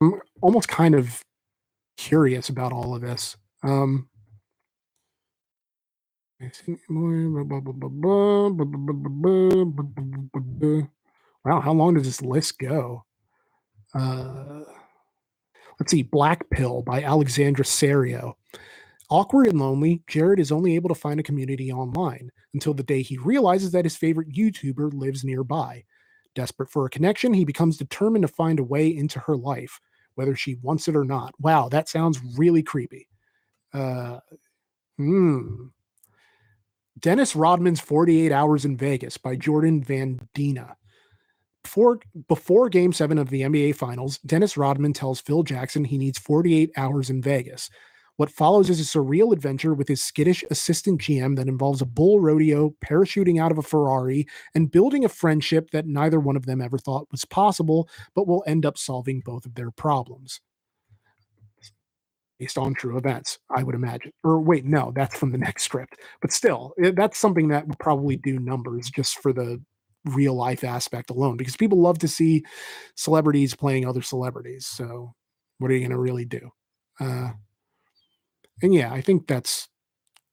[0.00, 1.22] I'm almost kind of
[1.96, 3.36] curious about all of this.
[3.62, 4.08] Um
[11.44, 13.04] Wow, how long does this list go?
[13.94, 14.60] Uh,
[15.78, 18.36] let's see, Black Pill by Alexandra Serio.
[19.10, 23.02] Awkward and lonely, Jared is only able to find a community online until the day
[23.02, 25.84] he realizes that his favorite YouTuber lives nearby.
[26.34, 29.80] Desperate for a connection, he becomes determined to find a way into her life,
[30.14, 31.34] whether she wants it or not.
[31.38, 33.06] Wow, that sounds really creepy.
[33.74, 34.20] Uh,
[34.96, 35.66] hmm.
[37.02, 40.76] Dennis Rodman's 48 Hours in Vegas by Jordan Van Dina.
[41.64, 41.98] Before
[42.28, 46.70] before game 7 of the NBA Finals, Dennis Rodman tells Phil Jackson he needs 48
[46.76, 47.70] hours in Vegas.
[48.18, 52.20] What follows is a surreal adventure with his skittish assistant GM that involves a bull
[52.20, 56.60] rodeo, parachuting out of a Ferrari, and building a friendship that neither one of them
[56.60, 60.40] ever thought was possible, but will end up solving both of their problems.
[62.38, 64.12] Based on true events, I would imagine.
[64.24, 65.96] Or wait, no, that's from the next script.
[66.20, 69.60] But still, eh, that's something that would probably do numbers just for the
[70.06, 72.44] real life aspect alone because people love to see
[72.96, 74.66] celebrities playing other celebrities.
[74.66, 75.14] So
[75.58, 76.50] what are you going to really do?
[76.98, 77.30] Uh,
[78.62, 79.68] and yeah, I think that's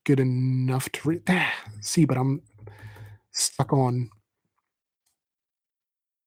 [0.05, 1.21] good enough to re-
[1.81, 2.41] see, but I'm
[3.31, 4.09] stuck on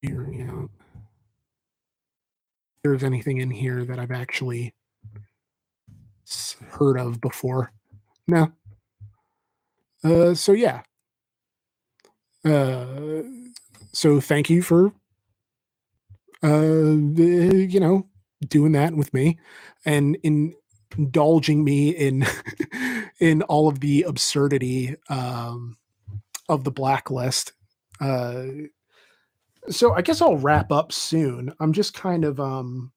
[0.03, 0.71] here, you know,
[2.83, 4.75] there's anything in here that I've actually
[6.71, 7.73] heard of before.
[8.27, 8.53] No.
[10.05, 10.83] Uh, so yeah.
[12.45, 13.23] Uh,
[13.93, 14.93] so thank you for
[16.43, 18.09] uh, you know,
[18.49, 19.39] doing that with me
[19.85, 20.55] and in
[20.99, 22.27] indulging me in
[23.21, 25.77] in all of the absurdity um,
[26.49, 27.53] of the blacklist.
[28.01, 28.45] Uh,
[29.71, 31.55] so I guess I'll wrap up soon.
[31.61, 32.93] I'm just kind of um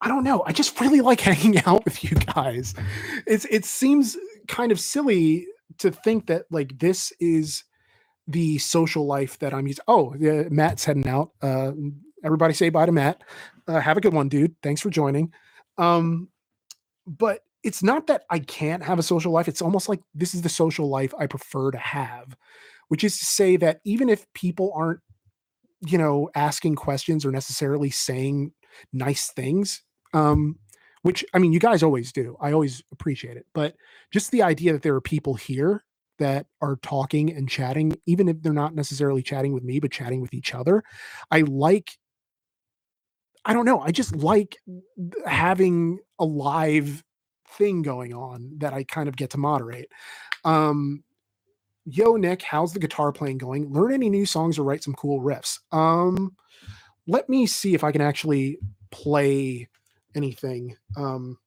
[0.00, 0.42] I don't know.
[0.46, 2.74] I just really like hanging out with you guys.
[3.26, 4.16] It's it seems
[4.46, 5.46] kind of silly
[5.78, 7.64] to think that like this is
[8.26, 9.84] the social life that I'm using.
[9.88, 11.30] Oh, yeah, Matt's heading out.
[11.40, 11.72] Uh,
[12.22, 13.22] everybody say bye to Matt.
[13.66, 14.54] Uh, have a good one, dude.
[14.62, 15.32] Thanks for joining.
[15.78, 16.28] Um,
[17.06, 19.48] but it's not that I can't have a social life.
[19.48, 22.36] It's almost like this is the social life I prefer to have,
[22.88, 25.00] which is to say that even if people aren't,
[25.86, 28.52] you know, asking questions or necessarily saying
[28.92, 29.82] nice things,
[30.14, 30.58] um,
[31.02, 32.36] which I mean, you guys always do.
[32.40, 33.46] I always appreciate it.
[33.54, 33.74] But
[34.10, 35.84] just the idea that there are people here
[36.18, 40.20] that are talking and chatting, even if they're not necessarily chatting with me, but chatting
[40.20, 40.82] with each other,
[41.30, 41.90] I like
[43.44, 43.80] I don't know.
[43.80, 44.56] I just like
[45.26, 47.02] having a live
[47.56, 49.90] thing going on that I kind of get to moderate.
[50.44, 51.02] Um,
[51.86, 53.72] yo, Nick, how's the guitar playing going?
[53.72, 55.60] Learn any new songs or write some cool riffs?
[55.72, 56.36] Um,
[57.06, 58.58] let me see if I can actually
[58.90, 59.68] play
[60.18, 60.76] anything.
[60.96, 61.38] Um,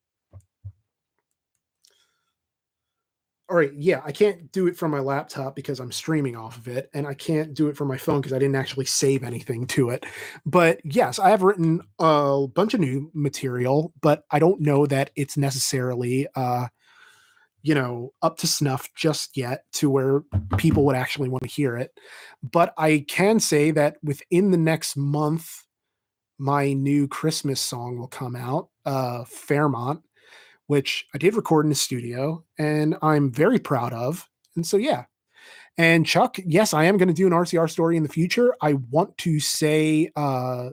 [3.52, 6.68] all right, yeah, I can't do it from my laptop because I'm streaming off of
[6.68, 9.66] it, and I can't do it from my phone because I didn't actually save anything
[9.66, 10.06] to it.
[10.46, 15.10] But yes, I have written a bunch of new material, but I don't know that
[15.16, 16.68] it's necessarily, uh,
[17.60, 20.22] you know, up to snuff just yet to where
[20.56, 21.92] people would actually want to hear it.
[22.42, 25.62] But I can say that within the next month,
[26.42, 30.02] my new Christmas song will come out, uh, Fairmont
[30.72, 34.26] which I did record in the studio and I'm very proud of.
[34.56, 35.04] And so, yeah.
[35.76, 38.54] And Chuck, yes, I am going to do an RCR story in the future.
[38.62, 40.70] I want to say uh,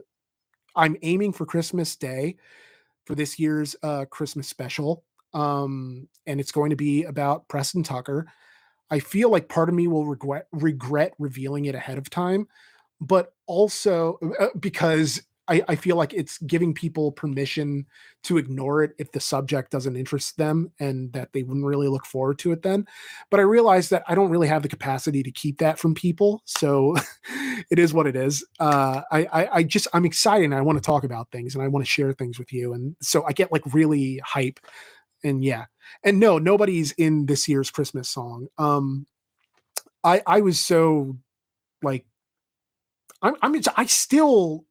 [0.74, 2.36] I'm aiming for Christmas Day
[3.04, 5.04] for this year's uh, Christmas special.
[5.34, 8.26] Um, and it's going to be about Preston Tucker.
[8.90, 12.48] I feel like part of me will regret regret revealing it ahead of time,
[13.02, 17.86] but also uh, because I, I feel like it's giving people permission
[18.22, 22.06] to ignore it if the subject doesn't interest them and that they wouldn't really look
[22.06, 22.86] forward to it then.
[23.30, 26.40] But I realize that I don't really have the capacity to keep that from people.
[26.44, 26.96] So
[27.70, 28.46] it is what it is.
[28.60, 31.64] Uh, I, I, I just, I'm excited and I want to talk about things and
[31.64, 32.72] I want to share things with you.
[32.72, 34.60] And so I get like really hype
[35.24, 35.64] and yeah.
[36.04, 38.46] And no, nobody's in this year's Christmas song.
[38.56, 39.06] Um,
[40.04, 41.18] I, I was so
[41.82, 42.06] like,
[43.20, 44.64] I'm, I mean, I still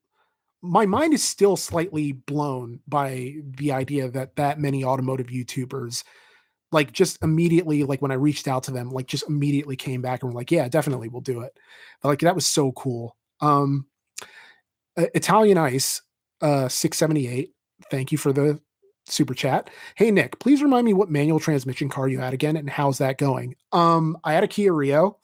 [0.61, 6.03] my mind is still slightly blown by the idea that that many automotive YouTubers
[6.71, 10.21] like just immediately like when I reached out to them like just immediately came back
[10.21, 11.57] and were like yeah definitely we'll do it.
[12.03, 13.15] Like that was so cool.
[13.41, 13.85] Um
[14.97, 16.01] Italian Ice
[16.41, 17.51] uh 678
[17.89, 18.59] thank you for the
[19.05, 19.69] super chat.
[19.95, 23.17] Hey Nick please remind me what manual transmission car you had again and how's that
[23.17, 23.55] going?
[23.71, 25.17] Um I had a Kia Rio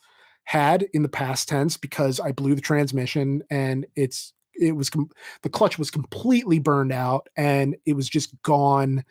[0.45, 5.09] had in the past tense because I blew the transmission and it's it was com-
[5.41, 9.03] the clutch was completely burned out and it was just gone.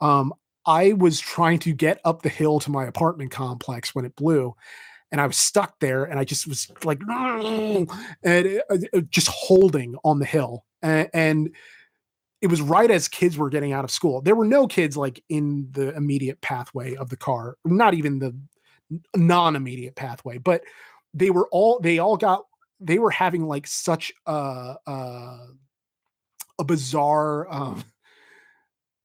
[0.00, 0.32] Um,
[0.66, 4.54] I was trying to get up the hill to my apartment complex when it blew,
[5.12, 7.88] and I was stuck there, and I just was like, and
[8.22, 11.54] it, it, just holding on the hill, and, and
[12.40, 14.20] it was right as kids were getting out of school.
[14.20, 18.36] There were no kids like in the immediate pathway of the car, not even the
[19.16, 20.62] non-immediate pathway, but
[21.14, 22.44] they were all they all got
[22.80, 25.38] they were having like such a a,
[26.58, 27.84] a bizarre um,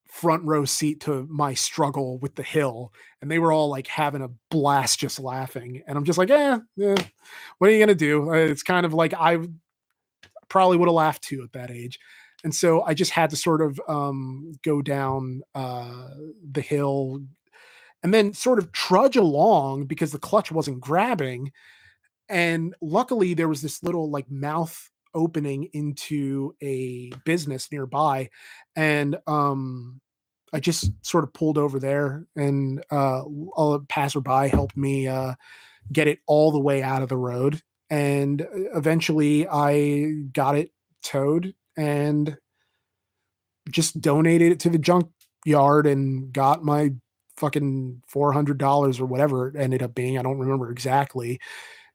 [0.09, 2.91] front row seat to my struggle with the hill
[3.21, 6.57] and they were all like having a blast just laughing and i'm just like eh,
[6.81, 6.95] eh
[7.57, 8.29] what are you gonna do?
[8.29, 9.37] Uh, it's kind of like i
[10.49, 11.99] probably would have laughed too at that age
[12.43, 16.09] and so i just had to sort of um, go down uh,
[16.51, 17.21] the hill
[18.03, 21.51] and then sort of trudge along because the clutch wasn't grabbing
[22.29, 28.29] and luckily there was this little like mouth opening into a business nearby
[28.75, 29.99] and um
[30.53, 33.23] i just sort of pulled over there and uh
[33.57, 35.33] a passerby helped me uh
[35.91, 38.45] get it all the way out of the road and uh,
[38.75, 40.71] eventually I got it
[41.03, 42.37] towed and
[43.69, 45.09] just donated it to the junk
[45.45, 46.91] yard and got my
[47.37, 50.17] fucking $400 or whatever it ended up being.
[50.17, 51.39] I don't remember exactly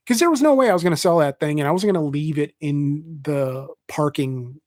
[0.05, 1.95] because there was no way I was going to sell that thing and I wasn't
[1.95, 4.61] going to leave it in the parking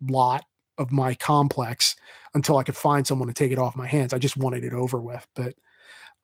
[0.00, 0.44] lot
[0.78, 1.94] of my complex
[2.34, 4.12] until I could find someone to take it off my hands.
[4.12, 5.26] I just wanted it over with.
[5.36, 5.54] But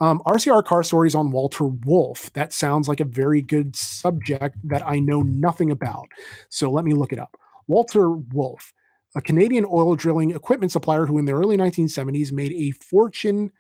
[0.00, 2.32] um, RCR car stories on Walter Wolf.
[2.32, 6.08] That sounds like a very good subject that I know nothing about.
[6.48, 7.36] So let me look it up.
[7.66, 8.72] Walter Wolf,
[9.14, 13.50] a Canadian oil drilling equipment supplier who in the early 1970s made a fortune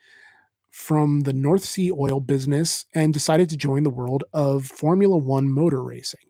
[0.78, 5.50] from the North Sea oil business and decided to join the world of Formula One
[5.50, 6.20] motor racing.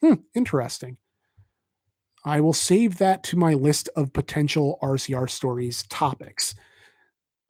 [0.00, 0.96] Hmm, interesting.
[2.24, 6.54] I will save that to my list of potential RCR stories topics.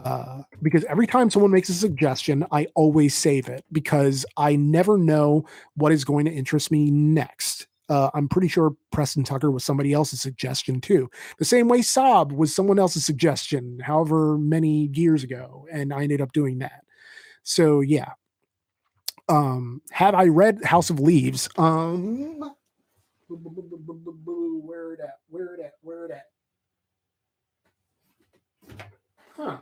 [0.03, 4.97] Uh, because every time someone makes a suggestion, I always save it because I never
[4.97, 7.67] know what is going to interest me next.
[7.89, 11.09] Uh, I'm pretty sure Preston Tucker was somebody else's suggestion too.
[11.39, 16.21] The same way Saab was someone else's suggestion, however many years ago, and I ended
[16.21, 16.83] up doing that.
[17.43, 18.13] So yeah.
[19.29, 21.49] Um, have I read House of Leaves?
[21.57, 22.55] Um,
[23.29, 25.19] where it at?
[25.29, 25.73] Where it at?
[25.83, 26.27] Where it at?
[29.37, 29.59] Huh?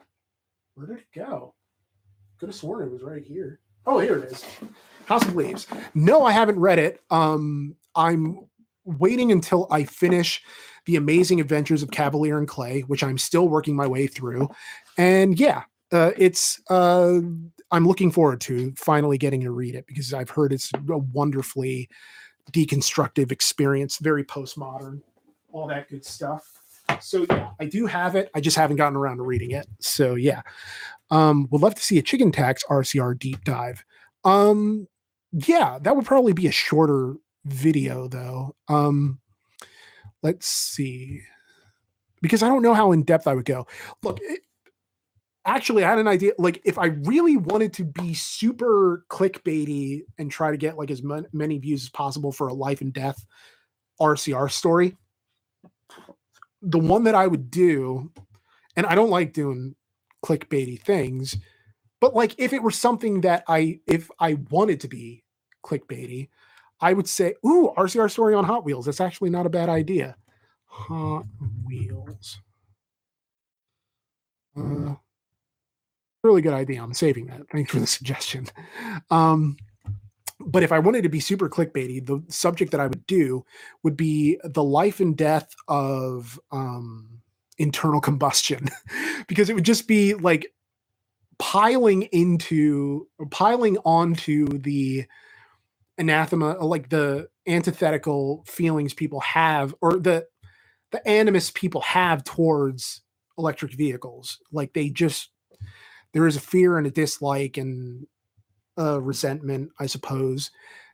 [0.75, 1.55] Where did it go?
[2.39, 3.61] Could have sworn it was right here.
[3.87, 4.45] Oh, here it is.
[5.07, 5.67] House of Leaves.
[5.95, 7.01] No, I haven't read it.
[7.11, 8.39] Um, I'm
[8.85, 10.43] waiting until I finish
[10.87, 14.49] the amazing adventures of Kavalier and Clay, which I'm still working my way through.
[14.99, 15.63] And yeah,
[15.93, 17.21] uh, it's uh,
[17.71, 21.89] I'm looking forward to finally getting to read it because I've heard it's a wonderfully
[22.53, 25.01] deconstructive experience, very postmodern,
[25.53, 26.45] all that good stuff.
[27.01, 28.31] So yeah, I do have it.
[28.35, 29.67] I just haven't gotten around to reading it.
[29.81, 30.43] So yeah,
[31.11, 33.85] um, would love to see a chicken tax RCR deep dive.
[34.25, 34.87] Um,
[35.33, 37.15] yeah, that would probably be a shorter
[37.45, 38.55] video though.
[38.69, 39.21] Um,
[40.23, 41.23] let's see,
[42.23, 43.67] because I don't know how in depth I would go.
[44.03, 44.41] Look, it,
[45.45, 46.33] actually, I had an idea.
[46.39, 51.03] Like, if I really wanted to be super clickbaity and try to get like as
[51.03, 53.25] many views as possible for a life and death
[54.01, 54.97] RCR story,
[56.63, 58.11] the one that I would do,
[58.77, 59.75] and I don't like doing
[60.25, 61.37] clickbaity things,
[62.01, 65.25] but like if it were something that I, if I wanted to be
[65.65, 66.31] clickbaity,
[66.81, 68.87] I would say, ooh, RCR story on Hot Wheels.
[68.87, 70.17] That's actually not a bad idea.
[70.67, 71.25] Hot
[71.67, 72.41] Wheels.
[74.57, 74.95] Uh,
[76.23, 76.83] really good idea.
[76.83, 77.43] I'm saving that.
[77.51, 78.47] Thanks for the suggestion.
[79.11, 79.57] Um,
[80.41, 83.45] but if I wanted to be super clickbaity, the subject that I would do
[83.83, 87.21] would be the life and death of um,
[87.59, 88.69] internal combustion,
[89.29, 90.53] because it would just be like
[91.39, 95.07] piling into piling onto the
[95.99, 100.27] anathema, uh, like the antithetical feelings people have, or the
[100.93, 103.03] the animus people have towards
[103.39, 104.39] electric vehicles.
[104.53, 105.31] Like they just
[106.13, 108.07] there is a fear and a dislike and
[108.77, 110.51] a resentment, I suppose,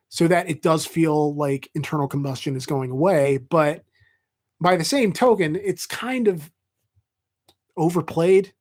[0.09, 3.39] so that it does feel like internal combustion is going away.
[3.39, 3.85] But
[4.61, 6.51] by the same token, it's kind of
[7.77, 8.53] overplayed.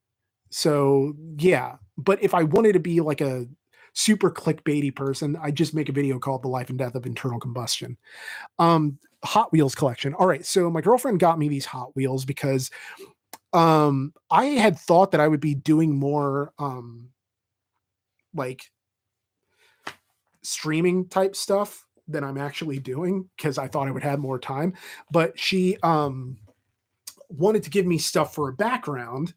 [0.49, 3.47] So yeah, but if I wanted to be like a
[3.93, 7.39] super clickbaity person, I just make a video called "The Life and Death of Internal
[7.39, 7.97] Combustion."
[8.57, 10.13] Um, Hot Wheels collection.
[10.13, 12.71] All right, so my girlfriend got me these Hot Wheels because
[13.53, 17.09] um I had thought that I would be doing more um
[18.35, 18.61] like
[20.43, 24.73] streaming type stuff than I'm actually doing because I thought I would have more time.
[25.11, 26.37] But she um
[27.29, 29.33] wanted to give me stuff for a background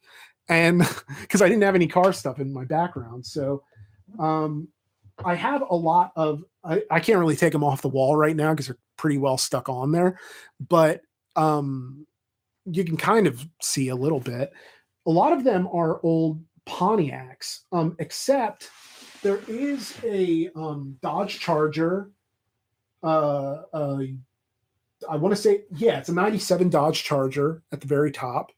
[0.48, 0.78] and
[1.20, 3.24] because I didn't have any car stuff in my background.
[3.24, 3.62] So
[4.18, 4.68] um
[5.24, 8.36] I have a lot of I, I can't really take them off the wall right
[8.36, 10.18] now because they're pretty well stuck on there.
[10.60, 11.02] But
[11.36, 12.06] um
[12.64, 14.52] you can kind of see a little bit.
[15.06, 18.70] A lot of them are old Pontiacs, um, except
[19.22, 22.10] there is a um, Dodge Charger.
[23.02, 24.02] Uh, uh,
[25.08, 28.52] I want to say, yeah, it's a 97 Dodge Charger at the very top.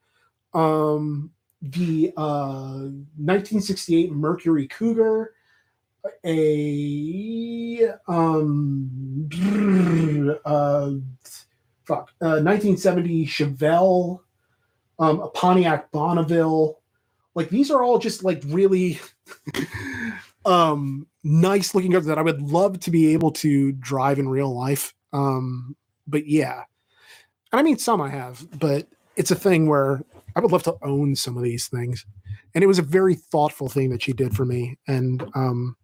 [0.53, 1.31] Um,
[1.63, 5.34] the uh, 1968 Mercury Cougar,
[6.25, 9.29] a um,
[10.45, 10.91] uh,
[11.85, 14.21] fuck, uh, 1970 Chevelle,
[14.99, 16.81] um, a Pontiac Bonneville.
[17.35, 19.01] Like these are all just like really
[20.45, 24.55] um nice looking cars that I would love to be able to drive in real
[24.55, 24.95] life.
[25.13, 25.75] Um,
[26.07, 26.63] but yeah.
[27.53, 28.87] And I mean some I have, but
[29.17, 30.03] it's a thing where
[30.37, 32.05] I would love to own some of these things.
[32.55, 34.79] And it was a very thoughtful thing that she did for me.
[34.87, 35.77] And um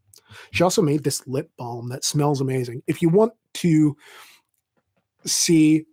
[0.53, 2.83] She also made this lip balm that smells amazing.
[2.87, 3.97] If you want to
[5.27, 5.85] see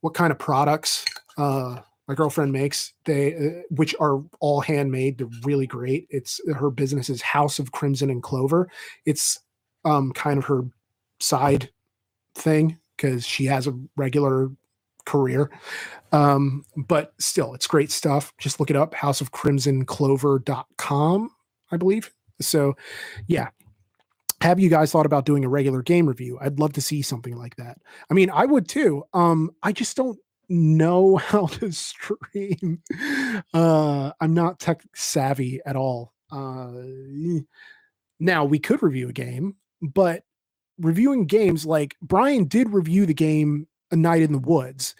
[0.00, 1.04] what kind of products
[1.38, 1.78] uh,
[2.08, 6.06] my girlfriend makes, they uh, which are all handmade, they're really great.
[6.10, 8.68] It's her business is House of Crimson and Clover.
[9.06, 9.40] It's
[9.84, 10.62] um, kind of her
[11.20, 11.70] side
[12.34, 14.50] thing because she has a regular
[15.04, 15.50] career.
[16.12, 18.32] Um, but still, it's great stuff.
[18.38, 21.30] Just look it up, houseofcrimsonclover.com,
[21.70, 22.12] I believe.
[22.40, 22.74] So,
[23.26, 23.48] yeah.
[24.40, 26.36] Have you guys thought about doing a regular game review?
[26.40, 27.78] I'd love to see something like that.
[28.10, 29.04] I mean, I would too.
[29.14, 30.18] Um, I just don't
[30.48, 32.82] know how to stream.
[33.54, 36.12] Uh, I'm not tech savvy at all.
[36.30, 36.72] Uh,
[38.18, 40.24] now we could review a game, but
[40.78, 44.94] reviewing games like Brian did review the game A Night in the Woods.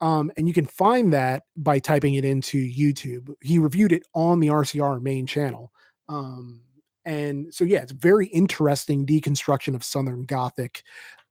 [0.00, 3.34] Um, and you can find that by typing it into YouTube.
[3.40, 5.72] He reviewed it on the RCR main channel.
[6.08, 6.60] Um,
[7.08, 10.82] and so, yeah, it's very interesting deconstruction of Southern Gothic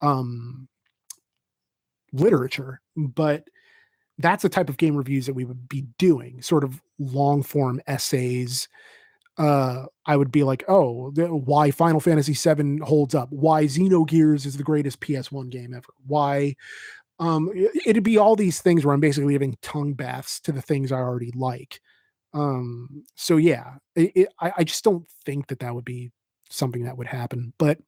[0.02, 0.68] um,
[2.12, 2.82] literature.
[2.96, 3.48] But
[4.18, 7.80] that's the type of game reviews that we would be doing, sort of long form
[7.86, 8.68] essays.
[9.38, 14.58] Uh, I would be like, oh, why Final Fantasy VII holds up, why Xenogears is
[14.58, 16.56] the greatest PS1 game ever, why
[17.20, 17.52] um,
[17.86, 20.98] it'd be all these things where I'm basically giving tongue baths to the things I
[20.98, 21.82] already like.
[22.34, 26.12] Um, so yeah, it, it, I, I just don't think that that would be
[26.50, 27.80] something that would happen, but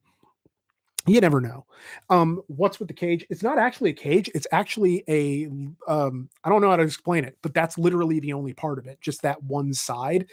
[1.08, 1.66] you never know.
[2.10, 3.26] Um, what's with the cage?
[3.30, 4.30] It's not actually a cage.
[4.36, 5.48] It's actually a
[5.88, 8.88] um, I don't know how to explain it, but that's literally the only part of
[8.88, 10.28] it, just that one side,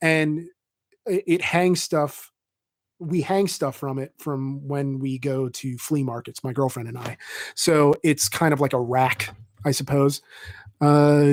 [0.00, 0.46] and
[1.06, 2.30] it, it hangs stuff
[2.98, 6.96] we hang stuff from it from when we go to flea markets, my girlfriend and
[6.96, 7.16] I.
[7.56, 9.34] So it's kind of like a rack,
[9.64, 10.22] I suppose.
[10.80, 11.32] Uh.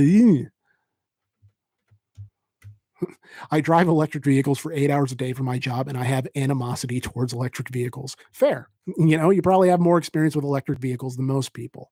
[3.52, 6.28] I drive electric vehicles for eight hours a day for my job, and I have
[6.36, 8.16] animosity towards electric vehicles.
[8.32, 11.92] Fair, you know, you probably have more experience with electric vehicles than most people,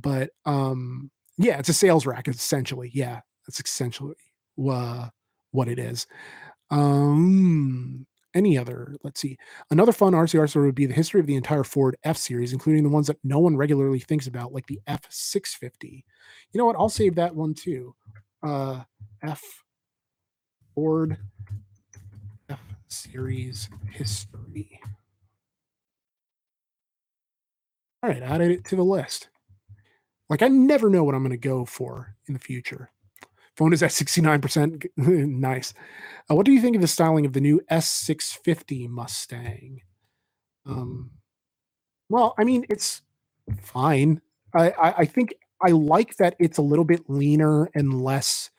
[0.00, 2.90] but um, yeah, it's a sales rack essentially.
[2.92, 4.16] Yeah, that's essentially
[4.70, 5.08] uh,
[5.50, 6.06] what it is.
[6.70, 9.38] Um, any other, let's see,
[9.70, 12.82] another fun RCR story would be the history of the entire Ford F series, including
[12.82, 16.04] the ones that no one regularly thinks about, like the F650.
[16.52, 16.76] You know what?
[16.76, 17.94] I'll save that one too.
[18.42, 18.82] Uh,
[19.22, 19.42] F
[20.76, 21.16] Ford
[22.50, 24.78] F series history.
[28.02, 29.30] All right, added it to the list.
[30.28, 32.90] Like I never know what I'm going to go for in the future.
[33.56, 34.86] Phone is at 69%.
[34.96, 35.72] nice.
[36.30, 39.80] Uh, what do you think of the styling of the new S650 Mustang?
[40.66, 41.10] Um,
[42.10, 43.00] well, I mean, it's
[43.62, 44.20] fine.
[44.54, 48.50] I, I, I think I like that it's a little bit leaner and less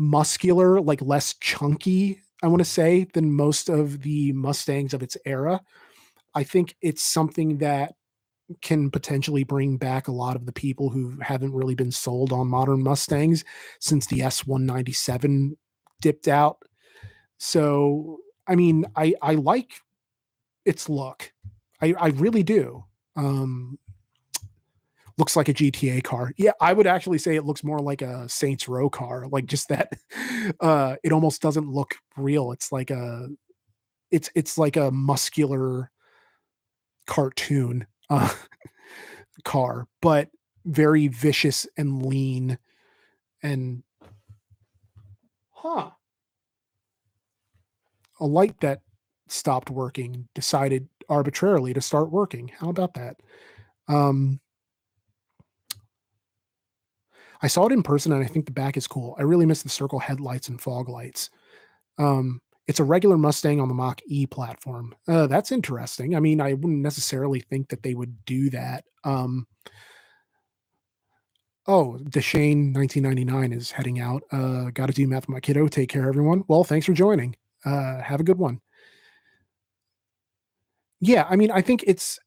[0.00, 5.16] muscular, like less chunky, I want to say, than most of the Mustangs of its
[5.26, 5.60] era.
[6.34, 7.94] I think it's something that
[8.62, 12.48] can potentially bring back a lot of the people who haven't really been sold on
[12.48, 13.44] modern Mustangs
[13.78, 15.56] since the S197
[16.00, 16.58] dipped out.
[17.38, 18.18] So,
[18.48, 19.70] I mean, I I like
[20.64, 21.32] its look.
[21.80, 22.84] I I really do.
[23.16, 23.78] Um
[25.20, 26.32] looks like a GTA car.
[26.36, 29.26] Yeah, I would actually say it looks more like a Saints Row car.
[29.28, 29.92] Like just that
[30.60, 32.50] uh it almost doesn't look real.
[32.52, 33.28] It's like a
[34.10, 35.90] it's it's like a muscular
[37.06, 38.34] cartoon uh,
[39.44, 40.30] car, but
[40.64, 42.58] very vicious and lean
[43.42, 43.82] and
[45.50, 45.90] huh
[48.20, 48.82] a light that
[49.28, 53.16] stopped working decided arbitrarily to start working how about that
[53.88, 54.38] um
[57.42, 59.62] i saw it in person and i think the back is cool i really miss
[59.62, 61.30] the circle headlights and fog lights
[61.98, 62.40] um
[62.70, 64.94] it's a regular Mustang on the Mach E platform.
[65.08, 66.14] Uh, that's interesting.
[66.14, 68.84] I mean, I wouldn't necessarily think that they would do that.
[69.02, 69.48] Um,
[71.66, 74.22] oh, Deshane 1999 is heading out.
[74.30, 75.66] Uh, Got to do math with my kiddo.
[75.66, 76.44] Take care, everyone.
[76.46, 77.34] Well, thanks for joining.
[77.64, 78.60] Uh, have a good one.
[81.00, 82.20] Yeah, I mean, I think it's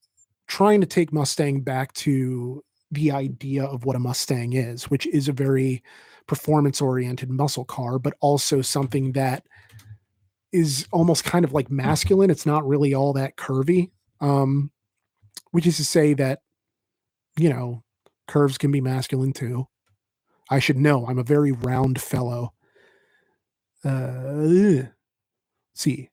[0.48, 2.62] trying to take Mustang back to
[2.94, 5.84] the idea of what a Mustang is, which is a very
[6.28, 9.44] performance oriented muscle car, but also something that
[10.52, 12.30] is almost kind of like masculine.
[12.30, 13.92] It's not really all that curvy.
[14.22, 14.72] Um,
[15.52, 16.40] which is to say that,
[17.38, 17.84] you know,
[18.28, 19.68] curves can be masculine too.
[20.50, 21.06] I should know.
[21.06, 22.54] I'm a very round fellow.
[23.84, 24.88] Uh,
[25.76, 26.10] see,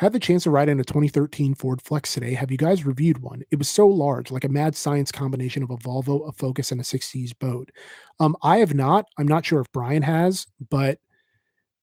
[0.00, 2.32] had the chance to ride in a 2013 Ford Flex today.
[2.32, 3.42] Have you guys reviewed one?
[3.50, 6.80] It was so large, like a mad science combination of a Volvo, a Focus, and
[6.80, 7.70] a 60s boat.
[8.18, 9.04] Um, I have not.
[9.18, 10.98] I'm not sure if Brian has, but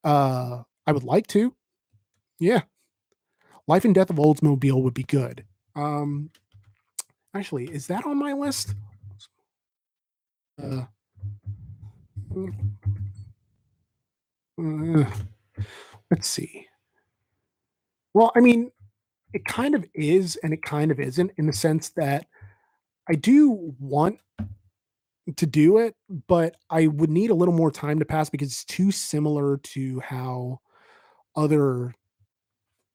[0.03, 1.53] uh, I would like to.
[2.39, 2.61] Yeah.
[3.67, 5.45] Life and Death of Oldsmobile would be good.
[5.75, 6.31] Um,
[7.35, 8.73] actually, is that on my list?
[10.59, 10.85] Uh,
[14.59, 15.05] uh,
[16.09, 16.65] let's see.
[18.17, 18.71] Well, I mean,
[19.31, 22.25] it kind of is and it kind of isn't in the sense that
[23.07, 24.17] I do want
[25.35, 25.95] to do it,
[26.27, 29.99] but I would need a little more time to pass because it's too similar to
[29.99, 30.61] how
[31.35, 31.93] other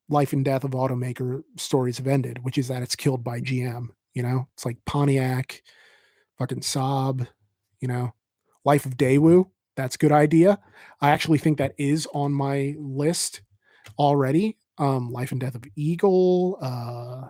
[0.08, 3.90] life and death of automaker stories have ended, which is that it's killed by GM.
[4.14, 5.62] You know, it's like Pontiac,
[6.36, 7.28] fucking Saab,
[7.80, 8.12] you know,
[8.64, 9.48] Life of Daewoo.
[9.76, 10.58] That's good idea.
[11.00, 13.42] I actually think that is on my list
[14.00, 14.56] already.
[14.78, 16.58] Um, Life and Death of Eagle.
[16.60, 17.28] Uh,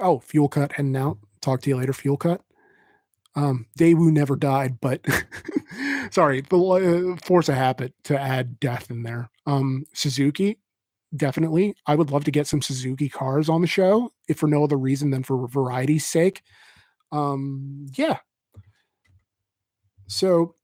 [0.00, 1.18] oh, Fuel Cut heading out.
[1.40, 2.42] Talk to you later, Fuel Cut.
[3.34, 5.00] Um, Daewoo never died, but
[6.10, 9.30] sorry, the uh, force a habit to add death in there.
[9.46, 10.58] Um, Suzuki,
[11.16, 11.74] definitely.
[11.86, 14.76] I would love to get some Suzuki cars on the show, if for no other
[14.76, 16.42] reason than for variety's sake.
[17.12, 18.18] Um, yeah.
[20.08, 20.56] So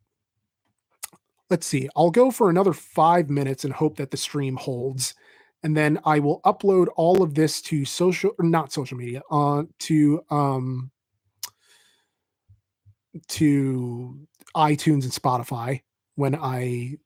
[1.51, 1.89] let's see.
[1.97, 5.15] I'll go for another five minutes and hope that the stream holds.
[5.63, 9.65] And then I will upload all of this to social or not social media, uh,
[9.81, 10.91] to um
[13.29, 14.19] to
[14.57, 15.81] iTunes and Spotify
[16.17, 16.97] when I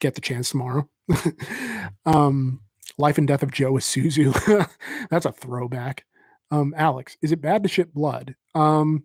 [0.00, 0.88] get the chance tomorrow.
[2.06, 2.60] um,
[2.98, 4.68] Life and Death of Joe Isuzu.
[5.10, 6.04] That's a throwback.
[6.50, 8.34] Um, Alex, is it bad to ship blood?
[8.54, 9.04] Um,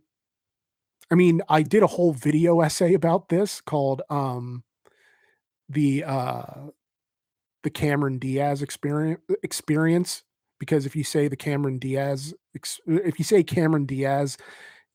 [1.12, 4.64] I mean, I did a whole video essay about this called um,
[5.70, 6.44] the uh,
[7.64, 10.24] the Cameron Diaz experience experience
[10.60, 12.34] because if you say the Cameron Diaz
[12.88, 14.38] if you say Cameron Diaz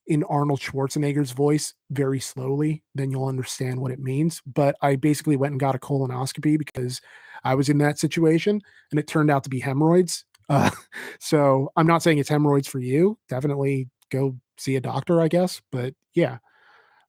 [0.07, 4.41] in Arnold Schwarzenegger's voice very slowly, then you'll understand what it means.
[4.45, 6.99] But I basically went and got a colonoscopy because
[7.43, 8.59] I was in that situation
[8.91, 10.25] and it turned out to be hemorrhoids.
[10.49, 10.71] Uh,
[11.19, 13.17] so I'm not saying it's hemorrhoids for you.
[13.29, 15.61] Definitely go see a doctor, I guess.
[15.71, 16.37] But yeah.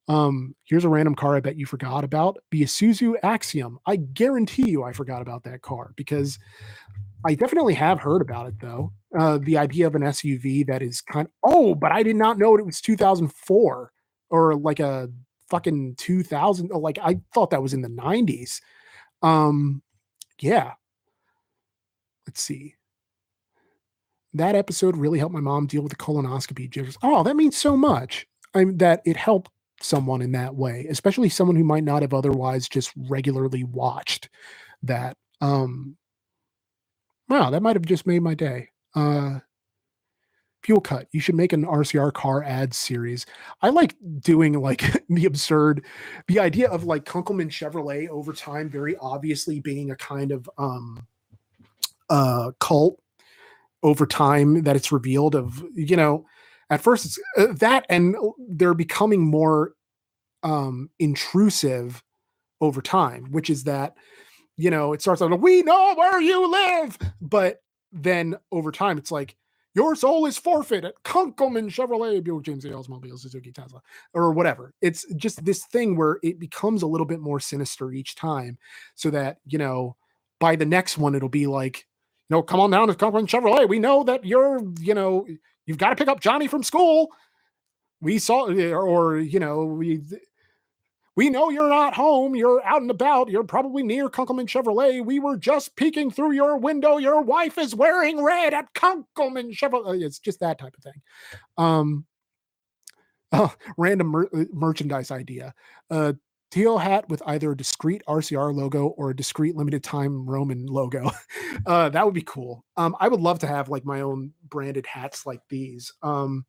[0.09, 3.79] Um, here's a random car I bet you forgot about the Isuzu Axiom.
[3.87, 6.39] I guarantee you I forgot about that car because
[7.25, 8.93] I definitely have heard about it though.
[9.17, 12.37] Uh, the idea of an SUV that is kind of, oh, but I did not
[12.37, 13.93] know it was 2004
[14.31, 15.09] or like a
[15.49, 16.71] fucking 2000.
[16.71, 18.61] Like I thought that was in the 90s.
[19.23, 19.83] Um,
[20.41, 20.73] yeah.
[22.27, 22.75] Let's see.
[24.35, 26.97] That episode really helped my mom deal with the colonoscopy jitters.
[27.03, 28.27] Oh, that means so much.
[28.55, 29.51] I'm that it helped
[29.81, 34.29] someone in that way, especially someone who might not have otherwise just regularly watched
[34.83, 35.17] that.
[35.41, 35.97] Um,
[37.33, 38.69] Wow, that might have just made my day.
[38.95, 39.39] Uh,
[40.63, 41.09] fuel cut.
[41.13, 43.25] You should make an RCR car ad series.
[43.63, 45.87] I like doing like the absurd,
[46.29, 51.07] the idea of like Kunkelman Chevrolet over time, very obviously being a kind of um
[52.11, 53.01] uh cult
[53.83, 56.25] over time that it's revealed of you know
[56.71, 58.17] at first it's uh, that and
[58.49, 59.73] they're becoming more
[60.43, 62.03] um intrusive
[62.61, 63.95] over time which is that
[64.57, 66.99] you know, it starts out, we know where you live.
[67.21, 69.37] But then over time, it's like,
[69.75, 73.81] your soul is forfeit at Kunkelman Chevrolet, Buick James Oldsmobile, Suzuki, Tesla,
[74.13, 74.75] or whatever.
[74.83, 78.59] It's just this thing where it becomes a little bit more sinister each time,
[78.97, 79.97] so that you know
[80.41, 81.87] by the next one it'll be like,
[82.33, 83.69] know, come on down to Kunkelman Chevrolet.
[83.69, 85.27] We know that you're, you know,
[85.67, 87.09] you've got to pick up Johnny from school.
[88.01, 90.01] We saw, or, or you know, we
[91.15, 92.35] we know you're not home.
[92.35, 93.29] You're out and about.
[93.29, 95.05] You're probably near Kunkelman Chevrolet.
[95.05, 96.97] We were just peeking through your window.
[96.97, 100.03] Your wife is wearing red at Kunkelman Chevrolet.
[100.03, 101.03] It's just that type of thing.
[101.59, 102.07] Um,
[103.33, 105.55] oh, random mer- uh, merchandise idea.
[105.91, 106.15] Uh,
[106.53, 111.11] teal hat with either a discrete RCR logo or a discrete limited time Roman logo.
[111.67, 112.65] Uh, that would be cool.
[112.79, 115.93] Um, I would love to have like my own branded hats like these.
[116.03, 116.47] Um,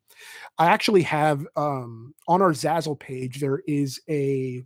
[0.58, 4.64] I actually have um, on our Zazzle page, there is a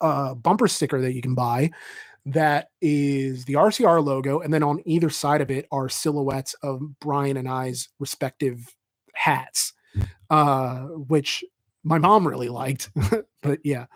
[0.00, 1.72] uh, bumper sticker that you can buy
[2.24, 4.40] that is the RCR logo.
[4.40, 8.74] And then on either side of it are silhouettes of Brian and I's respective
[9.14, 9.72] hats,
[10.30, 11.44] uh, which
[11.82, 12.90] my mom really liked.
[13.42, 13.86] but yeah.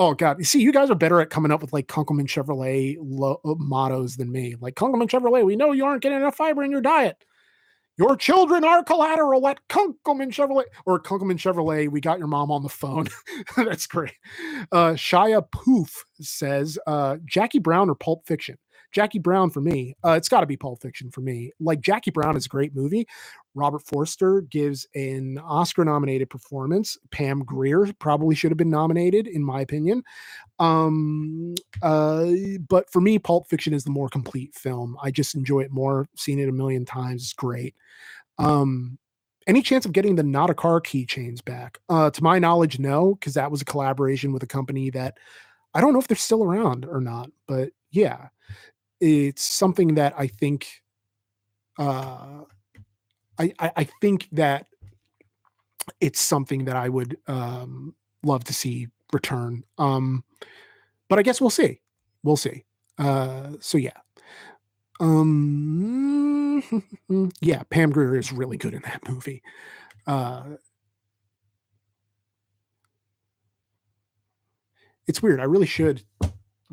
[0.00, 0.38] Oh God!
[0.40, 3.54] You see, you guys are better at coming up with like Kunkelman Chevrolet lo- uh,
[3.58, 4.56] mottos than me.
[4.60, 7.18] Like Kunkelman Chevrolet, we know you aren't getting enough fiber in your diet.
[7.98, 11.90] Your children are collateral at Kunkelman Chevrolet or Kunkelman Chevrolet.
[11.90, 13.08] We got your mom on the phone.
[13.56, 14.14] That's great.
[14.72, 18.58] Uh, Shia Poof says uh, Jackie Brown or Pulp Fiction.
[18.92, 19.94] Jackie Brown for me.
[20.04, 21.52] Uh, it's got to be Pulp Fiction for me.
[21.60, 23.06] Like Jackie Brown is a great movie.
[23.54, 26.96] Robert Forster gives an Oscar nominated performance.
[27.10, 30.02] Pam Grier probably should have been nominated, in my opinion.
[30.58, 32.26] Um, uh,
[32.68, 34.96] but for me, Pulp Fiction is the more complete film.
[35.02, 36.08] I just enjoy it more.
[36.16, 37.22] Seen it a million times.
[37.22, 37.74] It's great.
[38.38, 38.98] Um,
[39.46, 41.78] any chance of getting the not a car keychains back?
[41.88, 45.18] Uh, to my knowledge, no, because that was a collaboration with a company that
[45.74, 47.30] I don't know if they're still around or not.
[47.48, 48.28] But yeah,
[49.00, 50.68] it's something that I think.
[51.78, 52.42] Uh,
[53.40, 54.66] I, I, think that
[56.00, 59.64] it's something that I would um, love to see return.
[59.78, 60.24] Um,
[61.08, 61.80] but I guess we'll see.
[62.22, 62.64] We'll see.
[62.98, 63.96] Uh, so yeah.
[65.00, 66.62] Um,
[67.40, 69.42] yeah, Pam Grier is really good in that movie.
[70.06, 70.42] Uh,
[75.06, 75.40] it's weird.
[75.40, 76.02] I really should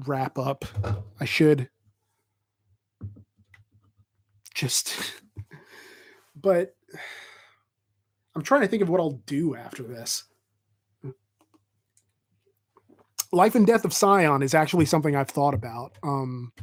[0.06, 0.66] wrap up.
[1.20, 1.70] I should
[4.54, 5.22] just,
[6.48, 6.74] but
[8.36, 10.24] I'm trying to think of what I'll do after this.
[13.34, 15.94] Life and Death of Scion is actually something I've thought about.
[16.04, 16.54] Um,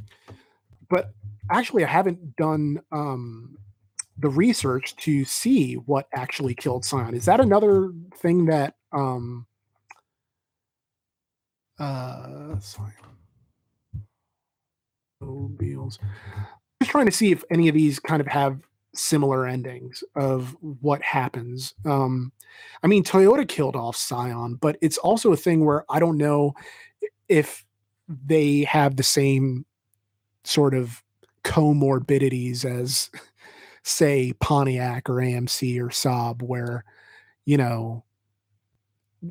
[0.89, 1.13] but
[1.51, 3.59] actually, I haven't done um,
[4.17, 7.15] the research to see what actually killed Scion.
[7.15, 9.47] Is that another thing that um,
[11.79, 12.55] uh?
[16.81, 18.61] Just trying to see if any of these kind of have
[18.95, 21.75] similar endings of what happens.
[21.85, 22.33] Um,
[22.83, 26.55] I mean, Toyota killed off Scion, but it's also a thing where I don't know
[27.29, 27.65] if
[28.09, 29.65] they have the same
[30.45, 31.03] sort of
[31.43, 33.11] comorbidities as,
[33.83, 36.85] say, Pontiac or AMC or Saab, where,
[37.45, 38.05] you know,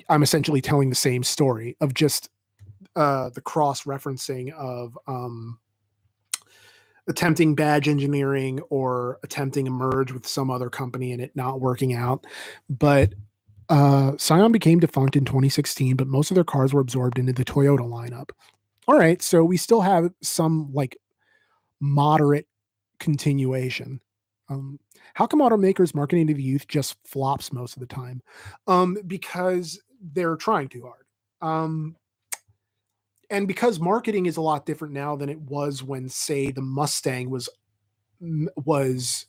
[0.10, 2.30] I'm essentially telling the same story of just
[2.96, 5.60] uh, the cross referencing of um,
[7.08, 11.94] attempting badge engineering or attempting a merge with some other company and it not working
[11.94, 12.26] out.
[12.70, 13.14] But
[13.70, 17.46] uh, Scion became defunct in 2016, but most of their cars were absorbed into the
[17.46, 18.30] Toyota lineup.
[18.88, 20.98] All right, so we still have some like
[21.80, 22.48] moderate
[23.00, 24.00] continuation.
[24.50, 24.80] Um,
[25.14, 28.22] how come automakers marketing to the youth just flops most of the time?
[28.68, 29.82] Um, because
[30.14, 31.06] they're trying too hard.
[31.42, 31.96] Um,
[33.34, 37.30] and because marketing is a lot different now than it was when say the mustang
[37.30, 37.50] was
[38.66, 39.26] was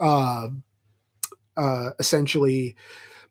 [0.00, 0.48] uh
[1.56, 2.76] uh essentially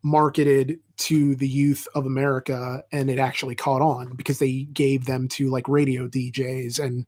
[0.04, 5.28] marketed to the youth of america and it actually caught on because they gave them
[5.28, 7.06] to like radio djs and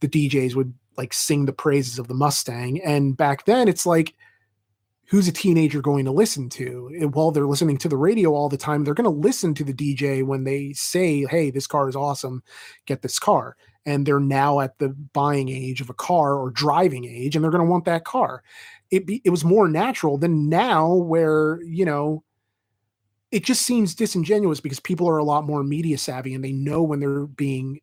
[0.00, 2.82] the djs would like sing the praises of the mustang.
[2.82, 4.14] And back then it's like
[5.08, 8.48] who's a teenager going to listen to eh, while they're listening to the radio all
[8.48, 11.88] the time they're going to listen to the dj when they say hey this car
[11.88, 12.42] is awesome
[12.86, 13.56] get this car.
[13.86, 17.50] And they're now at the buying age of a car or driving age and they're
[17.50, 18.42] going to want that car.
[18.90, 22.24] It be, it was more natural than now where you know
[23.30, 26.82] it just seems disingenuous because people are a lot more media savvy and they know
[26.82, 27.80] when they're being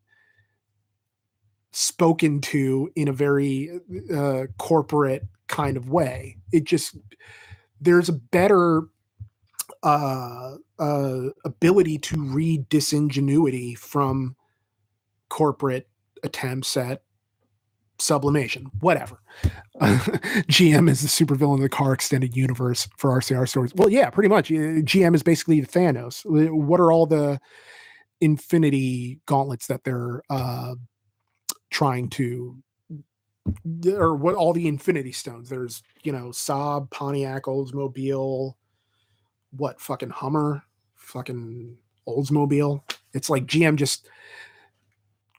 [1.75, 3.81] spoken to in a very
[4.13, 6.37] uh, corporate kind of way.
[6.53, 6.97] It just
[7.81, 8.83] there's a better
[9.83, 14.35] uh, uh, ability to read disingenuity from
[15.29, 15.89] corporate
[16.23, 17.01] attempts at
[17.99, 19.19] sublimation, whatever.
[19.81, 23.73] GM is the supervillain of the car extended universe for RCR stories.
[23.75, 24.49] Well, yeah, pretty much.
[24.49, 26.21] GM is basically Thanos.
[26.25, 27.39] What are all the
[28.21, 30.75] infinity gauntlets that they're uh,
[31.75, 32.55] trying to
[33.85, 35.49] or what all the infinity stones.
[35.49, 38.53] There's you know saab pontiac oldsmobile
[39.51, 40.63] what fucking hummer
[40.95, 41.75] fucking
[42.07, 42.81] oldsmobile.
[43.13, 44.07] It's like gm just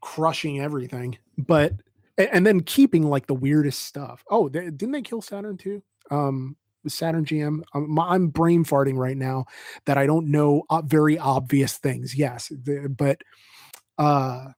[0.02, 1.72] crushing everything but
[2.18, 4.22] and then keeping like the weirdest stuff.
[4.28, 5.82] Oh they, didn't they kill saturn too?
[6.10, 6.54] Um
[6.86, 9.46] saturn gm I'm, I'm, brain farting right now
[9.86, 12.14] that i don't know uh, very obvious things.
[12.14, 12.52] Yes
[12.90, 13.22] but
[13.96, 14.48] uh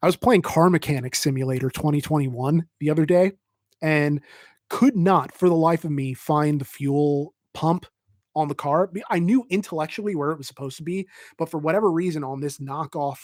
[0.00, 3.32] I was playing Car Mechanic Simulator 2021 the other day
[3.80, 4.20] and
[4.68, 7.86] could not for the life of me find the fuel pump
[8.34, 8.90] on the car.
[9.10, 11.06] I knew intellectually where it was supposed to be,
[11.36, 13.18] but for whatever reason on this knockoff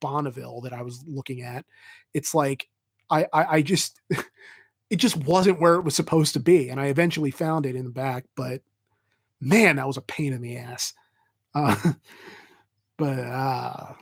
[0.00, 1.64] Bonneville that I was looking at,
[2.14, 2.68] it's like
[3.10, 4.00] I I, I just
[4.90, 6.68] it just wasn't where it was supposed to be.
[6.68, 8.62] And I eventually found it in the back, but
[9.40, 10.92] man, that was a pain in the ass.
[11.54, 11.92] Uh,
[12.96, 13.92] but uh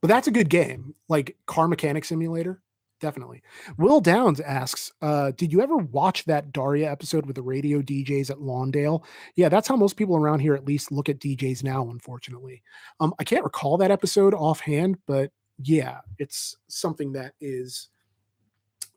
[0.00, 2.60] but that's a good game, like Car Mechanic Simulator.
[3.00, 3.42] Definitely.
[3.76, 8.30] Will Downs asks, uh, did you ever watch that Daria episode with the radio DJs
[8.30, 9.04] at Lawndale?
[9.36, 12.60] Yeah, that's how most people around here at least look at DJs now, unfortunately.
[12.98, 15.30] Um, I can't recall that episode offhand, but
[15.62, 17.88] yeah, it's something that is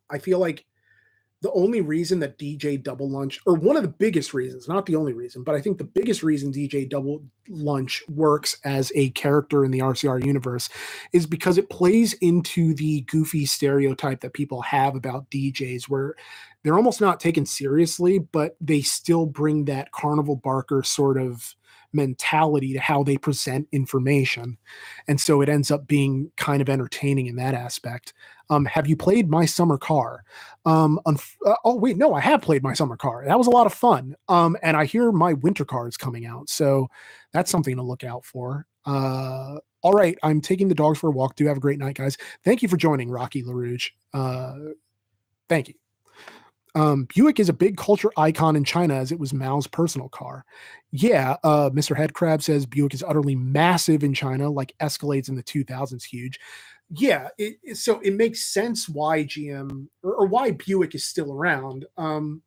[0.09, 0.65] I feel like
[1.41, 4.95] the only reason that DJ Double Lunch, or one of the biggest reasons, not the
[4.95, 9.65] only reason, but I think the biggest reason DJ Double Lunch works as a character
[9.65, 10.69] in the RCR universe
[11.13, 16.15] is because it plays into the goofy stereotype that people have about DJs, where
[16.63, 21.55] they're almost not taken seriously, but they still bring that Carnival Barker sort of
[21.93, 24.57] mentality to how they present information.
[25.07, 28.13] And so it ends up being kind of entertaining in that aspect.
[28.49, 30.23] Um, have you played My Summer Car?
[30.65, 33.23] Um, unf- uh, oh, wait, no, I have played My Summer Car.
[33.25, 34.15] That was a lot of fun.
[34.27, 36.49] Um, and I hear My Winter Car is coming out.
[36.49, 36.87] So
[37.31, 38.65] that's something to look out for.
[38.85, 41.35] Uh, all right, I'm taking the dogs for a walk.
[41.35, 42.17] Do have a great night, guys.
[42.43, 43.91] Thank you for joining, Rocky LaRouge.
[44.13, 44.73] Uh,
[45.49, 45.75] thank you.
[46.73, 50.45] Um, Buick is a big culture icon in China as it was Mao's personal car.
[50.91, 51.95] Yeah, uh, Mr.
[51.97, 56.39] Headcrab says Buick is utterly massive in China, like Escalades in the 2000s huge.
[56.93, 61.31] Yeah, it, it, so it makes sense why GM or, or, why Buick is still
[61.31, 61.85] around.
[61.97, 62.41] Um,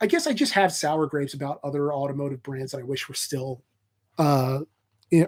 [0.00, 3.14] I guess I just have sour grapes about other automotive brands that I wish were
[3.14, 3.62] still
[4.18, 4.60] uh,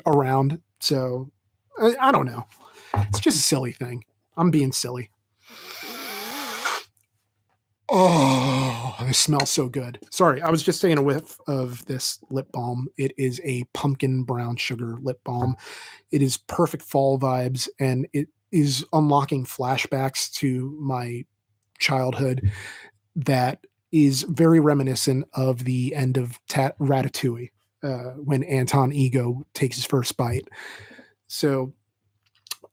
[0.07, 0.61] around.
[0.81, 1.31] So
[1.81, 2.47] I, I don't know.
[2.95, 4.05] It's just a silly thing.
[4.37, 5.11] I'm being silly.
[7.91, 9.99] Oh, this smells so good.
[10.11, 12.89] Sorry, I was just taking a whiff of this lip balm.
[12.99, 15.57] It is a pumpkin brown sugar lip balm.
[16.11, 21.25] It is perfect fall vibes and it is unlocking flashbacks to my
[21.79, 22.51] childhood
[23.17, 23.61] that
[23.91, 27.51] is very reminiscent of the end of Tat- Ratatouille
[27.83, 30.47] uh, when Anton Ego takes his first bite.
[31.29, 31.73] So,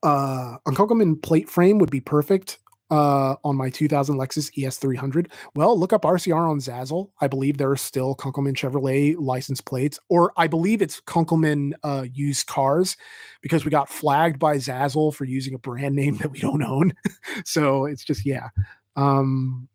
[0.04, 2.60] uh, a Kunkelman plate frame would be perfect
[2.92, 5.32] uh, on my 2000 Lexus ES300?
[5.56, 7.10] Well, look up RCR on Zazzle.
[7.22, 12.06] I believe there are still Kunkelman Chevrolet license plates, or I believe it's Kunkelman uh,
[12.12, 12.98] used cars
[13.42, 16.94] because we got flagged by Zazzle for using a brand name that we don't own.
[17.46, 18.50] so it's just, yeah.
[18.96, 19.68] Um,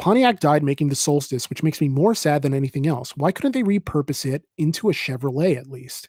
[0.00, 3.14] Pontiac died making the Solstice, which makes me more sad than anything else.
[3.18, 6.08] Why couldn't they repurpose it into a Chevrolet at least?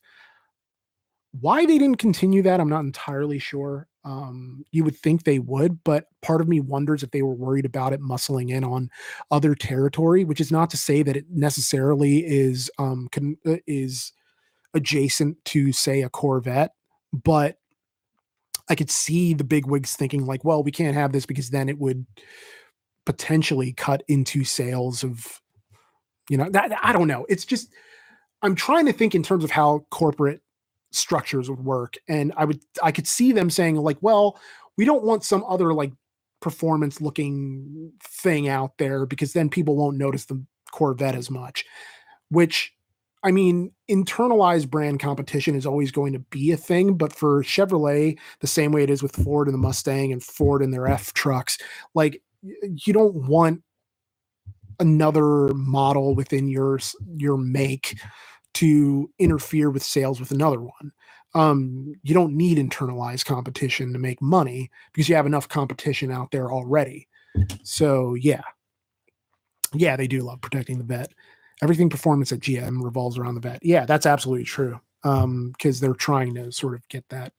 [1.39, 3.87] Why they didn't continue that, I'm not entirely sure.
[4.03, 7.65] Um, you would think they would, but part of me wonders if they were worried
[7.65, 8.89] about it muscling in on
[9.29, 13.09] other territory, which is not to say that it necessarily is um,
[13.45, 14.11] uh, is
[14.73, 16.71] adjacent to say a Corvette,
[17.13, 17.57] but
[18.69, 21.69] I could see the big wigs thinking like, well, we can't have this because then
[21.69, 22.05] it would
[23.05, 25.41] potentially cut into sales of,
[26.29, 27.25] you know, that I don't know.
[27.29, 27.69] It's just
[28.41, 30.41] I'm trying to think in terms of how corporate
[30.91, 34.39] structures would work and i would i could see them saying like well
[34.77, 35.91] we don't want some other like
[36.41, 41.63] performance looking thing out there because then people won't notice the corvette as much
[42.29, 42.73] which
[43.23, 48.17] i mean internalized brand competition is always going to be a thing but for chevrolet
[48.39, 51.13] the same way it is with ford and the mustang and ford and their f
[51.13, 51.57] trucks
[51.93, 53.61] like you don't want
[54.79, 56.79] another model within your
[57.15, 57.97] your make
[58.55, 60.91] to interfere with sales with another one.
[61.33, 66.31] Um, you don't need internalized competition to make money because you have enough competition out
[66.31, 67.07] there already.
[67.63, 68.41] So yeah,
[69.73, 71.13] yeah, they do love protecting the vet.
[71.61, 73.63] Everything performance at GM revolves around the vet.
[73.63, 74.79] Yeah, that's absolutely true.
[75.03, 77.33] Um, because they're trying to sort of get that,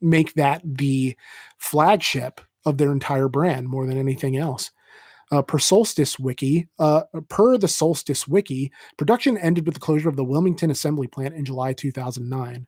[0.00, 1.16] make that the
[1.58, 4.70] flagship of their entire brand more than anything else.
[5.32, 10.16] Uh, per Solstice Wiki, uh, per the Solstice Wiki, production ended with the closure of
[10.16, 12.66] the Wilmington assembly plant in July 2009.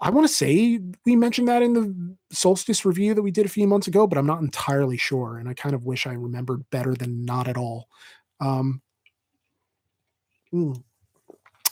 [0.00, 3.50] I want to say we mentioned that in the Solstice review that we did a
[3.50, 6.68] few months ago, but I'm not entirely sure, and I kind of wish I remembered
[6.70, 7.88] better than not at all.
[8.40, 8.82] Um,
[10.50, 10.72] hmm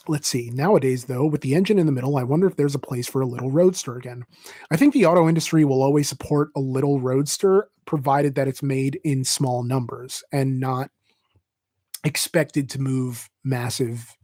[0.09, 0.51] let's see.
[0.51, 3.21] Nowadays, though, with the engine in the middle, I wonder if there's a place for
[3.21, 4.25] a little roadster again.
[4.71, 9.01] I think the auto industry will always support a little roadster, provided that it's made
[9.05, 10.91] in small numbers and not
[12.05, 14.17] expected to move massive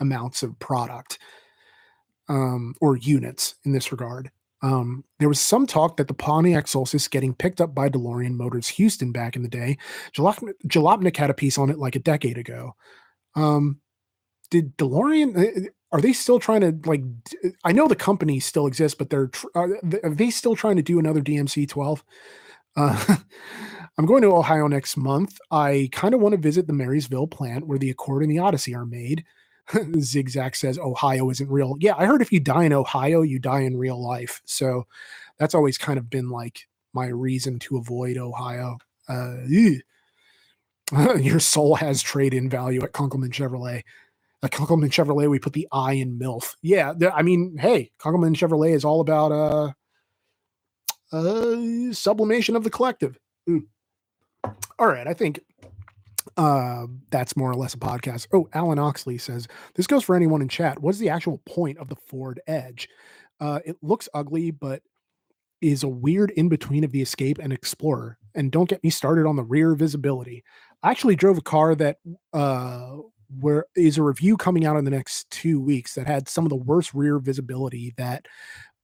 [0.00, 1.18] amounts of product
[2.28, 4.30] um, or units in this regard.
[4.62, 8.68] Um, there was some talk that the Pontiac Solstice getting picked up by DeLorean Motors
[8.68, 9.78] Houston back in the day.
[10.14, 12.74] Jalopnik had a piece on it like a decade ago.
[13.34, 13.80] Um,
[14.50, 17.02] did DeLorean uh, uh, are they still trying to like
[17.64, 21.20] I know the company still exists but they're are they still trying to do another
[21.20, 22.04] DMC 12
[22.76, 23.16] uh,
[23.98, 25.38] I'm going to Ohio next month.
[25.50, 28.74] I kind of want to visit the Marysville plant where the Accord and the Odyssey
[28.74, 29.24] are made.
[30.00, 31.76] Zigzag says Ohio isn't real.
[31.80, 34.40] Yeah, I heard if you die in Ohio, you die in real life.
[34.46, 34.86] So
[35.38, 38.78] that's always kind of been like my reason to avoid Ohio.
[39.08, 39.36] Uh,
[41.18, 43.82] your soul has trade in value at Kunkelman Chevrolet
[44.42, 46.54] at Kunkelman Chevrolet, we put the I in MILF.
[46.62, 49.72] Yeah, I mean, hey, Kunkelman Chevrolet is all about uh,
[51.12, 53.18] uh sublimation of the collective.
[53.48, 53.66] Mm.
[54.78, 55.40] All right, I think
[56.36, 58.28] uh, that's more or less a podcast.
[58.32, 60.80] Oh, Alan Oxley says this goes for anyone in chat.
[60.80, 62.88] What's the actual point of the Ford Edge?
[63.40, 64.82] Uh, it looks ugly, but
[65.60, 68.16] is a weird in between of the Escape and Explorer.
[68.34, 70.42] And don't get me started on the rear visibility.
[70.82, 71.98] I actually drove a car that
[72.32, 72.96] uh,
[73.38, 76.50] where is a review coming out in the next two weeks that had some of
[76.50, 78.26] the worst rear visibility that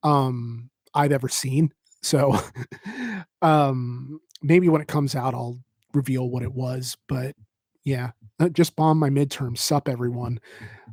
[0.02, 1.72] um, I've ever seen.
[2.02, 2.38] So
[3.42, 5.58] um, maybe when it comes out, I'll
[5.94, 6.96] reveal what it was.
[7.08, 7.34] But
[7.84, 8.10] yeah,
[8.40, 9.56] uh, just bomb my midterm.
[9.56, 10.40] Sup, everyone.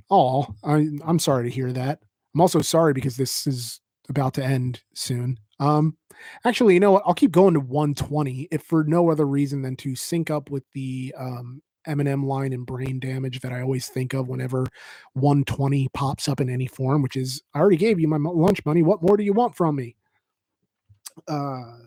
[0.09, 1.99] Oh, I, I'm sorry to hear that.
[2.33, 5.37] I'm also sorry because this is about to end soon.
[5.59, 5.97] Um,
[6.45, 7.03] actually, you know what?
[7.05, 10.63] I'll keep going to 120 if for no other reason than to sync up with
[10.73, 14.65] the um, Eminem line and brain damage that I always think of whenever
[15.13, 18.83] 120 pops up in any form, which is I already gave you my lunch money.
[18.83, 19.95] What more do you want from me?
[21.27, 21.77] Uh,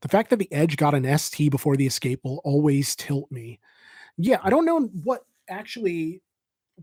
[0.00, 3.60] the fact that the Edge got an ST before the Escape will always tilt me.
[4.18, 6.20] Yeah, I don't know what actually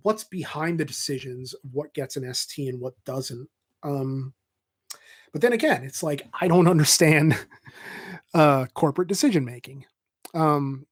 [0.03, 3.49] what's behind the decisions what gets an ST and what doesn't.
[3.83, 4.33] Um,
[5.31, 7.37] but then again, it's like I don't understand
[8.33, 9.85] uh, corporate decision making.
[10.33, 10.85] Um,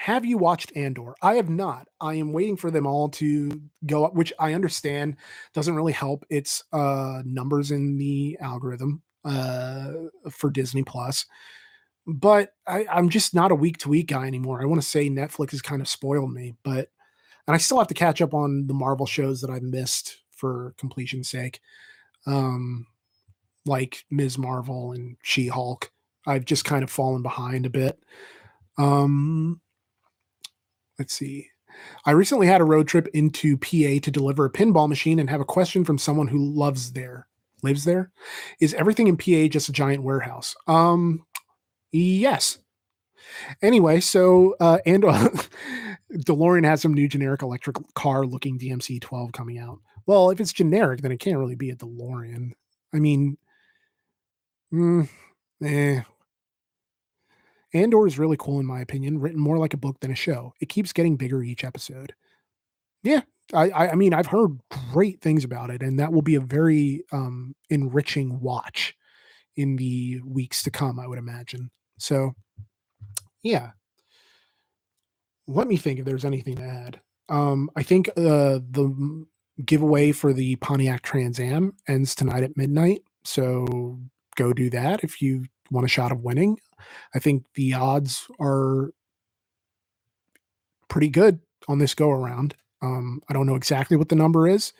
[0.00, 1.14] have you watched Andor?
[1.20, 1.86] I have not.
[2.00, 5.16] I am waiting for them all to go up, which I understand
[5.52, 9.92] doesn't really help its uh, numbers in the algorithm uh,
[10.30, 11.26] for Disney Plus.
[12.06, 14.62] But I, I'm just not a week to week guy anymore.
[14.62, 16.88] I want to say Netflix has kind of spoiled me, but
[17.46, 20.74] and I still have to catch up on the Marvel shows that I've missed for
[20.78, 21.60] completion's sake.
[22.24, 22.86] Um,
[23.66, 24.38] like Ms.
[24.38, 25.92] Marvel and She Hulk.
[26.26, 28.02] I've just kind of fallen behind a bit.
[28.78, 29.60] Um,
[31.00, 31.48] let's see.
[32.04, 35.40] I recently had a road trip into PA to deliver a pinball machine and have
[35.40, 37.26] a question from someone who loves there,
[37.62, 38.12] lives there.
[38.60, 40.54] Is everything in PA just a giant warehouse?
[40.66, 41.24] Um,
[41.90, 42.58] yes.
[43.62, 45.30] Anyway, so uh, and uh,
[46.12, 49.78] DeLorean has some new generic electric car looking DMC 12 coming out.
[50.04, 52.50] Well, if it's generic, then it can't really be a DeLorean.
[52.92, 53.38] I mean,
[54.70, 55.08] mm,
[55.64, 56.02] eh,
[57.72, 60.54] Andor is really cool in my opinion, written more like a book than a show.
[60.60, 62.14] It keeps getting bigger each episode.
[63.02, 63.22] Yeah,
[63.54, 64.58] I, I mean I've heard
[64.92, 68.94] great things about it, and that will be a very um, enriching watch
[69.56, 70.98] in the weeks to come.
[70.98, 71.70] I would imagine.
[71.98, 72.34] So,
[73.42, 73.70] yeah.
[75.46, 77.00] Let me think if there's anything to add.
[77.28, 79.26] Um, I think uh, the
[79.64, 83.02] giveaway for the Pontiac Trans Am ends tonight at midnight.
[83.24, 83.98] So
[84.36, 86.58] go do that if you want a shot of winning.
[87.14, 88.90] I think the odds are
[90.88, 92.54] pretty good on this go around.
[92.82, 94.72] Um, I don't know exactly what the number is,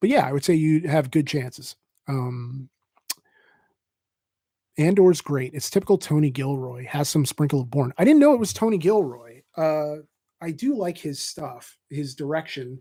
[0.00, 1.76] but yeah, I would say you have good chances.
[2.06, 2.68] Um,
[4.78, 5.54] Andor's great.
[5.54, 6.86] It's typical Tony Gilroy.
[6.86, 7.92] Has some sprinkle of Bourne.
[7.98, 9.42] I didn't know it was Tony Gilroy.
[9.56, 9.96] Uh,
[10.40, 12.80] I do like his stuff, his direction,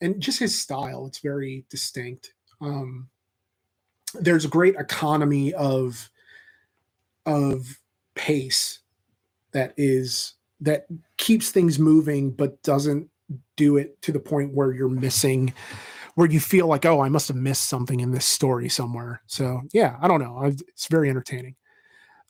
[0.00, 1.06] and just his style.
[1.06, 2.32] It's very distinct.
[2.60, 3.10] Um,
[4.14, 6.10] there's a great economy of
[7.26, 7.78] of
[8.14, 8.80] pace
[9.52, 10.86] that is that
[11.18, 13.08] keeps things moving but doesn't
[13.56, 15.52] do it to the point where you're missing
[16.14, 19.20] where you feel like oh i must have missed something in this story somewhere.
[19.26, 20.42] So yeah i don't know.
[20.44, 21.56] It's very entertaining.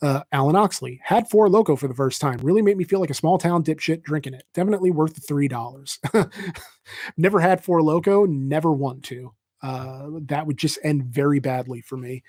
[0.03, 2.39] Uh, alan oxley had Four Loko for the first time.
[2.43, 4.45] Really made me feel like a small town dipshit drinking it.
[4.55, 5.99] Definitely worth the three dollars.
[7.17, 9.33] Never had Four Loko never want to.
[9.63, 12.23] Uh, that would just end very badly for me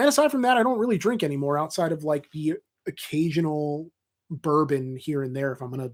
[0.00, 2.54] and aside from that, I don't really drink anymore outside of like the
[2.88, 3.90] occasional
[4.30, 5.92] bourbon here and there if I'm to,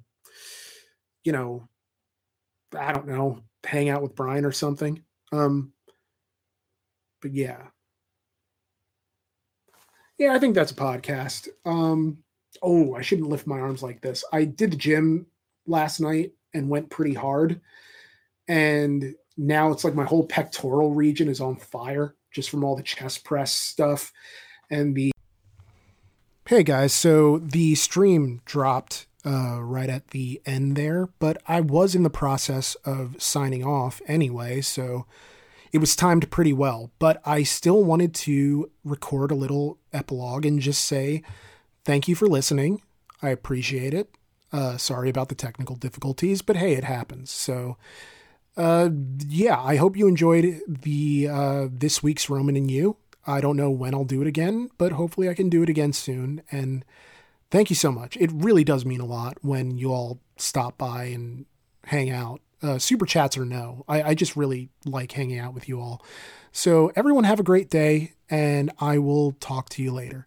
[1.25, 1.69] you know,
[2.79, 5.03] I don't know, hang out with Brian or something.
[5.33, 5.73] Um,
[7.21, 7.63] but yeah.
[10.19, 11.49] Yeah, I think that's a podcast.
[11.65, 12.19] Um,
[12.63, 14.25] oh, I shouldn't lift my arms like this.
[14.33, 15.27] I did the gym
[15.67, 17.61] last night and went pretty hard.
[18.49, 22.83] And now it's like my whole pectoral region is on fire just from all the
[22.83, 24.13] chest press stuff
[24.71, 25.11] and the.
[26.47, 31.95] Hey guys, so the stream dropped uh, right at the end there, but I was
[31.95, 35.07] in the process of signing off anyway, so
[35.73, 36.93] it was timed pretty well.
[36.99, 41.23] But I still wanted to record a little epilogue and just say
[41.85, 42.83] thank you for listening.
[43.23, 44.15] I appreciate it.
[44.53, 47.31] Uh, sorry about the technical difficulties, but hey, it happens.
[47.31, 47.79] So
[48.57, 48.91] uh,
[49.27, 52.97] yeah, I hope you enjoyed the uh, this week's Roman and you.
[53.27, 55.93] I don't know when I'll do it again, but hopefully I can do it again
[55.93, 56.43] soon.
[56.51, 56.85] And
[57.51, 58.17] thank you so much.
[58.17, 61.47] It really does mean a lot when you all stop by and
[61.85, 62.41] hang out.
[62.63, 66.03] Uh, super chats or no, I, I just really like hanging out with you all.
[66.53, 70.27] So everyone have a great day, and I will talk to you later.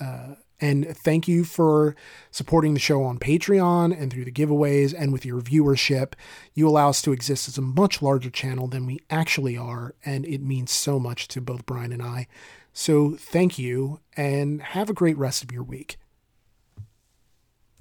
[0.00, 1.96] Uh, And thank you for
[2.30, 6.12] supporting the show on Patreon and through the giveaways and with your viewership.
[6.54, 10.24] You allow us to exist as a much larger channel than we actually are, and
[10.24, 12.28] it means so much to both Brian and I.
[12.72, 15.98] So thank you, and have a great rest of your week.